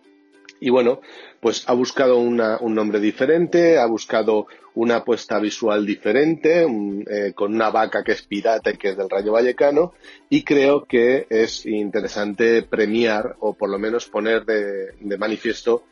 Y 0.59 0.69
bueno, 0.69 1.01
pues 1.41 1.63
ha 1.67 1.73
buscado 1.73 2.17
un 2.17 2.37
nombre 2.75 2.99
diferente, 2.99 3.77
ha 3.77 3.85
buscado 3.85 4.47
una 4.73 4.97
apuesta 4.97 5.37
visual 5.39 5.85
diferente, 5.85 6.65
eh, 7.07 7.33
con 7.33 7.53
una 7.53 7.69
vaca 7.69 8.03
que 8.03 8.13
es 8.13 8.23
pirata 8.23 8.71
y 8.71 8.77
que 8.77 8.89
es 8.89 8.97
del 8.97 9.09
Rayo 9.09 9.33
Vallecano, 9.33 9.93
y 10.29 10.43
creo 10.43 10.85
que 10.85 11.27
es 11.29 11.65
interesante 11.65 12.63
premiar 12.63 13.35
o 13.39 13.53
por 13.53 13.69
lo 13.69 13.77
menos 13.77 14.07
poner 14.07 14.45
de 14.45 15.17
manifiesto 15.17 15.83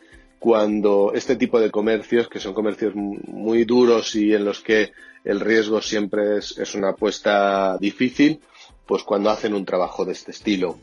cuando 0.43 1.13
este 1.15 1.37
tipo 1.37 1.57
de 1.57 1.71
comercios, 1.71 2.27
que 2.27 2.37
son 2.37 2.53
comercios 2.53 2.93
muy 2.95 3.63
duros 3.63 4.13
y 4.17 4.33
en 4.33 4.43
los 4.43 4.59
que 4.59 4.91
el 5.23 5.39
riesgo 5.39 5.81
siempre 5.81 6.39
es, 6.39 6.75
una 6.75 6.89
apuesta 6.89 7.77
difícil, 7.77 8.41
pues 8.85 9.03
cuando 9.03 9.29
hacen 9.29 9.53
un 9.53 9.63
trabajo 9.63 10.03
de 10.03 10.11
este 10.11 10.31
estilo. 10.31 10.77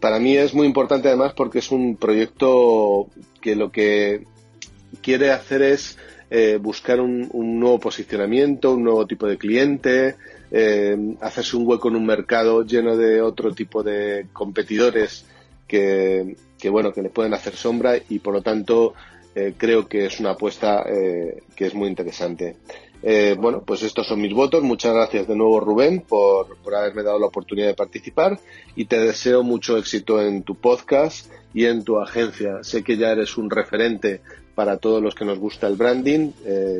Para 0.00 0.18
mí 0.18 0.38
es 0.38 0.54
muy 0.54 0.66
importante 0.66 1.08
además 1.08 1.34
porque 1.34 1.58
es 1.58 1.70
un 1.70 1.96
proyecto 1.96 3.08
que 3.42 3.54
lo 3.54 3.70
que 3.70 4.24
quiere 5.02 5.30
hacer 5.30 5.60
es 5.60 5.98
eh, 6.30 6.58
buscar 6.58 6.98
un, 6.98 7.28
nuevo 7.34 7.78
posicionamiento, 7.78 8.72
un 8.72 8.84
nuevo 8.84 9.06
tipo 9.06 9.26
de 9.26 9.36
cliente, 9.36 10.16
eh, 10.50 10.96
hacerse 11.20 11.58
un 11.58 11.66
hueco 11.68 11.88
en 11.88 11.96
un 11.96 12.06
mercado 12.06 12.64
lleno 12.64 12.96
de 12.96 13.20
otro 13.20 13.52
tipo 13.52 13.82
de 13.82 14.28
competidores 14.32 15.26
que, 15.68 16.34
que 16.66 16.70
bueno, 16.70 16.92
que 16.92 17.00
le 17.00 17.10
pueden 17.10 17.32
hacer 17.32 17.54
sombra 17.54 17.96
y 18.08 18.18
por 18.18 18.34
lo 18.34 18.42
tanto 18.42 18.92
eh, 19.36 19.54
creo 19.56 19.86
que 19.86 20.04
es 20.04 20.18
una 20.18 20.32
apuesta 20.32 20.82
eh, 20.84 21.44
que 21.54 21.66
es 21.66 21.74
muy 21.74 21.86
interesante. 21.86 22.56
Eh, 23.04 23.36
bueno, 23.38 23.62
pues 23.64 23.84
estos 23.84 24.08
son 24.08 24.20
mis 24.20 24.34
votos. 24.34 24.64
Muchas 24.64 24.92
gracias 24.92 25.28
de 25.28 25.36
nuevo 25.36 25.60
Rubén 25.60 26.00
por, 26.00 26.56
por 26.56 26.74
haberme 26.74 27.04
dado 27.04 27.20
la 27.20 27.26
oportunidad 27.26 27.68
de 27.68 27.74
participar 27.74 28.40
y 28.74 28.86
te 28.86 28.98
deseo 28.98 29.44
mucho 29.44 29.78
éxito 29.78 30.20
en 30.20 30.42
tu 30.42 30.56
podcast 30.56 31.30
y 31.54 31.66
en 31.66 31.84
tu 31.84 32.00
agencia. 32.00 32.64
Sé 32.64 32.82
que 32.82 32.96
ya 32.96 33.12
eres 33.12 33.36
un 33.36 33.48
referente 33.48 34.20
para 34.56 34.78
todos 34.78 35.00
los 35.00 35.14
que 35.14 35.24
nos 35.24 35.38
gusta 35.38 35.68
el 35.68 35.76
branding 35.76 36.32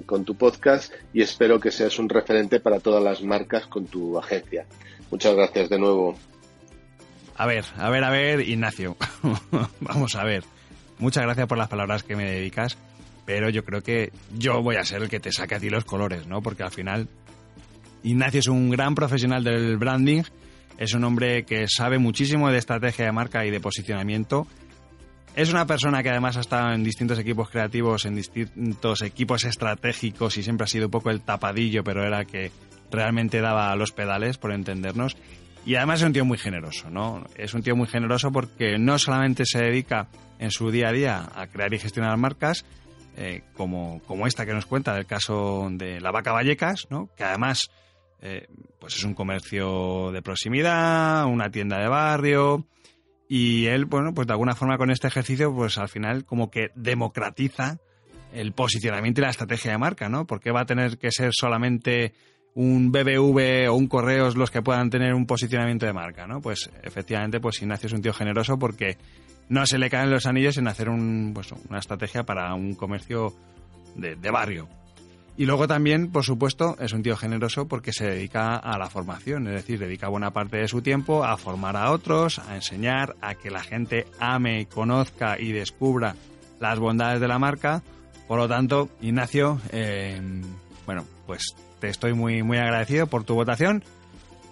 con 0.05 0.25
tu 0.25 0.35
podcast 0.35 0.93
y 1.15 1.23
espero 1.23 1.61
que 1.61 1.71
seas 1.71 1.97
un 2.01 2.09
referente 2.09 2.59
para 2.59 2.81
todas 2.81 3.05
las 3.05 3.23
marcas 3.23 3.69
con 3.69 3.87
tu 3.87 4.19
agencia. 4.19 4.67
Muchas 5.13 5.37
gracias 5.37 5.69
de 5.69 5.79
nuevo. 5.79 6.17
A 7.37 7.47
ver, 7.47 7.65
a 7.77 7.91
ver, 7.91 8.05
a 8.05 8.11
ver, 8.11 8.41
Ignacio. 8.41 8.97
Vamos 9.81 10.15
a 10.17 10.25
ver. 10.25 10.45
Muchas 10.99 11.25
gracias 11.25 11.47
por 11.47 11.59
las 11.59 11.69
palabras 11.69 12.03
que 12.03 12.17
me 12.17 12.25
dedicas, 12.25 12.79
pero 13.27 13.51
yo 13.51 13.65
creo 13.65 13.83
que 13.83 14.13
yo 14.35 14.63
voy 14.63 14.77
a 14.77 14.85
ser 14.85 15.03
el 15.03 15.11
que 15.11 15.21
te 15.21 15.31
saque 15.31 15.55
a 15.55 15.61
ti 15.61 15.69
los 15.69 15.85
colores, 15.85 16.27
¿no? 16.27 16.41
Porque 16.41 16.63
al 16.63 16.71
final 16.71 17.09
Ignacio 18.03 18.41
es 18.41 18.49
un 18.49 18.71
gran 18.71 18.95
profesional 18.95 19.45
del 19.45 19.77
branding, 19.77 20.23
es 20.79 20.95
un 20.95 21.05
hombre 21.05 21.45
que 21.45 21.67
sabe 21.69 21.99
muchísimo 21.99 22.51
de 22.51 22.59
estrategia 22.59 23.05
de 23.05 23.13
marca 23.13 23.45
y 23.45 23.51
de 23.51 23.61
posicionamiento. 23.61 24.47
Es 25.35 25.51
una 25.51 25.67
persona 25.67 26.03
que 26.03 26.09
además 26.09 26.39
ha 26.39 26.41
estado 26.41 26.73
en 26.73 26.83
distintos 26.83 27.19
equipos 27.19 27.51
creativos, 27.51 28.07
en 28.07 28.15
distintos 28.15 29.03
equipos 29.03 29.45
estratégicos 29.45 30.39
y 30.39 30.43
siempre 30.43 30.65
ha 30.65 30.69
sido 30.69 30.87
un 30.87 30.91
poco 30.91 31.11
el 31.11 31.21
tapadillo, 31.21 31.85
pero 31.85 32.03
era 32.07 32.25
que 32.25 32.51
realmente 32.91 33.43
daba 33.43 33.77
los 33.77 33.93
pedales, 33.93 34.39
por 34.39 34.53
entendernos. 34.53 35.19
Y 35.67 35.75
además 35.75 36.01
es 36.01 36.07
un 36.07 36.13
tío 36.13 36.25
muy 36.25 36.39
generoso, 36.39 36.89
¿no? 36.91 37.25
Es 37.35 37.53
un 37.53 37.63
tío 37.63 37.75
muy 37.75 37.89
generoso 37.89 38.31
porque 38.31 38.79
no 38.79 38.99
solamente 38.99 39.45
se 39.45 39.59
dedica 39.59 40.09
en 40.39 40.53
su 40.53 40.71
día 40.71 40.89
a 40.89 40.93
día 40.93 41.29
a 41.35 41.49
crear 41.49 41.75
y 41.75 41.79
gestionar 41.79 42.17
marcas, 42.17 42.65
eh, 43.17 43.43
como, 43.55 44.01
como 44.07 44.27
esta 44.29 44.47
que 44.47 44.55
nos 44.55 44.67
cuenta 44.67 44.95
del 44.95 45.07
caso 45.07 45.69
de 45.73 46.01
la 46.01 46.13
vaca 46.13 46.33
Vallecas, 46.33 46.87
¿no? 46.89 47.11
Que 47.17 47.25
además 47.25 47.69
eh, 48.21 48.47
pues 48.79 48.95
es 48.95 49.05
un 49.05 49.15
comercio 49.15 50.13
de 50.13 50.23
proximidad, 50.23 51.27
una 51.27 51.51
tienda 51.51 51.79
de 51.81 51.89
barrio, 51.89 52.65
y 53.29 53.67
él, 53.67 53.87
bueno, 53.87 54.15
pues 54.15 54.27
de 54.27 54.35
alguna 54.35 54.55
forma 54.55 54.79
con 54.79 54.91
este 54.91 55.09
ejercicio, 55.09 55.53
pues 55.53 55.79
al 55.79 55.89
final 55.89 56.25
como 56.25 56.51
que 56.51 56.71
democratiza 56.77 57.79
el 58.33 58.53
posicionamiento 58.53 59.21
y 59.21 59.25
la 59.25 59.31
estrategia 59.31 59.73
de 59.73 59.79
marca, 59.79 60.09
¿no? 60.09 60.27
Porque 60.27 60.53
va 60.53 60.61
a 60.61 60.67
tener 60.67 60.99
que 60.99 61.11
ser 61.11 61.31
solamente 61.33 62.15
un 62.57 62.91
BBV 62.91 63.71
o 63.71 63.75
un 63.75 63.87
Correos 63.87 64.35
los 64.35 64.51
que 64.51 64.63
puedan 64.63 64.89
tener 64.89 65.15
un 65.15 65.27
posicionamiento 65.27 65.85
de 65.85 65.93
marca, 65.93 66.27
¿no? 66.27 66.41
Pues 66.41 66.71
efectivamente, 66.83 67.39
pues 67.39 67.61
Ignacio 67.61 67.87
es 67.87 67.93
un 67.93 68.01
tío 68.01 68.15
generoso 68.15 68.59
porque 68.59 68.97
no 69.51 69.67
se 69.67 69.79
le 69.79 69.91
caen 69.91 70.11
los 70.11 70.25
anillos 70.27 70.57
en 70.57 70.67
hacer 70.67 70.89
un, 70.89 71.33
pues, 71.35 71.53
una 71.69 71.79
estrategia 71.79 72.25
para 72.25 72.53
un 72.55 72.75
comercio 72.75 73.35
de, 73.95 74.17
de 74.17 74.31
barrio. 74.31 74.69
Y 75.37 75.45
luego 75.45 75.69
también, 75.69 76.11
por 76.11 76.25
supuesto, 76.25 76.79
es 76.81 76.95
un 76.95 77.03
tío 77.03 77.15
generoso 77.15 77.69
porque 77.69 77.93
se 77.93 78.07
dedica 78.07 78.57
a 78.57 78.79
la 78.79 78.89
formación, 78.89 79.47
es 79.49 79.53
decir, 79.53 79.79
dedica 79.79 80.09
buena 80.09 80.31
parte 80.31 80.57
de 80.57 80.67
su 80.67 80.81
tiempo 80.81 81.25
a 81.25 81.37
formar 81.37 81.77
a 81.77 81.93
otros, 81.93 82.39
a 82.39 82.55
enseñar, 82.55 83.17
a 83.21 83.35
que 83.35 83.51
la 83.51 83.63
gente 83.63 84.07
ame, 84.19 84.65
conozca 84.65 85.39
y 85.39 85.53
descubra 85.53 86.17
las 86.59 86.79
bondades 86.79 87.21
de 87.21 87.29
la 87.29 87.39
marca. 87.39 87.83
Por 88.27 88.39
lo 88.39 88.49
tanto, 88.49 88.89
Ignacio, 89.03 89.61
eh, 89.73 90.19
bueno, 90.87 91.05
pues 91.27 91.55
te 91.81 91.89
estoy 91.89 92.15
muy, 92.15 92.43
muy 92.43 92.59
agradecido 92.59 93.07
por 93.07 93.25
tu 93.25 93.35
votación, 93.35 93.85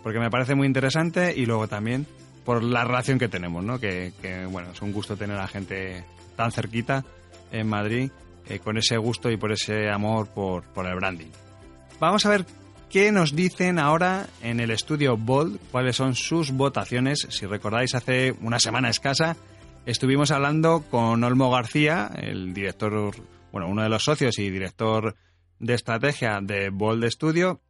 porque 0.02 0.18
me 0.18 0.30
parece 0.30 0.54
muy 0.54 0.66
interesante 0.66 1.34
y 1.34 1.46
luego 1.46 1.68
también 1.68 2.06
por 2.44 2.62
la 2.62 2.84
relación 2.84 3.18
que 3.18 3.28
tenemos, 3.28 3.64
¿no? 3.64 3.80
Que, 3.80 4.12
bueno, 4.50 4.72
es 4.72 4.82
un 4.82 4.92
gusto 4.92 5.16
tener 5.16 5.38
a 5.38 5.48
gente 5.48 6.04
tan 6.36 6.52
cerquita 6.52 7.04
en 7.52 7.68
Madrid 7.68 8.10
eh, 8.46 8.58
con 8.58 8.76
ese 8.76 8.98
gusto 8.98 9.30
y 9.30 9.36
por 9.36 9.52
ese 9.52 9.88
amor 9.88 10.28
por, 10.28 10.64
por 10.64 10.86
el 10.86 10.94
branding. 10.94 11.30
Vamos 12.00 12.26
a 12.26 12.30
ver 12.30 12.44
qué 12.90 13.12
nos 13.12 13.34
dicen 13.34 13.78
ahora 13.78 14.26
en 14.42 14.60
el 14.60 14.70
estudio 14.70 15.16
Bold, 15.16 15.58
cuáles 15.70 15.96
son 15.96 16.14
sus 16.14 16.52
votaciones. 16.52 17.26
Si 17.30 17.46
recordáis, 17.46 17.94
hace 17.94 18.34
una 18.42 18.58
semana 18.58 18.90
escasa 18.90 19.36
estuvimos 19.86 20.30
hablando 20.30 20.84
con 20.90 21.22
Olmo 21.24 21.50
García, 21.50 22.10
el 22.16 22.54
director, 22.54 23.14
bueno, 23.52 23.68
uno 23.68 23.82
de 23.82 23.88
los 23.88 24.04
socios 24.04 24.38
y 24.38 24.50
director 24.50 25.16
de 25.64 25.74
estrategia 25.74 26.40
de 26.42 26.70
Bold 26.70 27.04
Studio. 27.10 27.60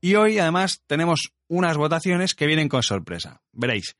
Y 0.00 0.16
hoy 0.16 0.38
además 0.38 0.82
tenemos 0.86 1.32
unas 1.48 1.76
votaciones 1.76 2.34
que 2.34 2.46
vienen 2.46 2.68
con 2.68 2.82
sorpresa. 2.82 3.40
Veréis, 3.52 3.96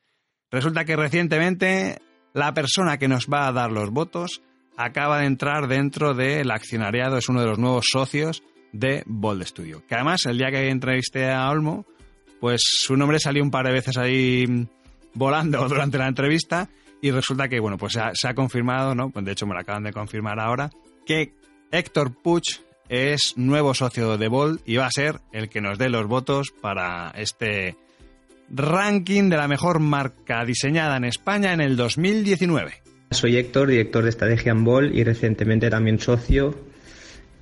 resulta 0.50 0.84
que 0.84 0.96
recientemente 0.96 1.98
la 2.34 2.52
persona 2.52 2.98
que 2.98 3.08
nos 3.08 3.26
va 3.26 3.46
a 3.46 3.52
dar 3.52 3.70
los 3.70 3.90
votos 3.90 4.42
acaba 4.76 5.20
de 5.20 5.26
entrar 5.26 5.68
dentro 5.68 6.12
del 6.14 6.50
accionariado, 6.50 7.16
es 7.16 7.28
uno 7.28 7.40
de 7.40 7.46
los 7.46 7.58
nuevos 7.58 7.86
socios 7.90 8.42
de 8.72 9.02
Bold 9.06 9.44
Studio. 9.44 9.82
Que 9.86 9.94
además 9.94 10.26
el 10.26 10.38
día 10.38 10.50
que 10.50 10.68
entrevisté 10.68 11.30
a 11.30 11.48
Olmo, 11.48 11.86
pues 12.40 12.60
su 12.62 12.96
nombre 12.96 13.18
salió 13.18 13.42
un 13.42 13.50
par 13.50 13.66
de 13.66 13.72
veces 13.72 13.96
ahí 13.96 14.68
volando 15.14 15.66
durante 15.68 15.98
la 15.98 16.08
entrevista 16.08 16.68
y 17.00 17.10
resulta 17.10 17.48
que, 17.48 17.60
bueno, 17.60 17.78
pues 17.78 17.92
se 17.92 18.28
ha, 18.28 18.34
confirmado, 18.34 18.94
¿no? 18.94 19.10
Pues 19.10 19.24
de 19.24 19.32
hecho 19.32 19.46
me 19.46 19.54
lo 19.54 19.60
acaban 19.60 19.84
de 19.84 19.92
confirmar 19.92 20.40
ahora, 20.40 20.70
que 21.06 21.32
Héctor 21.70 22.12
Puch 22.22 22.65
es 22.88 23.34
nuevo 23.36 23.74
socio 23.74 24.16
de 24.16 24.28
Bold 24.28 24.60
y 24.64 24.76
va 24.76 24.86
a 24.86 24.90
ser 24.90 25.20
el 25.32 25.48
que 25.48 25.60
nos 25.60 25.78
dé 25.78 25.88
los 25.88 26.06
votos 26.06 26.52
para 26.60 27.12
este 27.16 27.76
ranking 28.48 29.28
de 29.28 29.36
la 29.36 29.48
mejor 29.48 29.80
marca 29.80 30.44
diseñada 30.44 30.96
en 30.96 31.04
España 31.04 31.52
en 31.52 31.60
el 31.60 31.76
2019. 31.76 32.82
Soy 33.10 33.36
Héctor, 33.36 33.68
director 33.68 34.04
de 34.04 34.10
estrategia 34.10 34.52
en 34.52 34.64
Bold 34.64 34.94
y 34.94 35.04
recientemente 35.04 35.70
también 35.70 35.98
socio. 35.98 36.54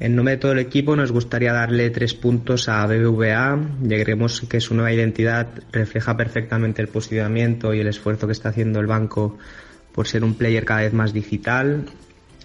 En 0.01 0.17
nombre 0.17 0.35
de 0.35 0.41
todo 0.41 0.53
el 0.53 0.59
equipo 0.59 0.97
nos 0.97 1.13
gustaría 1.13 1.53
darle 1.53 1.91
tres 1.91 2.15
puntos 2.15 2.69
a 2.69 2.85
BBVA, 2.87 3.59
ya 3.83 4.03
creemos 4.03 4.41
que 4.43 4.61
su 4.61 4.75
nueva 4.75 4.93
identidad 4.93 5.49
refleja 5.71 6.17
perfectamente 6.17 6.83
el 6.83 6.89
posicionamiento 6.89 7.73
y 7.73 7.81
el 7.81 7.87
esfuerzo 7.87 8.27
que 8.27 8.33
está 8.33 8.49
haciendo 8.49 8.81
el 8.81 8.87
banco 8.87 9.39
por 9.93 10.09
ser 10.09 10.25
un 10.25 10.35
player 10.35 10.65
cada 10.65 10.81
vez 10.81 10.93
más 10.93 11.13
digital 11.13 11.87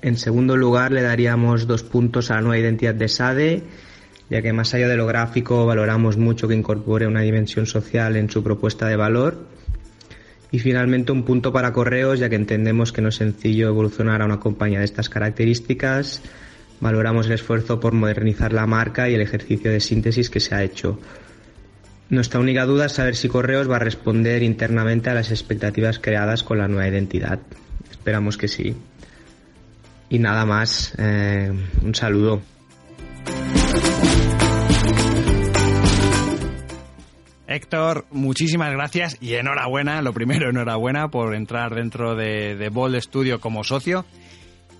en 0.01 0.17
segundo 0.17 0.57
lugar, 0.57 0.91
le 0.91 1.01
daríamos 1.01 1.67
dos 1.67 1.83
puntos 1.83 2.31
a 2.31 2.35
la 2.35 2.41
nueva 2.41 2.57
identidad 2.57 2.95
de 2.95 3.07
SADE, 3.07 3.63
ya 4.29 4.41
que 4.41 4.53
más 4.53 4.73
allá 4.73 4.87
de 4.87 4.97
lo 4.97 5.07
gráfico 5.07 5.65
valoramos 5.65 6.17
mucho 6.17 6.47
que 6.47 6.55
incorpore 6.55 7.07
una 7.07 7.21
dimensión 7.21 7.65
social 7.65 8.15
en 8.15 8.29
su 8.29 8.43
propuesta 8.43 8.87
de 8.87 8.95
valor. 8.95 9.47
Y 10.51 10.59
finalmente 10.59 11.11
un 11.11 11.23
punto 11.23 11.53
para 11.53 11.73
correos, 11.73 12.19
ya 12.19 12.29
que 12.29 12.35
entendemos 12.35 12.91
que 12.91 13.01
no 13.01 13.09
es 13.09 13.15
sencillo 13.15 13.67
evolucionar 13.67 14.21
a 14.21 14.25
una 14.25 14.39
compañía 14.39 14.79
de 14.79 14.85
estas 14.85 15.09
características, 15.09 16.21
Valoramos 16.81 17.25
el 17.25 17.33
esfuerzo 17.33 17.79
por 17.79 17.93
modernizar 17.93 18.53
la 18.53 18.65
marca 18.65 19.09
y 19.09 19.13
el 19.13 19.21
ejercicio 19.21 19.71
de 19.71 19.81
síntesis 19.81 20.29
que 20.29 20.39
se 20.39 20.55
ha 20.55 20.63
hecho. 20.63 20.99
Nuestra 22.09 22.39
única 22.39 22.65
duda 22.65 22.85
es 22.85 22.93
saber 22.93 23.15
si 23.15 23.27
Correos 23.27 23.69
va 23.69 23.75
a 23.75 23.79
responder 23.79 24.43
internamente 24.43 25.09
a 25.09 25.13
las 25.13 25.29
expectativas 25.29 25.99
creadas 25.99 26.41
con 26.41 26.57
la 26.57 26.67
nueva 26.67 26.87
identidad. 26.87 27.39
Esperamos 27.91 28.37
que 28.37 28.47
sí. 28.47 28.75
Y 30.09 30.19
nada 30.19 30.45
más, 30.45 30.93
eh, 30.97 31.51
un 31.81 31.95
saludo. 31.95 32.41
Héctor, 37.47 38.05
muchísimas 38.11 38.71
gracias 38.71 39.17
y 39.21 39.33
enhorabuena, 39.33 40.01
lo 40.01 40.13
primero, 40.13 40.49
enhorabuena 40.49 41.09
por 41.09 41.35
entrar 41.35 41.73
dentro 41.73 42.15
de, 42.15 42.55
de 42.55 42.69
Bold 42.69 42.99
Studio 43.01 43.39
como 43.39 43.63
socio. 43.63 44.05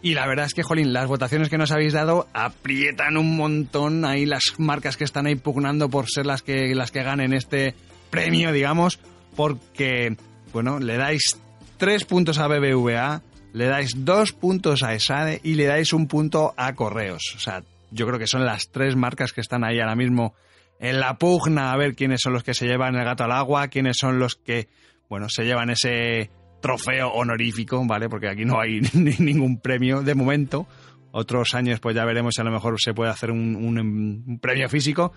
Y 0.02 0.14
la 0.14 0.28
verdad 0.28 0.46
es 0.46 0.54
que, 0.54 0.64
Jolín, 0.64 0.94
las 0.94 1.08
votaciones 1.08 1.50
que 1.50 1.58
nos 1.58 1.72
habéis 1.72 1.94
dado 1.94 2.28
aprietan 2.34 3.18
un 3.18 3.36
montón 3.36 4.06
ahí 4.06 4.26
las 4.26 4.44
marcas 4.58 4.98
que 4.98 5.04
están 5.04 5.26
ahí 5.26 5.36
pugnando 5.36 5.90
por 5.90 6.10
ser 6.10 6.26
las 6.26 6.42
que, 6.42 6.74
las 6.74 6.92
que 6.92 7.04
ganen 7.04 7.34
este 7.34 7.76
premio, 8.10 8.52
digamos, 8.52 9.00
porque, 9.36 10.16
bueno, 10.54 10.80
le 10.80 10.96
dais 10.98 11.38
tres 11.78 12.06
puntos 12.06 12.38
a 12.38 12.48
BBVA, 12.48 13.22
le 13.54 13.66
dais 13.66 14.06
dos 14.06 14.32
puntos 14.32 14.84
a 14.84 14.94
ESADE 14.94 15.42
y 15.44 15.56
le 15.56 15.66
dais 15.66 15.94
un 15.94 16.08
punto 16.08 16.54
a 16.58 16.74
Correos. 16.76 17.34
O 17.36 17.40
sea, 17.40 17.64
yo 17.92 18.06
creo 18.06 18.20
que 18.20 18.28
son 18.28 18.46
las 18.46 18.70
tres 18.70 18.96
marcas 18.96 19.34
que 19.34 19.42
están 19.42 19.64
ahí 19.64 19.80
ahora 19.80 19.96
mismo 19.96 20.34
en 20.80 21.00
la 21.00 21.18
pugna 21.18 21.72
a 21.72 21.78
ver 21.78 21.96
quiénes 21.96 22.22
son 22.22 22.34
los 22.34 22.44
que 22.44 22.54
se 22.54 22.66
llevan 22.66 22.96
el 22.96 23.04
gato 23.04 23.24
al 23.24 23.32
agua, 23.32 23.68
quiénes 23.68 23.98
son 23.98 24.18
los 24.18 24.36
que, 24.36 24.70
bueno, 25.10 25.28
se 25.30 25.44
llevan 25.44 25.70
ese 25.70 26.30
trofeo 26.62 27.10
honorífico, 27.10 27.86
¿vale? 27.86 28.10
Porque 28.10 28.30
aquí 28.30 28.46
no 28.46 28.60
hay 28.60 28.82
ningún 29.20 29.60
premio 29.60 30.02
de 30.02 30.16
momento. 30.16 30.68
Otros 31.12 31.56
años 31.56 31.80
pues 31.80 31.96
ya 31.96 32.06
veremos 32.06 32.36
si 32.36 32.42
a 32.42 32.44
lo 32.44 32.52
mejor 32.52 32.76
se 32.80 32.94
puede 32.94 33.12
hacer 33.12 33.32
un, 33.32 33.56
un, 33.56 34.40
premio 34.40 34.70
físico. 34.70 35.12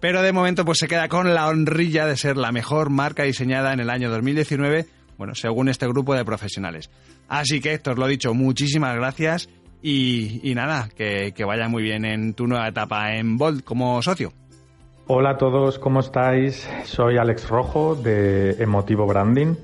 Pero 0.00 0.22
de 0.22 0.32
momento 0.32 0.64
pues 0.64 0.78
se 0.78 0.88
queda 0.88 1.08
con 1.08 1.34
la 1.34 1.48
honrilla 1.48 2.06
de 2.06 2.16
ser 2.16 2.36
la 2.36 2.52
mejor 2.52 2.90
marca 2.90 3.24
diseñada 3.24 3.72
en 3.72 3.80
el 3.80 3.90
año 3.90 4.10
2019, 4.10 4.86
bueno, 5.22 5.36
según 5.36 5.68
este 5.68 5.86
grupo 5.86 6.16
de 6.16 6.24
profesionales. 6.24 6.90
Así 7.28 7.60
que 7.60 7.74
Héctor, 7.74 7.96
lo 7.96 8.08
dicho, 8.08 8.34
muchísimas 8.34 8.96
gracias 8.96 9.48
y, 9.80 10.52
nada, 10.56 10.88
que, 10.96 11.32
que 11.32 11.44
vaya 11.44 11.68
muy 11.68 11.84
bien 11.84 12.04
en 12.04 12.34
tu 12.34 12.48
nueva 12.48 12.66
etapa 12.66 13.14
en 13.14 13.38
Bolt 13.38 13.62
como 13.62 14.02
socio. 14.02 14.32
Hola 15.06 15.30
a 15.30 15.36
todos, 15.36 15.78
¿cómo 15.78 16.00
estáis? 16.00 16.68
Soy 16.86 17.18
Alex 17.18 17.48
Rojo 17.48 17.94
de 17.94 18.60
Emotivo 18.60 19.06
Branding, 19.06 19.54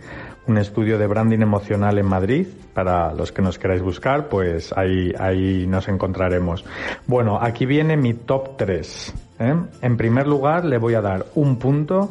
un 0.47 0.59
estudio 0.59 0.97
de 0.97 1.09
branding 1.09 1.41
emocional 1.41 1.99
en 1.99 2.07
Madrid. 2.07 2.47
Para 2.73 3.13
los 3.13 3.33
que 3.33 3.43
nos 3.43 3.59
queráis 3.59 3.83
buscar, 3.83 4.29
pues 4.29 4.73
ahí, 4.77 5.13
ahí 5.19 5.67
nos 5.67 5.89
encontraremos. 5.89 6.65
Bueno, 7.09 7.41
aquí 7.43 7.67
viene 7.67 7.97
mi 7.97 8.15
top 8.15 8.57
3. 8.57 9.28
¿Eh? 9.39 9.55
En 9.83 9.97
primer 9.97 10.27
lugar, 10.27 10.65
le 10.65 10.79
voy 10.79 10.95
a 10.95 11.01
dar 11.01 11.27
un 11.35 11.59
punto 11.59 12.11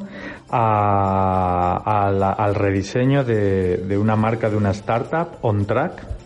al 0.49 1.75
rediseño 2.55 3.23
de, 3.23 3.77
de 3.77 3.97
una 3.97 4.15
marca 4.15 4.49
de 4.49 4.57
una 4.57 4.71
startup, 4.71 5.37
On 5.41 5.65
Track 5.65 6.16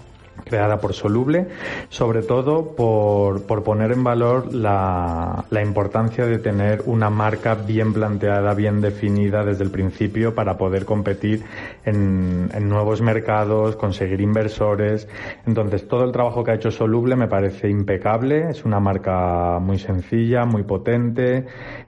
creada 0.44 0.80
por 0.80 0.94
Soluble, 0.94 1.48
sobre 1.90 2.22
todo 2.22 2.76
por, 2.76 3.44
por 3.44 3.64
poner 3.64 3.92
en 3.92 4.04
valor 4.04 4.54
la, 4.54 5.46
la, 5.50 5.62
importancia 5.62 6.26
de 6.26 6.40
tener 6.40 6.84
una 6.86 7.10
marca 7.10 7.56
bien 7.56 7.94
planteada, 7.94 8.54
bien 8.54 8.82
definida 8.82 9.44
desde 9.44 9.64
el 9.64 9.72
principio 9.72 10.34
para 10.34 10.58
poder 10.58 10.86
competir 10.86 11.44
en, 11.86 12.50
nuevos 12.68 13.02
mercados, 13.02 13.76
conseguir 13.76 14.22
inversores. 14.22 15.08
Entonces, 15.46 15.88
todo 15.88 16.04
el 16.04 16.12
trabajo 16.12 16.44
que 16.44 16.52
ha 16.52 16.56
hecho 16.56 16.72
Soluble 16.72 17.16
me 17.16 17.28
parece 17.28 17.70
impecable, 17.70 18.50
es 18.50 18.66
una 18.66 18.80
marca 18.80 19.60
muy 19.60 19.80
sencilla, 19.80 20.46
muy 20.46 20.64
potente, 20.64 21.46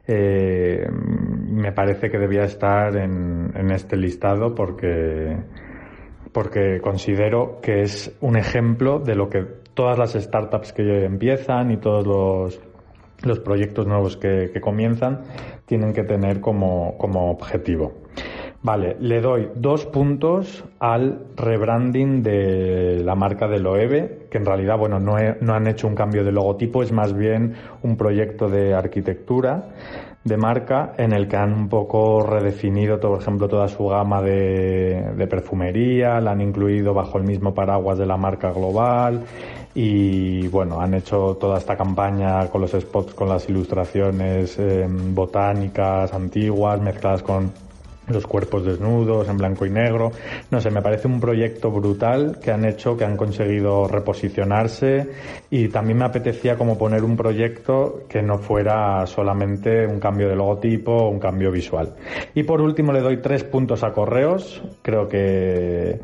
eh, 0.07 0.87
me 0.91 1.71
parece 1.71 2.09
que 2.09 2.17
debía 2.17 2.43
estar 2.43 2.95
en, 2.95 3.51
en 3.55 3.71
este 3.71 3.95
listado 3.95 4.53
porque 4.53 5.37
porque 6.33 6.81
considero 6.81 7.59
que 7.61 7.81
es 7.81 8.15
un 8.21 8.35
ejemplo 8.35 8.99
de 8.99 9.15
lo 9.15 9.29
que 9.29 9.45
todas 9.73 9.97
las 9.97 10.13
startups 10.13 10.73
que 10.73 11.05
empiezan 11.05 11.71
y 11.71 11.77
todos 11.77 12.05
los, 12.05 12.61
los 13.23 13.39
proyectos 13.39 13.87
nuevos 13.87 14.17
que, 14.17 14.49
que, 14.51 14.61
comienzan 14.61 15.21
tienen 15.65 15.93
que 15.93 16.03
tener 16.03 16.41
como, 16.41 16.97
como 16.97 17.31
objetivo. 17.31 17.93
Vale, 18.61 18.95
le 19.01 19.19
doy 19.19 19.49
dos 19.55 19.85
puntos 19.85 20.63
al 20.79 21.25
rebranding 21.35 22.23
de 22.23 23.01
la 23.03 23.13
marca 23.13 23.47
de 23.47 23.59
Loewe, 23.59 24.27
que 24.31 24.37
en 24.37 24.45
realidad, 24.45 24.77
bueno, 24.77 24.99
no, 24.99 25.17
no 25.41 25.53
han 25.53 25.67
hecho 25.67 25.85
un 25.85 25.95
cambio 25.95 26.23
de 26.23 26.31
logotipo, 26.31 26.81
es 26.81 26.93
más 26.93 27.13
bien 27.13 27.55
un 27.81 27.97
proyecto 27.97 28.47
de 28.47 28.73
arquitectura 28.73 29.69
de 30.23 30.37
marca 30.37 30.93
en 30.97 31.11
el 31.11 31.27
que 31.27 31.35
han 31.35 31.53
un 31.53 31.69
poco 31.69 32.23
redefinido, 32.25 32.99
por 32.99 33.21
ejemplo, 33.21 33.47
toda 33.49 33.67
su 33.67 33.87
gama 33.87 34.21
de, 34.21 35.13
de, 35.17 35.27
perfumería, 35.27 36.21
la 36.21 36.31
han 36.31 36.41
incluido 36.41 36.93
bajo 36.93 37.17
el 37.17 37.25
mismo 37.25 37.53
paraguas 37.53 37.97
de 37.97 38.05
la 38.05 38.15
marca 38.15 38.51
global 38.51 39.25
y 39.75 40.47
bueno, 40.47 40.79
han 40.79 40.93
hecho 40.93 41.37
toda 41.39 41.57
esta 41.57 41.75
campaña 41.75 42.47
con 42.47 42.61
los 42.61 42.71
spots, 42.71 43.13
con 43.13 43.27
las 43.27 43.49
ilustraciones 43.49 44.57
eh, 44.59 44.87
botánicas 44.87 46.13
antiguas 46.13 46.79
mezcladas 46.79 47.23
con 47.23 47.51
los 48.07 48.25
cuerpos 48.27 48.65
desnudos 48.65 49.27
en 49.29 49.37
blanco 49.37 49.65
y 49.65 49.69
negro. 49.69 50.11
No 50.51 50.59
sé, 50.59 50.69
me 50.69 50.81
parece 50.81 51.07
un 51.07 51.19
proyecto 51.19 51.71
brutal 51.71 52.39
que 52.41 52.51
han 52.51 52.65
hecho, 52.65 52.97
que 52.97 53.05
han 53.05 53.17
conseguido 53.17 53.87
reposicionarse 53.87 55.09
y 55.49 55.69
también 55.69 55.99
me 55.99 56.05
apetecía 56.05 56.55
como 56.55 56.77
poner 56.77 57.03
un 57.03 57.15
proyecto 57.15 58.03
que 58.09 58.21
no 58.21 58.37
fuera 58.37 59.05
solamente 59.05 59.85
un 59.87 59.99
cambio 59.99 60.27
de 60.27 60.35
logotipo 60.35 60.91
o 60.91 61.09
un 61.09 61.19
cambio 61.19 61.51
visual. 61.51 61.95
Y 62.33 62.43
por 62.43 62.61
último 62.61 62.91
le 62.91 63.01
doy 63.01 63.17
tres 63.17 63.43
puntos 63.43 63.83
a 63.83 63.91
correos. 63.91 64.61
Creo 64.81 65.07
que 65.07 65.99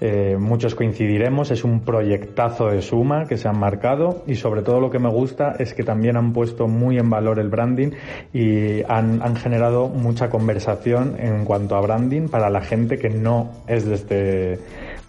eh, 0.00 0.36
muchos 0.38 0.74
coincidiremos, 0.74 1.50
es 1.50 1.62
un 1.62 1.80
proyectazo 1.80 2.68
de 2.68 2.82
suma 2.82 3.26
que 3.26 3.36
se 3.36 3.48
han 3.48 3.58
marcado 3.58 4.24
y 4.26 4.34
sobre 4.34 4.62
todo 4.62 4.80
lo 4.80 4.90
que 4.90 4.98
me 4.98 5.08
gusta 5.08 5.54
es 5.58 5.72
que 5.72 5.84
también 5.84 6.16
han 6.16 6.32
puesto 6.32 6.66
muy 6.66 6.98
en 6.98 7.08
valor 7.08 7.38
el 7.38 7.48
branding 7.48 7.92
y 8.32 8.82
han, 8.88 9.22
han 9.22 9.36
generado 9.36 9.88
mucha 9.88 10.28
conversación 10.30 11.16
en 11.18 11.44
cuanto 11.44 11.76
a 11.76 11.80
branding 11.80 12.28
para 12.28 12.50
la 12.50 12.60
gente 12.60 12.98
que 12.98 13.08
no 13.08 13.52
es 13.68 13.86
de 13.86 13.94
este, 13.94 14.58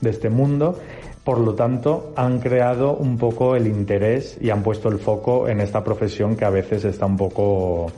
de 0.02 0.10
este 0.10 0.30
mundo. 0.30 0.80
Por 1.24 1.40
lo 1.40 1.56
tanto, 1.56 2.14
han 2.16 2.40
creado 2.40 2.96
un 2.96 3.18
poco 3.18 3.56
el 3.56 3.66
interés 3.66 4.38
y 4.40 4.52
han 4.52 4.62
puesto 4.62 4.90
el 4.90 5.00
foco 5.00 5.50
en 5.50 5.60
esta 5.60 5.84
profesión 5.84 6.36
que 6.36 6.46
a 6.46 6.52
veces 6.52 6.86
está 6.86 7.08
un 7.08 7.18
poco 7.18 7.92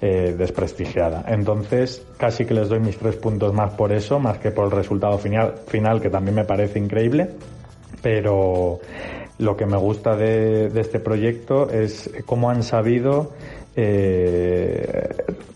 eh, 0.00 0.34
desprestigiada. 0.38 1.24
Entonces, 1.26 2.06
casi 2.16 2.44
que 2.44 2.54
les 2.54 2.68
doy 2.68 2.78
mis 2.78 2.96
tres 2.96 3.16
puntos 3.16 3.52
más 3.52 3.72
por 3.74 3.92
eso, 3.92 4.20
más 4.20 4.38
que 4.38 4.52
por 4.52 4.66
el 4.66 4.70
resultado 4.70 5.18
final, 5.18 5.54
final 5.66 6.00
que 6.00 6.08
también 6.08 6.36
me 6.36 6.44
parece 6.44 6.78
increíble. 6.78 7.30
Pero 8.00 8.78
lo 9.38 9.56
que 9.56 9.66
me 9.66 9.76
gusta 9.76 10.16
de, 10.16 10.66
este 10.80 11.00
proyecto 11.00 11.70
es 11.70 12.10
cómo 12.26 12.50
han 12.50 12.62
sabido 12.62 13.32
eh, 13.74 15.08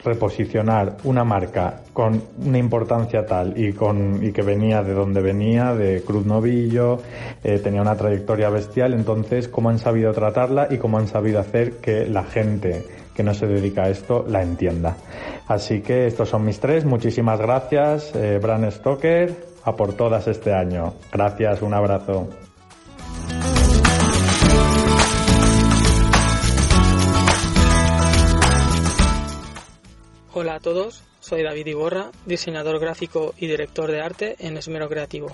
reposicionar 0.05 0.97
una 1.05 1.24
marca 1.24 1.80
con 1.93 2.22
una 2.45 2.59
importancia 2.59 3.26
tal 3.26 3.57
y 3.57 3.72
con 3.72 4.24
y 4.24 4.32
que 4.32 4.43
venía 4.43 4.82
de 4.82 4.93
donde 4.93 5.20
venía 5.20 5.74
de 5.74 6.03
Cruz 6.03 6.24
Novillo 6.24 7.01
eh, 7.43 7.59
tenía 7.59 7.82
una 7.82 7.97
trayectoria 7.97 8.49
bestial 8.49 8.95
entonces 8.95 9.49
cómo 9.49 9.70
han 9.70 9.80
sabido 9.80 10.12
tratarla 10.12 10.68
y 10.70 10.78
cómo 10.78 10.99
han 10.99 11.09
sabido 11.09 11.40
hacer 11.40 11.78
que 11.78 12.07
la 12.07 12.22
gente 12.22 12.84
que 13.15 13.23
no 13.23 13.35
se 13.35 13.47
dedica 13.47 13.85
a 13.85 13.91
esto 13.91 14.25
la 14.29 14.43
entienda. 14.43 14.97
Así 15.47 15.81
que 15.81 16.07
estos 16.07 16.29
son 16.29 16.45
mis 16.45 16.61
tres. 16.61 16.85
Muchísimas 16.85 17.39
gracias, 17.41 18.15
eh, 18.15 18.39
Bran 18.41 18.71
Stoker, 18.71 19.47
a 19.65 19.77
por 19.77 19.95
todas 19.95 20.29
este 20.29 20.53
año. 20.53 20.95
Gracias, 21.13 21.63
un 21.63 21.75
abrazo. 21.75 22.29
Hola 30.35 30.55
a 30.55 30.61
todos, 30.61 31.05
soy 31.21 31.43
David 31.43 31.67
Iborra, 31.67 32.11
diseñador 32.25 32.81
gráfico 32.81 33.35
y 33.37 33.47
director 33.47 33.91
de 33.91 34.01
arte 34.01 34.37
en 34.39 34.57
Esmero 34.57 34.89
Creativo. 34.89 35.29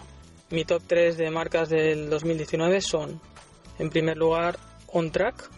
Mi 0.50 0.64
top 0.64 0.82
3 0.86 1.16
de 1.16 1.30
marcas 1.30 1.68
del 1.68 2.10
2019 2.10 2.80
son, 2.80 3.20
en 3.78 3.90
primer 3.90 4.16
lugar, 4.16 4.58
On 4.88 5.12
Track, 5.12 5.48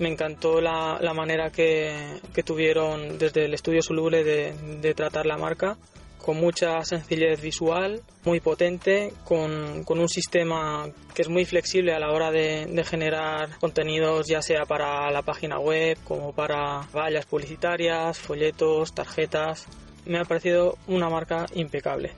me 0.00 0.08
encantó 0.08 0.60
la, 0.60 0.98
la 1.00 1.14
manera 1.14 1.50
que, 1.50 2.18
que, 2.34 2.42
tuvieron 2.42 3.18
desde 3.18 3.44
el 3.44 3.54
estudio 3.54 3.82
Soluble 3.82 4.24
de, 4.24 4.54
de, 4.80 4.94
tratar 4.94 5.26
la 5.26 5.36
marca, 5.36 5.76
con 6.18 6.38
mucha 6.38 6.82
sencillez 6.84 7.40
visual, 7.40 8.00
muy 8.24 8.40
potente, 8.40 9.12
con, 9.24 9.84
con, 9.84 10.00
un 10.00 10.08
sistema 10.08 10.88
que 11.14 11.22
es 11.22 11.28
muy 11.28 11.44
flexible 11.44 11.92
a 11.92 11.98
la 11.98 12.12
hora 12.12 12.30
de, 12.30 12.66
de, 12.66 12.84
generar 12.84 13.58
contenidos, 13.60 14.26
ya 14.26 14.40
sea 14.40 14.64
para 14.64 15.10
la 15.10 15.22
página 15.22 15.58
web, 15.58 15.98
como 16.04 16.32
para 16.32 16.88
vallas 16.94 17.26
publicitarias, 17.26 18.18
folletos, 18.18 18.94
tarjetas. 18.94 19.66
Me 20.06 20.18
ha 20.18 20.24
parecido 20.24 20.78
una 20.86 21.10
marca 21.10 21.44
impecable. 21.54 22.12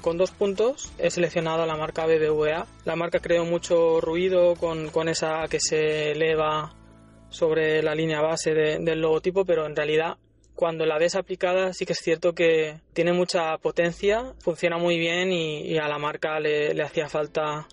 Con 0.00 0.16
dos 0.16 0.30
puntos 0.30 0.90
he 0.98 1.10
seleccionado 1.10 1.66
la 1.66 1.76
marca 1.76 2.06
BBVA. 2.06 2.66
La 2.84 2.96
marca 2.96 3.20
creó 3.20 3.44
mucho 3.44 4.00
ruido 4.00 4.54
con, 4.54 4.88
con 4.88 5.08
esa 5.08 5.46
que 5.48 5.60
se 5.60 6.12
eleva 6.12 6.72
sobre 7.28 7.82
la 7.82 7.94
línea 7.94 8.22
base 8.22 8.54
del 8.54 9.00
logotipo, 9.00 9.44
pero 9.44 9.66
en 9.66 9.76
realidad 9.76 10.16
cuando 10.54 10.84
la 10.84 10.98
ves 10.98 11.16
aplicada 11.16 11.72
sí 11.72 11.86
que 11.86 11.92
es 11.92 12.00
cierto 12.00 12.34
que 12.34 12.80
tiene 12.92 13.12
mucha 13.12 13.56
potencia, 13.58 14.34
funciona 14.40 14.78
muy 14.78 14.98
bien 14.98 15.32
y, 15.32 15.78
a 15.78 15.86
la 15.86 15.98
marca 15.98 16.40
le, 16.40 16.74
le, 16.74 16.82
hacía 16.82 17.08
falta 17.08 17.66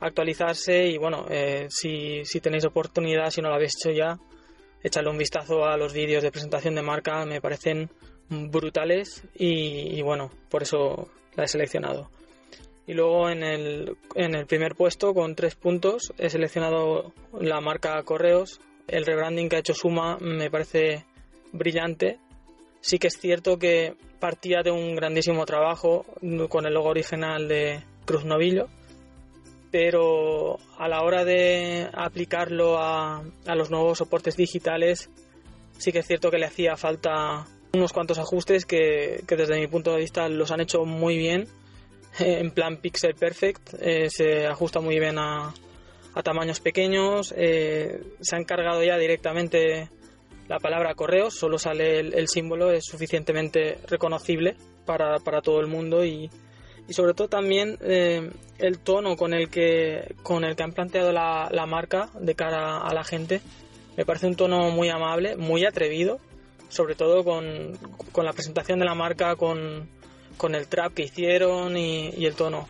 actualizarse 0.00 0.86
y 0.86 0.98
bueno, 0.98 1.26
eh, 1.30 1.66
si, 1.70 2.24
si, 2.24 2.40
tenéis 2.40 2.64
oportunidad, 2.64 3.30
si 3.30 3.40
no 3.40 3.48
lo 3.48 3.54
habéis 3.54 3.74
hecho 3.76 3.92
ya, 3.92 4.18
echadle 4.82 5.10
un 5.10 5.18
vistazo 5.18 5.64
a 5.64 5.76
los 5.76 5.92
vídeos 5.92 6.22
de 6.22 6.30
presentación 6.30 6.74
de 6.74 6.82
marca, 6.82 7.24
me 7.24 7.40
parecen 7.40 7.90
brutales 8.28 9.22
y 9.34 10.02
bueno, 10.02 10.30
por 10.50 10.62
eso 10.62 11.08
he 11.44 11.48
seleccionado. 11.48 12.10
Y 12.86 12.94
luego 12.94 13.28
en 13.28 13.42
el, 13.42 13.96
en 14.14 14.34
el 14.34 14.46
primer 14.46 14.74
puesto, 14.74 15.12
con 15.12 15.34
tres 15.34 15.54
puntos, 15.54 16.12
he 16.16 16.30
seleccionado 16.30 17.12
la 17.38 17.60
marca 17.60 18.02
Correos. 18.02 18.60
El 18.86 19.04
rebranding 19.04 19.50
que 19.50 19.56
ha 19.56 19.58
hecho 19.58 19.74
Suma 19.74 20.16
me 20.20 20.50
parece 20.50 21.04
brillante. 21.52 22.18
Sí 22.80 22.98
que 22.98 23.08
es 23.08 23.18
cierto 23.18 23.58
que 23.58 23.94
partía 24.18 24.62
de 24.62 24.70
un 24.70 24.94
grandísimo 24.96 25.44
trabajo 25.44 26.06
con 26.48 26.66
el 26.66 26.74
logo 26.74 26.88
original 26.88 27.46
de 27.46 27.82
Cruz 28.04 28.24
Novillo, 28.24 28.68
pero 29.70 30.58
a 30.78 30.88
la 30.88 31.02
hora 31.02 31.24
de 31.24 31.88
aplicarlo 31.92 32.78
a, 32.78 33.22
a 33.46 33.54
los 33.54 33.70
nuevos 33.70 33.98
soportes 33.98 34.36
digitales, 34.36 35.10
sí 35.76 35.92
que 35.92 35.98
es 35.98 36.06
cierto 36.06 36.30
que 36.30 36.38
le 36.38 36.46
hacía 36.46 36.76
falta 36.76 37.46
unos 37.72 37.92
cuantos 37.92 38.18
ajustes 38.18 38.64
que, 38.64 39.22
que 39.26 39.36
desde 39.36 39.58
mi 39.58 39.66
punto 39.66 39.92
de 39.92 39.98
vista 40.00 40.28
los 40.28 40.50
han 40.50 40.60
hecho 40.60 40.84
muy 40.84 41.16
bien. 41.16 41.48
En 42.18 42.50
plan 42.50 42.78
Pixel 42.78 43.14
Perfect, 43.14 43.74
eh, 43.80 44.08
se 44.10 44.46
ajusta 44.46 44.80
muy 44.80 44.98
bien 44.98 45.18
a, 45.18 45.54
a 46.14 46.22
tamaños 46.22 46.60
pequeños. 46.60 47.32
Eh, 47.36 48.02
se 48.20 48.34
ha 48.34 48.38
encargado 48.38 48.82
ya 48.82 48.96
directamente 48.98 49.88
la 50.48 50.58
palabra 50.58 50.94
correo, 50.94 51.30
solo 51.30 51.58
sale 51.58 52.00
el, 52.00 52.26
símbolo, 52.28 52.72
es 52.72 52.86
suficientemente 52.86 53.78
reconocible 53.86 54.56
para, 54.86 55.18
para 55.18 55.42
todo 55.42 55.60
el 55.60 55.66
mundo 55.66 56.04
y, 56.04 56.30
y 56.88 56.92
sobre 56.94 57.12
todo 57.12 57.28
también 57.28 57.76
eh, 57.82 58.30
el 58.58 58.78
tono 58.78 59.16
con 59.16 59.34
el 59.34 59.50
que 59.50 60.14
con 60.22 60.44
el 60.44 60.56
que 60.56 60.62
han 60.62 60.72
planteado 60.72 61.12
la, 61.12 61.50
la, 61.52 61.66
marca 61.66 62.08
de 62.18 62.34
cara 62.34 62.78
a 62.78 62.94
la 62.94 63.04
gente 63.04 63.42
me 63.98 64.06
parece 64.06 64.26
un 64.26 64.36
tono 64.36 64.70
muy 64.70 64.88
amable 64.88 65.36
muy 65.36 65.66
atrevido 65.66 66.18
sobre 66.68 66.94
todo 66.94 67.24
con, 67.24 67.78
con 68.12 68.24
la 68.24 68.32
presentación 68.32 68.78
de 68.78 68.84
la 68.84 68.94
marca 68.94 69.36
con, 69.36 69.88
con 70.36 70.54
el 70.54 70.68
trap 70.68 70.94
que 70.94 71.04
hicieron 71.04 71.76
y, 71.76 72.24
el 72.24 72.34
tono. 72.34 72.68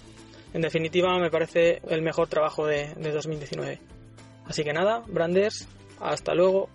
En 0.55 0.63
definitiva 0.63 1.19
me 1.19 1.31
parece 1.31 1.83
el 1.89 2.03
mejor 2.03 2.29
trabajo 2.29 2.67
de, 2.67 2.95
de 2.95 3.13
2019 3.13 3.81
así 4.47 4.65
que 4.65 4.73
nada 4.73 5.03
Branders 5.07 5.69
hasta 6.01 6.35
luego. 6.35 6.69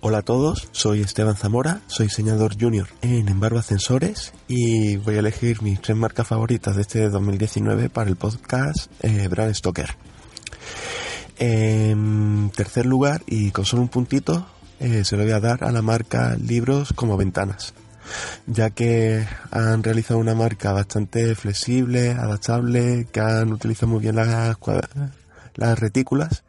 Hola 0.00 0.18
a 0.18 0.22
todos, 0.22 0.68
soy 0.72 1.00
Esteban 1.00 1.36
Zamora, 1.36 1.82
soy 1.88 2.06
diseñador 2.06 2.58
junior 2.58 2.86
en 3.02 3.28
Embargo 3.28 3.58
Ascensores 3.58 4.32
y 4.46 4.96
voy 4.96 5.16
a 5.16 5.18
elegir 5.18 5.60
mis 5.60 5.82
tres 5.82 5.96
marcas 5.96 6.28
favoritas 6.28 6.76
de 6.76 6.82
este 6.82 7.08
2019 7.10 7.90
para 7.90 8.08
el 8.08 8.16
podcast 8.16 8.90
eh, 9.02 9.26
Brand 9.28 9.54
Stoker. 9.54 9.96
En 11.38 12.50
tercer 12.54 12.86
lugar, 12.86 13.22
y 13.26 13.50
con 13.50 13.64
solo 13.64 13.82
un 13.82 13.88
puntito, 13.88 14.46
eh, 14.80 15.04
se 15.04 15.16
lo 15.16 15.22
voy 15.22 15.32
a 15.32 15.40
dar 15.40 15.64
a 15.64 15.72
la 15.72 15.82
marca 15.82 16.36
Libros 16.36 16.92
como 16.92 17.16
Ventanas, 17.16 17.74
ya 18.46 18.70
que 18.70 19.24
han 19.50 19.82
realizado 19.82 20.18
una 20.18 20.34
marca 20.34 20.72
bastante 20.72 21.34
flexible, 21.34 22.10
adaptable, 22.10 23.06
que 23.12 23.20
han 23.20 23.52
utilizado 23.52 23.88
muy 23.88 24.00
bien 24.00 24.16
las, 24.16 24.56
las 25.54 25.78
retículas 25.78 26.42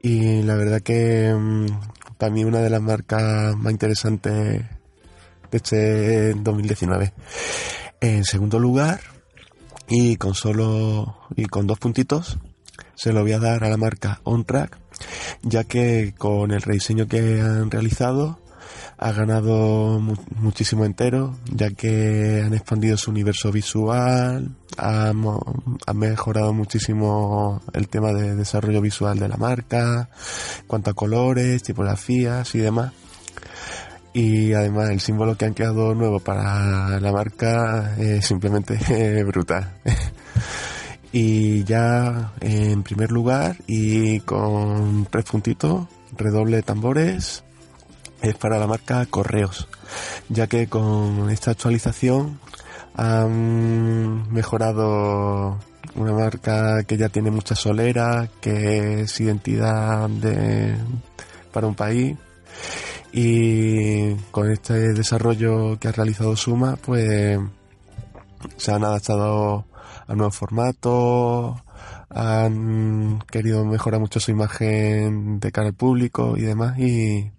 y 0.00 0.42
la 0.42 0.54
verdad 0.54 0.80
que 0.80 1.34
mm, 1.34 1.66
para 2.16 2.32
mí 2.32 2.44
una 2.44 2.60
de 2.60 2.70
las 2.70 2.80
marcas 2.80 3.56
más 3.56 3.72
interesantes 3.72 4.32
de 5.50 5.56
este 5.56 6.34
2019. 6.34 7.12
En 8.00 8.24
segundo 8.24 8.58
lugar, 8.58 9.00
y 9.88 10.16
con 10.16 10.34
solo 10.34 11.16
y 11.36 11.46
con 11.46 11.66
dos 11.66 11.78
puntitos, 11.78 12.38
se 12.98 13.12
lo 13.12 13.22
voy 13.22 13.32
a 13.32 13.38
dar 13.38 13.62
a 13.62 13.70
la 13.70 13.76
marca 13.76 14.20
OnTrack, 14.24 14.76
ya 15.42 15.62
que 15.62 16.14
con 16.18 16.50
el 16.50 16.62
rediseño 16.62 17.06
que 17.06 17.40
han 17.40 17.70
realizado 17.70 18.40
ha 18.98 19.12
ganado 19.12 20.00
muchísimo 20.34 20.84
entero, 20.84 21.36
ya 21.48 21.70
que 21.70 22.42
han 22.44 22.54
expandido 22.54 22.96
su 22.96 23.12
universo 23.12 23.52
visual, 23.52 24.50
han, 24.76 25.24
mejorado 25.94 26.52
muchísimo 26.52 27.62
el 27.72 27.88
tema 27.88 28.12
de 28.12 28.34
desarrollo 28.34 28.80
visual 28.80 29.16
de 29.20 29.28
la 29.28 29.36
marca, 29.36 30.08
cuanto 30.66 30.90
a 30.90 30.94
colores, 30.94 31.62
tipografías 31.62 32.52
y 32.56 32.58
demás. 32.58 32.92
Y 34.12 34.52
además 34.54 34.90
el 34.90 34.98
símbolo 34.98 35.36
que 35.36 35.44
han 35.44 35.54
creado 35.54 35.94
nuevo 35.94 36.18
para 36.18 36.98
la 36.98 37.12
marca 37.12 37.94
es 37.98 38.26
simplemente 38.26 39.22
brutal. 39.22 39.72
y 41.12 41.64
ya 41.64 42.32
en 42.40 42.82
primer 42.82 43.10
lugar 43.10 43.56
y 43.66 44.20
con 44.20 45.06
tres 45.10 45.24
puntitos, 45.24 45.86
redoble 46.16 46.56
de 46.56 46.62
tambores, 46.62 47.44
es 48.22 48.34
para 48.34 48.58
la 48.58 48.66
marca 48.66 49.06
Correos, 49.06 49.68
ya 50.28 50.46
que 50.46 50.66
con 50.66 51.30
esta 51.30 51.52
actualización 51.52 52.40
han 52.94 54.32
mejorado 54.32 55.58
una 55.94 56.12
marca 56.12 56.82
que 56.84 56.96
ya 56.96 57.08
tiene 57.08 57.30
mucha 57.30 57.54
solera, 57.54 58.28
que 58.40 59.02
es 59.02 59.20
identidad 59.20 60.08
de, 60.08 60.76
para 61.52 61.66
un 61.66 61.74
país. 61.74 62.16
Y 63.12 64.14
con 64.30 64.50
este 64.50 64.92
desarrollo 64.92 65.78
que 65.78 65.88
ha 65.88 65.92
realizado 65.92 66.36
Suma, 66.36 66.76
pues 66.76 67.38
se 68.56 68.72
han 68.72 68.84
adaptado 68.84 69.64
a 70.08 70.14
nuevos 70.14 70.36
formatos, 70.36 71.60
han 72.10 73.20
querido 73.30 73.64
mejorar 73.64 74.00
mucho 74.00 74.18
su 74.18 74.30
imagen 74.30 75.38
de 75.38 75.52
cara 75.52 75.68
al 75.68 75.74
público 75.74 76.36
y 76.36 76.42
demás 76.42 76.78
y 76.78 77.30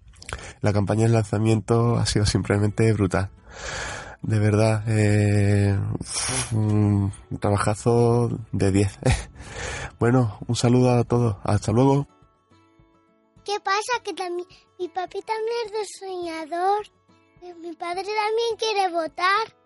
la 0.60 0.72
campaña 0.72 1.02
de 1.02 1.12
lanzamiento 1.12 1.96
ha 1.96 2.06
sido 2.06 2.24
simplemente 2.24 2.92
brutal. 2.92 3.30
De 4.22 4.38
verdad, 4.38 4.84
eh, 4.86 5.78
un 6.52 7.12
trabajazo 7.40 8.38
de 8.52 8.70
10. 8.70 8.98
bueno, 9.98 10.38
un 10.46 10.56
saludo 10.56 10.90
a 10.90 11.04
todos. 11.04 11.36
Hasta 11.42 11.72
luego. 11.72 12.06
¿Qué 13.44 13.58
pasa? 13.60 14.02
Que 14.04 14.12
también 14.12 14.46
mi 14.78 14.88
papi 14.88 15.20
también 15.22 15.56
es 15.64 15.72
diseñador. 15.72 16.86
Mi 17.62 17.74
padre 17.74 18.04
también 18.04 18.56
quiere 18.58 18.92
votar. 18.92 19.59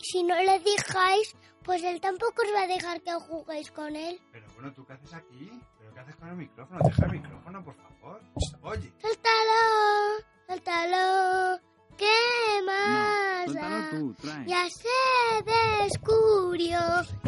Si 0.00 0.22
no 0.22 0.34
le 0.36 0.58
dejáis, 0.60 1.34
pues 1.62 1.82
él 1.82 2.00
tampoco 2.00 2.42
os 2.46 2.54
va 2.54 2.62
a 2.62 2.66
dejar 2.66 3.00
que 3.02 3.12
juguéis 3.12 3.70
con 3.70 3.94
él. 3.94 4.18
Pero 4.32 4.46
bueno, 4.54 4.72
¿tú 4.72 4.86
qué 4.86 4.92
haces 4.94 5.14
aquí? 5.14 5.50
¿Pero 5.78 5.94
qué 5.94 6.00
haces 6.00 6.16
con 6.16 6.28
el 6.28 6.36
micrófono? 6.36 6.80
Deja 6.84 7.06
el 7.06 7.12
micrófono, 7.12 7.64
por 7.64 7.74
favor. 7.76 8.20
Oye. 8.62 8.92
Suéltalo, 9.00 10.24
suéltalo. 10.46 11.60
¿Qué 11.96 12.62
más? 12.64 13.48
No, 13.54 13.90
tú, 13.90 14.14
trae. 14.22 14.46
Ya 14.46 14.66
se 14.70 15.82
descubrió 15.82 16.78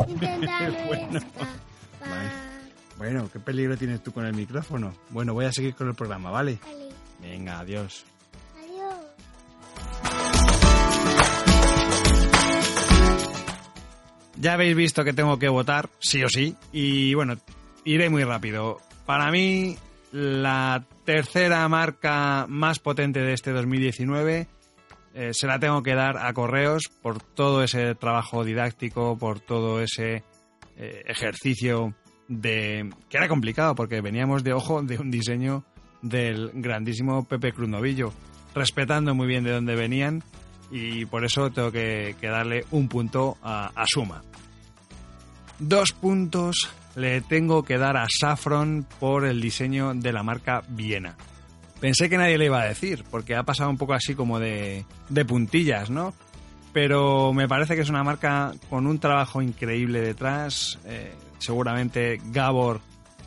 intentando 0.06 0.78
bueno. 0.86 1.20
Bueno, 2.96 3.30
¿qué 3.32 3.40
peligro 3.40 3.76
tienes 3.76 4.02
tú 4.02 4.12
con 4.12 4.26
el 4.26 4.34
micrófono? 4.34 4.94
Bueno, 5.08 5.34
voy 5.34 5.46
a 5.46 5.52
seguir 5.52 5.74
con 5.74 5.88
el 5.88 5.94
programa, 5.94 6.30
¿vale? 6.30 6.60
Vale. 6.62 6.88
Venga, 7.20 7.58
adiós. 7.60 8.04
Ya 14.40 14.54
habéis 14.54 14.74
visto 14.74 15.04
que 15.04 15.12
tengo 15.12 15.38
que 15.38 15.50
votar, 15.50 15.90
sí 15.98 16.24
o 16.24 16.28
sí, 16.30 16.56
y 16.72 17.12
bueno, 17.12 17.34
iré 17.84 18.08
muy 18.08 18.24
rápido. 18.24 18.78
Para 19.04 19.30
mí, 19.30 19.76
la 20.12 20.86
tercera 21.04 21.68
marca 21.68 22.46
más 22.48 22.78
potente 22.78 23.20
de 23.20 23.34
este 23.34 23.52
2019 23.52 24.48
eh, 25.12 25.30
se 25.32 25.46
la 25.46 25.58
tengo 25.58 25.82
que 25.82 25.94
dar 25.94 26.16
a 26.16 26.32
Correos 26.32 26.84
por 27.02 27.22
todo 27.22 27.62
ese 27.62 27.94
trabajo 27.94 28.42
didáctico, 28.42 29.18
por 29.18 29.40
todo 29.40 29.82
ese 29.82 30.24
eh, 30.78 31.02
ejercicio 31.06 31.94
de 32.26 32.88
que 33.10 33.18
era 33.18 33.28
complicado 33.28 33.74
porque 33.74 34.00
veníamos 34.00 34.42
de 34.42 34.54
ojo 34.54 34.82
de 34.82 34.98
un 34.98 35.10
diseño 35.10 35.64
del 36.00 36.50
grandísimo 36.54 37.28
Pepe 37.28 37.52
Cruz 37.52 37.68
Novillo, 37.68 38.12
respetando 38.54 39.14
muy 39.14 39.26
bien 39.26 39.44
de 39.44 39.50
dónde 39.50 39.76
venían 39.76 40.22
y 40.70 41.04
por 41.06 41.24
eso 41.24 41.50
tengo 41.50 41.72
que, 41.72 42.14
darle 42.20 42.64
un 42.70 42.88
punto 42.88 43.36
a, 43.42 43.84
Suma. 43.86 44.22
Dos 45.58 45.92
puntos 45.92 46.70
le 46.96 47.20
tengo 47.20 47.64
que 47.64 47.78
dar 47.78 47.96
a 47.96 48.06
Saffron 48.08 48.86
por 48.98 49.24
el 49.26 49.40
diseño 49.40 49.94
de 49.94 50.12
la 50.12 50.22
marca 50.22 50.62
Viena. 50.68 51.16
pensé 51.80 52.08
que 52.08 52.16
nadie 52.16 52.38
le 52.38 52.46
iba 52.46 52.60
a 52.60 52.66
decir, 52.66 53.04
porque 53.10 53.34
ha 53.34 53.42
pasado 53.42 53.70
un 53.70 53.78
poco 53.78 53.94
así 53.94 54.14
como 54.14 54.38
de, 54.38 54.84
puntillas, 55.26 55.90
¿no? 55.90 56.14
Pero 56.72 57.32
me 57.32 57.48
parece 57.48 57.74
que 57.74 57.82
es 57.82 57.90
una 57.90 58.04
marca 58.04 58.52
con 58.68 58.86
un 58.86 59.00
trabajo 59.00 59.42
increíble 59.42 60.00
detrás. 60.00 60.78
Eh, 60.84 61.12
seguramente 61.38 62.20
Gabor, 62.26 62.80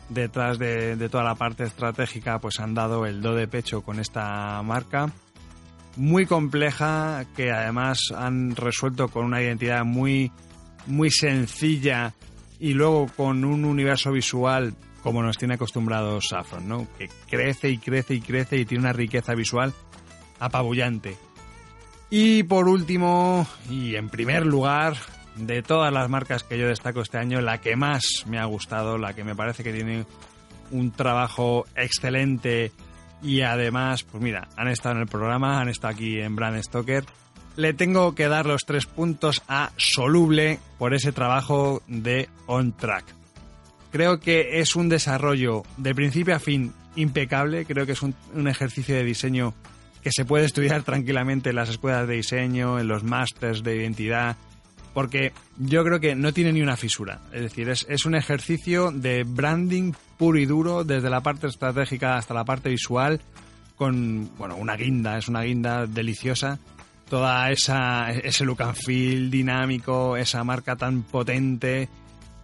detrás 0.08 0.58
de, 0.58 0.96
de, 0.96 1.08
toda 1.10 1.24
la 1.24 1.34
parte 1.34 1.64
estratégica, 1.64 2.38
pues 2.38 2.58
han 2.58 2.72
dado 2.72 3.04
el 3.04 3.20
do 3.20 3.34
de 3.34 3.46
pecho 3.46 3.82
con 3.82 4.00
esta 4.00 4.62
marca. 4.62 5.12
Muy 5.96 6.26
compleja, 6.26 7.24
que 7.36 7.52
además 7.52 8.12
han 8.16 8.56
resuelto 8.56 9.08
con 9.08 9.24
una 9.26 9.42
identidad 9.42 9.84
muy, 9.84 10.32
muy 10.86 11.10
sencilla 11.10 12.14
y 12.58 12.74
luego 12.74 13.06
con 13.16 13.44
un 13.44 13.64
universo 13.64 14.10
visual 14.12 14.74
como 15.04 15.22
nos 15.22 15.36
tiene 15.36 15.54
acostumbrados 15.54 16.28
Saffron, 16.28 16.66
¿no? 16.66 16.88
Que 16.96 17.10
crece 17.28 17.68
y 17.68 17.76
crece 17.76 18.14
y 18.14 18.22
crece 18.22 18.56
y 18.56 18.64
tiene 18.64 18.84
una 18.84 18.94
riqueza 18.94 19.34
visual 19.34 19.74
apabullante. 20.40 21.18
Y 22.08 22.42
por 22.44 22.68
último, 22.68 23.46
y 23.68 23.96
en 23.96 24.08
primer 24.08 24.46
lugar, 24.46 24.96
de 25.36 25.62
todas 25.62 25.92
las 25.92 26.08
marcas 26.08 26.42
que 26.42 26.58
yo 26.58 26.68
destaco 26.68 27.02
este 27.02 27.18
año, 27.18 27.42
la 27.42 27.60
que 27.60 27.76
más 27.76 28.24
me 28.26 28.38
ha 28.38 28.46
gustado, 28.46 28.96
la 28.96 29.14
que 29.14 29.24
me 29.24 29.34
parece 29.34 29.62
que 29.62 29.74
tiene 29.74 30.06
un 30.70 30.90
trabajo 30.90 31.66
excelente 31.76 32.72
y 33.22 33.40
además, 33.40 34.02
pues 34.02 34.22
mira, 34.22 34.48
han 34.56 34.68
estado 34.68 34.96
en 34.96 35.02
el 35.02 35.08
programa, 35.08 35.60
han 35.60 35.68
estado 35.68 35.94
aquí 35.94 36.20
en 36.20 36.36
Brand 36.36 36.62
Stoker. 36.62 37.04
Le 37.56 37.72
tengo 37.72 38.14
que 38.14 38.28
dar 38.28 38.46
los 38.46 38.64
tres 38.66 38.86
puntos 38.86 39.42
a 39.48 39.70
Soluble 39.76 40.58
por 40.78 40.94
ese 40.94 41.12
trabajo 41.12 41.82
de 41.86 42.28
On 42.46 42.72
Track. 42.72 43.04
Creo 43.92 44.18
que 44.18 44.60
es 44.60 44.74
un 44.74 44.88
desarrollo 44.88 45.62
de 45.76 45.94
principio 45.94 46.34
a 46.34 46.40
fin 46.40 46.72
impecable, 46.96 47.64
creo 47.64 47.86
que 47.86 47.92
es 47.92 48.02
un, 48.02 48.14
un 48.34 48.48
ejercicio 48.48 48.94
de 48.94 49.04
diseño 49.04 49.54
que 50.02 50.10
se 50.12 50.24
puede 50.24 50.44
estudiar 50.44 50.82
tranquilamente 50.84 51.50
en 51.50 51.56
las 51.56 51.70
escuelas 51.70 52.06
de 52.06 52.16
diseño, 52.16 52.78
en 52.78 52.88
los 52.88 53.04
másters 53.04 53.62
de 53.62 53.76
identidad, 53.76 54.36
porque 54.94 55.32
yo 55.58 55.84
creo 55.84 56.00
que 56.00 56.14
no 56.14 56.32
tiene 56.32 56.52
ni 56.52 56.62
una 56.62 56.76
fisura. 56.76 57.20
Es 57.32 57.42
decir, 57.42 57.68
es, 57.68 58.04
un 58.06 58.14
ejercicio 58.14 58.92
de 58.92 59.24
branding 59.24 59.92
puro 60.16 60.38
y 60.38 60.46
duro, 60.46 60.84
desde 60.84 61.10
la 61.10 61.20
parte 61.20 61.48
estratégica 61.48 62.16
hasta 62.16 62.32
la 62.32 62.44
parte 62.44 62.70
visual, 62.70 63.20
con, 63.76 64.30
bueno, 64.38 64.56
una 64.56 64.76
guinda, 64.76 65.18
es 65.18 65.28
una 65.28 65.42
guinda 65.42 65.86
deliciosa. 65.86 66.58
Toda 67.10 67.50
esa, 67.50 68.10
ese 68.12 68.44
look 68.44 68.62
and 68.62 68.76
feel 68.76 69.30
dinámico, 69.30 70.16
esa 70.16 70.42
marca 70.44 70.76
tan 70.76 71.02
potente, 71.02 71.88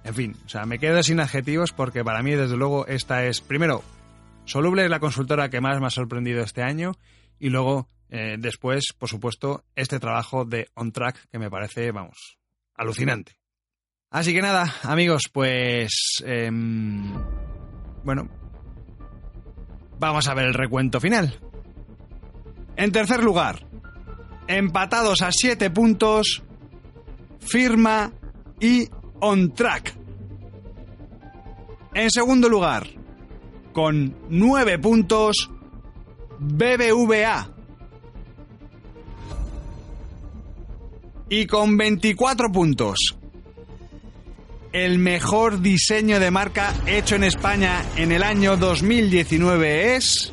en 0.04 0.14
fin, 0.14 0.36
o 0.44 0.48
sea, 0.48 0.66
me 0.66 0.78
quedo 0.78 1.02
sin 1.02 1.20
adjetivos 1.20 1.72
porque 1.72 2.04
para 2.04 2.22
mí, 2.22 2.32
desde 2.32 2.56
luego, 2.56 2.86
esta 2.86 3.24
es, 3.24 3.40
primero, 3.40 3.82
Soluble 4.44 4.84
es 4.84 4.90
la 4.90 5.00
consultora 5.00 5.48
que 5.48 5.60
más 5.60 5.80
me 5.80 5.86
ha 5.86 5.90
sorprendido 5.90 6.42
este 6.42 6.62
año 6.62 6.92
y 7.38 7.50
luego, 7.50 7.88
eh, 8.10 8.36
después, 8.38 8.92
por 8.98 9.08
supuesto, 9.08 9.64
este 9.76 10.00
trabajo 10.00 10.44
de 10.44 10.68
On 10.74 10.92
Track 10.92 11.28
que 11.30 11.38
me 11.38 11.50
parece, 11.50 11.92
vamos, 11.92 12.39
alucinante. 12.80 13.36
Así 14.10 14.32
que 14.32 14.42
nada, 14.42 14.74
amigos, 14.82 15.24
pues... 15.32 16.22
Eh, 16.24 16.50
bueno, 18.02 18.28
vamos 19.98 20.26
a 20.26 20.34
ver 20.34 20.46
el 20.46 20.54
recuento 20.54 21.00
final. 21.00 21.38
En 22.76 22.90
tercer 22.90 23.22
lugar, 23.22 23.66
empatados 24.48 25.22
a 25.22 25.30
7 25.30 25.70
puntos, 25.70 26.42
firma 27.38 28.12
y 28.58 28.88
on 29.20 29.54
track. 29.54 29.94
En 31.92 32.10
segundo 32.10 32.48
lugar, 32.48 32.88
con 33.72 34.16
9 34.30 34.78
puntos, 34.78 35.50
BBVA. 36.38 37.59
Y 41.32 41.46
con 41.46 41.76
24 41.76 42.50
puntos, 42.50 43.16
el 44.72 44.98
mejor 44.98 45.60
diseño 45.60 46.18
de 46.18 46.32
marca 46.32 46.74
hecho 46.86 47.14
en 47.14 47.22
España 47.22 47.84
en 47.94 48.10
el 48.10 48.24
año 48.24 48.56
2019 48.56 49.94
es... 49.94 50.32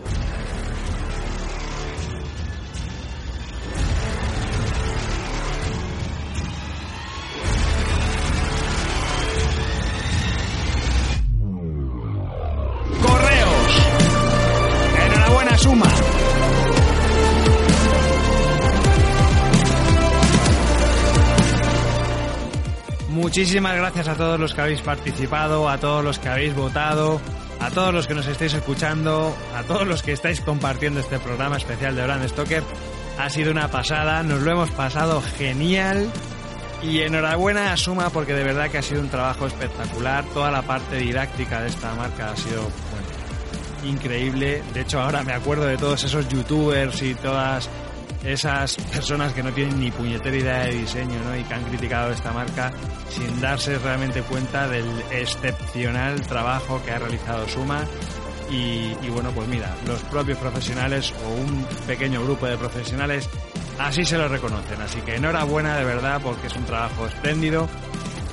Muchísimas 23.37 23.75
gracias 23.75 24.07
a 24.07 24.15
todos 24.15 24.39
los 24.39 24.55
que 24.55 24.61
habéis 24.61 24.81
participado, 24.81 25.69
a 25.69 25.77
todos 25.77 26.03
los 26.03 26.17
que 26.17 26.27
habéis 26.27 26.55
votado, 26.55 27.21
a 27.59 27.69
todos 27.69 27.93
los 27.93 28.07
que 28.07 28.15
nos 28.15 28.25
estáis 28.25 28.55
escuchando, 28.55 29.31
a 29.55 29.61
todos 29.61 29.85
los 29.85 30.01
que 30.01 30.13
estáis 30.13 30.41
compartiendo 30.41 31.01
este 31.01 31.19
programa 31.19 31.57
especial 31.57 31.95
de 31.95 32.01
Brand 32.01 32.27
Stoker. 32.27 32.63
Ha 33.19 33.29
sido 33.29 33.51
una 33.51 33.67
pasada, 33.67 34.23
nos 34.23 34.41
lo 34.41 34.53
hemos 34.53 34.71
pasado 34.71 35.21
genial. 35.37 36.09
Y 36.81 37.01
enhorabuena 37.01 37.73
a 37.73 37.77
Suma 37.77 38.09
porque 38.09 38.33
de 38.33 38.43
verdad 38.43 38.71
que 38.71 38.79
ha 38.79 38.81
sido 38.81 39.01
un 39.01 39.09
trabajo 39.09 39.45
espectacular. 39.45 40.25
Toda 40.33 40.49
la 40.49 40.63
parte 40.63 40.95
didáctica 40.95 41.61
de 41.61 41.67
esta 41.67 41.93
marca 41.93 42.31
ha 42.31 42.35
sido 42.35 42.63
bueno, 42.63 43.87
increíble. 43.93 44.63
De 44.73 44.81
hecho, 44.81 44.99
ahora 44.99 45.21
me 45.21 45.33
acuerdo 45.33 45.67
de 45.67 45.77
todos 45.77 46.03
esos 46.03 46.27
youtubers 46.27 47.03
y 47.03 47.13
todas 47.13 47.69
esas 48.23 48.75
personas 48.75 49.33
que 49.33 49.43
no 49.43 49.51
tienen 49.51 49.79
ni 49.79 49.91
puñetera 49.91 50.35
idea 50.35 50.65
de 50.65 50.73
diseño 50.73 51.19
¿no? 51.23 51.37
y 51.37 51.43
que 51.43 51.53
han 51.53 51.63
criticado 51.63 52.11
esta 52.11 52.31
marca 52.31 52.71
sin 53.09 53.39
darse 53.39 53.77
realmente 53.79 54.21
cuenta 54.21 54.67
del 54.67 54.87
excepcional 55.11 56.21
trabajo 56.21 56.81
que 56.83 56.91
ha 56.91 56.99
realizado 56.99 57.47
Suma. 57.47 57.83
Y, 58.49 58.95
y 59.01 59.09
bueno, 59.11 59.31
pues 59.31 59.47
mira, 59.49 59.75
los 59.85 60.01
propios 60.03 60.37
profesionales 60.37 61.13
o 61.25 61.41
un 61.41 61.65
pequeño 61.85 62.23
grupo 62.23 62.45
de 62.45 62.57
profesionales 62.57 63.29
así 63.79 64.05
se 64.05 64.17
lo 64.17 64.27
reconocen. 64.27 64.81
Así 64.81 65.01
que 65.01 65.15
enhorabuena 65.15 65.77
de 65.77 65.85
verdad 65.85 66.21
porque 66.23 66.47
es 66.47 66.55
un 66.55 66.65
trabajo 66.65 67.07
espléndido. 67.07 67.67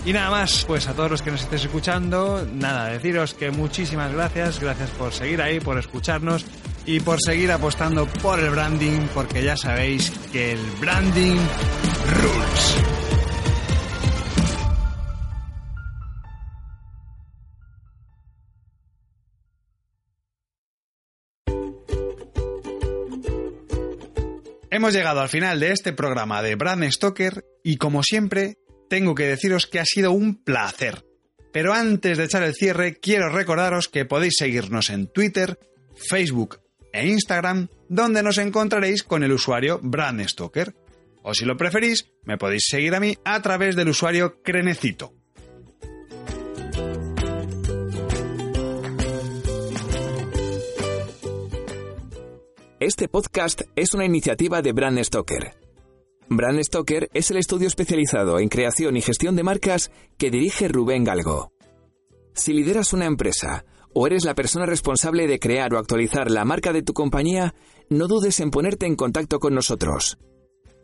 Y 0.05 0.13
nada 0.13 0.31
más, 0.31 0.65
pues 0.67 0.87
a 0.87 0.93
todos 0.93 1.11
los 1.11 1.23
que 1.23 1.31
nos 1.31 1.43
estéis 1.43 1.65
escuchando, 1.65 2.47
nada, 2.53 2.91
deciros 2.91 3.33
que 3.33 3.51
muchísimas 3.51 4.13
gracias, 4.13 4.61
gracias 4.61 4.91
por 4.91 5.13
seguir 5.13 5.41
ahí, 5.41 5.61
por 5.61 5.79
escucharnos 5.79 6.45
y 6.87 7.01
por 7.01 7.19
seguir 7.21 7.51
apostando 7.53 8.07
por 8.07 8.41
el 8.41 8.51
branding, 8.51 9.07
porque 9.15 9.43
ya 9.43 9.57
sabéis 9.57 10.11
que 10.33 10.53
el 10.53 10.61
branding 10.81 11.37
rules. 12.11 12.77
Hemos 24.71 24.93
llegado 24.93 25.21
al 25.21 25.29
final 25.29 25.61
de 25.61 25.71
este 25.71 25.93
programa 25.93 26.43
de 26.43 26.57
Brand 26.57 26.91
Stoker 26.91 27.45
y 27.63 27.77
como 27.77 28.03
siempre 28.03 28.59
tengo 28.91 29.15
que 29.15 29.29
deciros 29.29 29.69
que 29.69 29.79
ha 29.79 29.85
sido 29.85 30.11
un 30.11 30.43
placer. 30.43 31.07
Pero 31.53 31.73
antes 31.73 32.19
de 32.19 32.25
echar 32.25 32.43
el 32.43 32.55
cierre 32.55 32.99
quiero 32.99 33.29
recordaros 33.29 33.89
que 33.89 34.05
podéis 34.05 34.35
seguirnos 34.37 34.91
en 34.91 35.07
Twitter, 35.07 35.61
Facebook 35.95 36.64
e 36.95 37.09
Instagram, 37.09 37.69
donde 37.89 38.23
nos 38.23 38.39
encontraréis 38.39 39.03
con 39.03 39.25
el 39.25 39.33
usuario 39.33 39.81
Brand 39.83 40.25
Stoker. 40.27 40.75
O 41.23 41.35
si 41.35 41.45
lo 41.45 41.57
preferís, 41.57 42.07
me 42.23 42.39
podéis 42.39 42.69
seguir 42.69 42.95
a 42.95 43.01
mí 43.01 43.17
a 43.25 43.43
través 43.43 43.75
del 43.75 43.89
usuario 43.89 44.41
Crenecito. 44.43 45.13
Este 52.79 53.09
podcast 53.09 53.63
es 53.75 53.95
una 53.95 54.05
iniciativa 54.05 54.63
de 54.63 54.73
Brand 54.73 55.03
Stoker. 55.03 55.57
Brand 56.29 56.63
Stoker 56.63 57.09
es 57.13 57.31
el 57.31 57.39
estudio 57.39 57.67
especializado 57.67 58.39
en 58.39 58.49
creación 58.49 58.97
y 58.97 59.03
gestión 59.03 59.35
de 59.35 59.43
marcas 59.43 59.91
que 60.17 60.31
dirige 60.31 60.69
Rubén 60.69 61.03
Galgo. 61.03 61.53
Si 62.35 62.53
lideras 62.53 62.93
una 62.93 63.07
empresa 63.07 63.65
o 63.95 64.07
eres 64.07 64.25
la 64.25 64.35
persona 64.35 64.67
responsable 64.67 65.27
de 65.27 65.39
crear 65.39 65.73
o 65.73 65.79
actualizar 65.79 66.31
la 66.31 66.45
marca 66.45 66.73
de 66.73 66.83
tu 66.83 66.93
compañía, 66.93 67.55
no 67.89 68.09
dudes 68.09 68.41
en 68.41 68.51
ponerte 68.51 68.87
en 68.87 68.97
contacto 68.97 69.39
con 69.39 69.55
nosotros. 69.55 70.19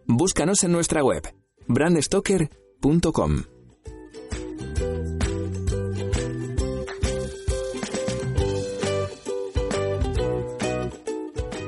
Búscanos 0.07 0.65
en 0.65 0.73
nuestra 0.73 1.03
web, 1.03 1.23
brandstoker.com. 1.67 3.43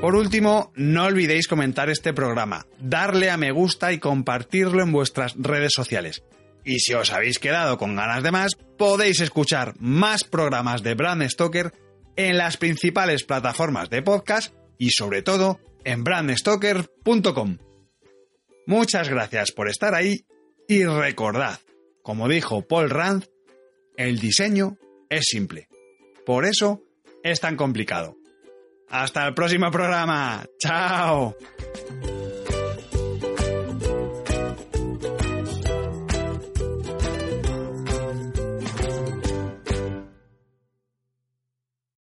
Por 0.03 0.15
último, 0.15 0.73
no 0.75 1.05
olvidéis 1.05 1.47
comentar 1.47 1.89
este 1.89 2.13
programa, 2.13 2.65
darle 2.77 3.29
a 3.29 3.37
me 3.37 3.53
gusta 3.53 3.93
y 3.93 3.99
compartirlo 3.99 4.83
en 4.83 4.91
vuestras 4.91 5.33
redes 5.37 5.71
sociales. 5.73 6.23
Y 6.65 6.79
si 6.79 6.93
os 6.93 7.11
habéis 7.11 7.39
quedado 7.39 7.77
con 7.77 7.95
ganas 7.95 8.23
de 8.23 8.31
más, 8.31 8.55
podéis 8.77 9.19
escuchar 9.21 9.73
más 9.79 10.23
programas 10.23 10.83
de 10.83 10.93
Brand 10.93 11.27
Stoker 11.29 11.73
en 12.15 12.37
las 12.37 12.57
principales 12.57 13.23
plataformas 13.23 13.89
de 13.89 14.01
podcast 14.01 14.53
y 14.77 14.91
sobre 14.91 15.21
todo 15.21 15.59
en 15.83 16.03
brandstoker.com. 16.03 17.57
Muchas 18.65 19.09
gracias 19.09 19.51
por 19.51 19.67
estar 19.67 19.93
ahí 19.93 20.25
y 20.67 20.85
recordad, 20.85 21.59
como 22.01 22.29
dijo 22.29 22.65
Paul 22.65 22.89
Rand, 22.89 23.25
el 23.97 24.19
diseño 24.19 24.77
es 25.09 25.25
simple. 25.25 25.67
Por 26.25 26.45
eso 26.45 26.81
es 27.23 27.39
tan 27.39 27.57
complicado. 27.57 28.15
Hasta 28.89 29.27
el 29.27 29.33
próximo 29.33 29.69
programa. 29.71 30.45
Chao. 30.59 31.35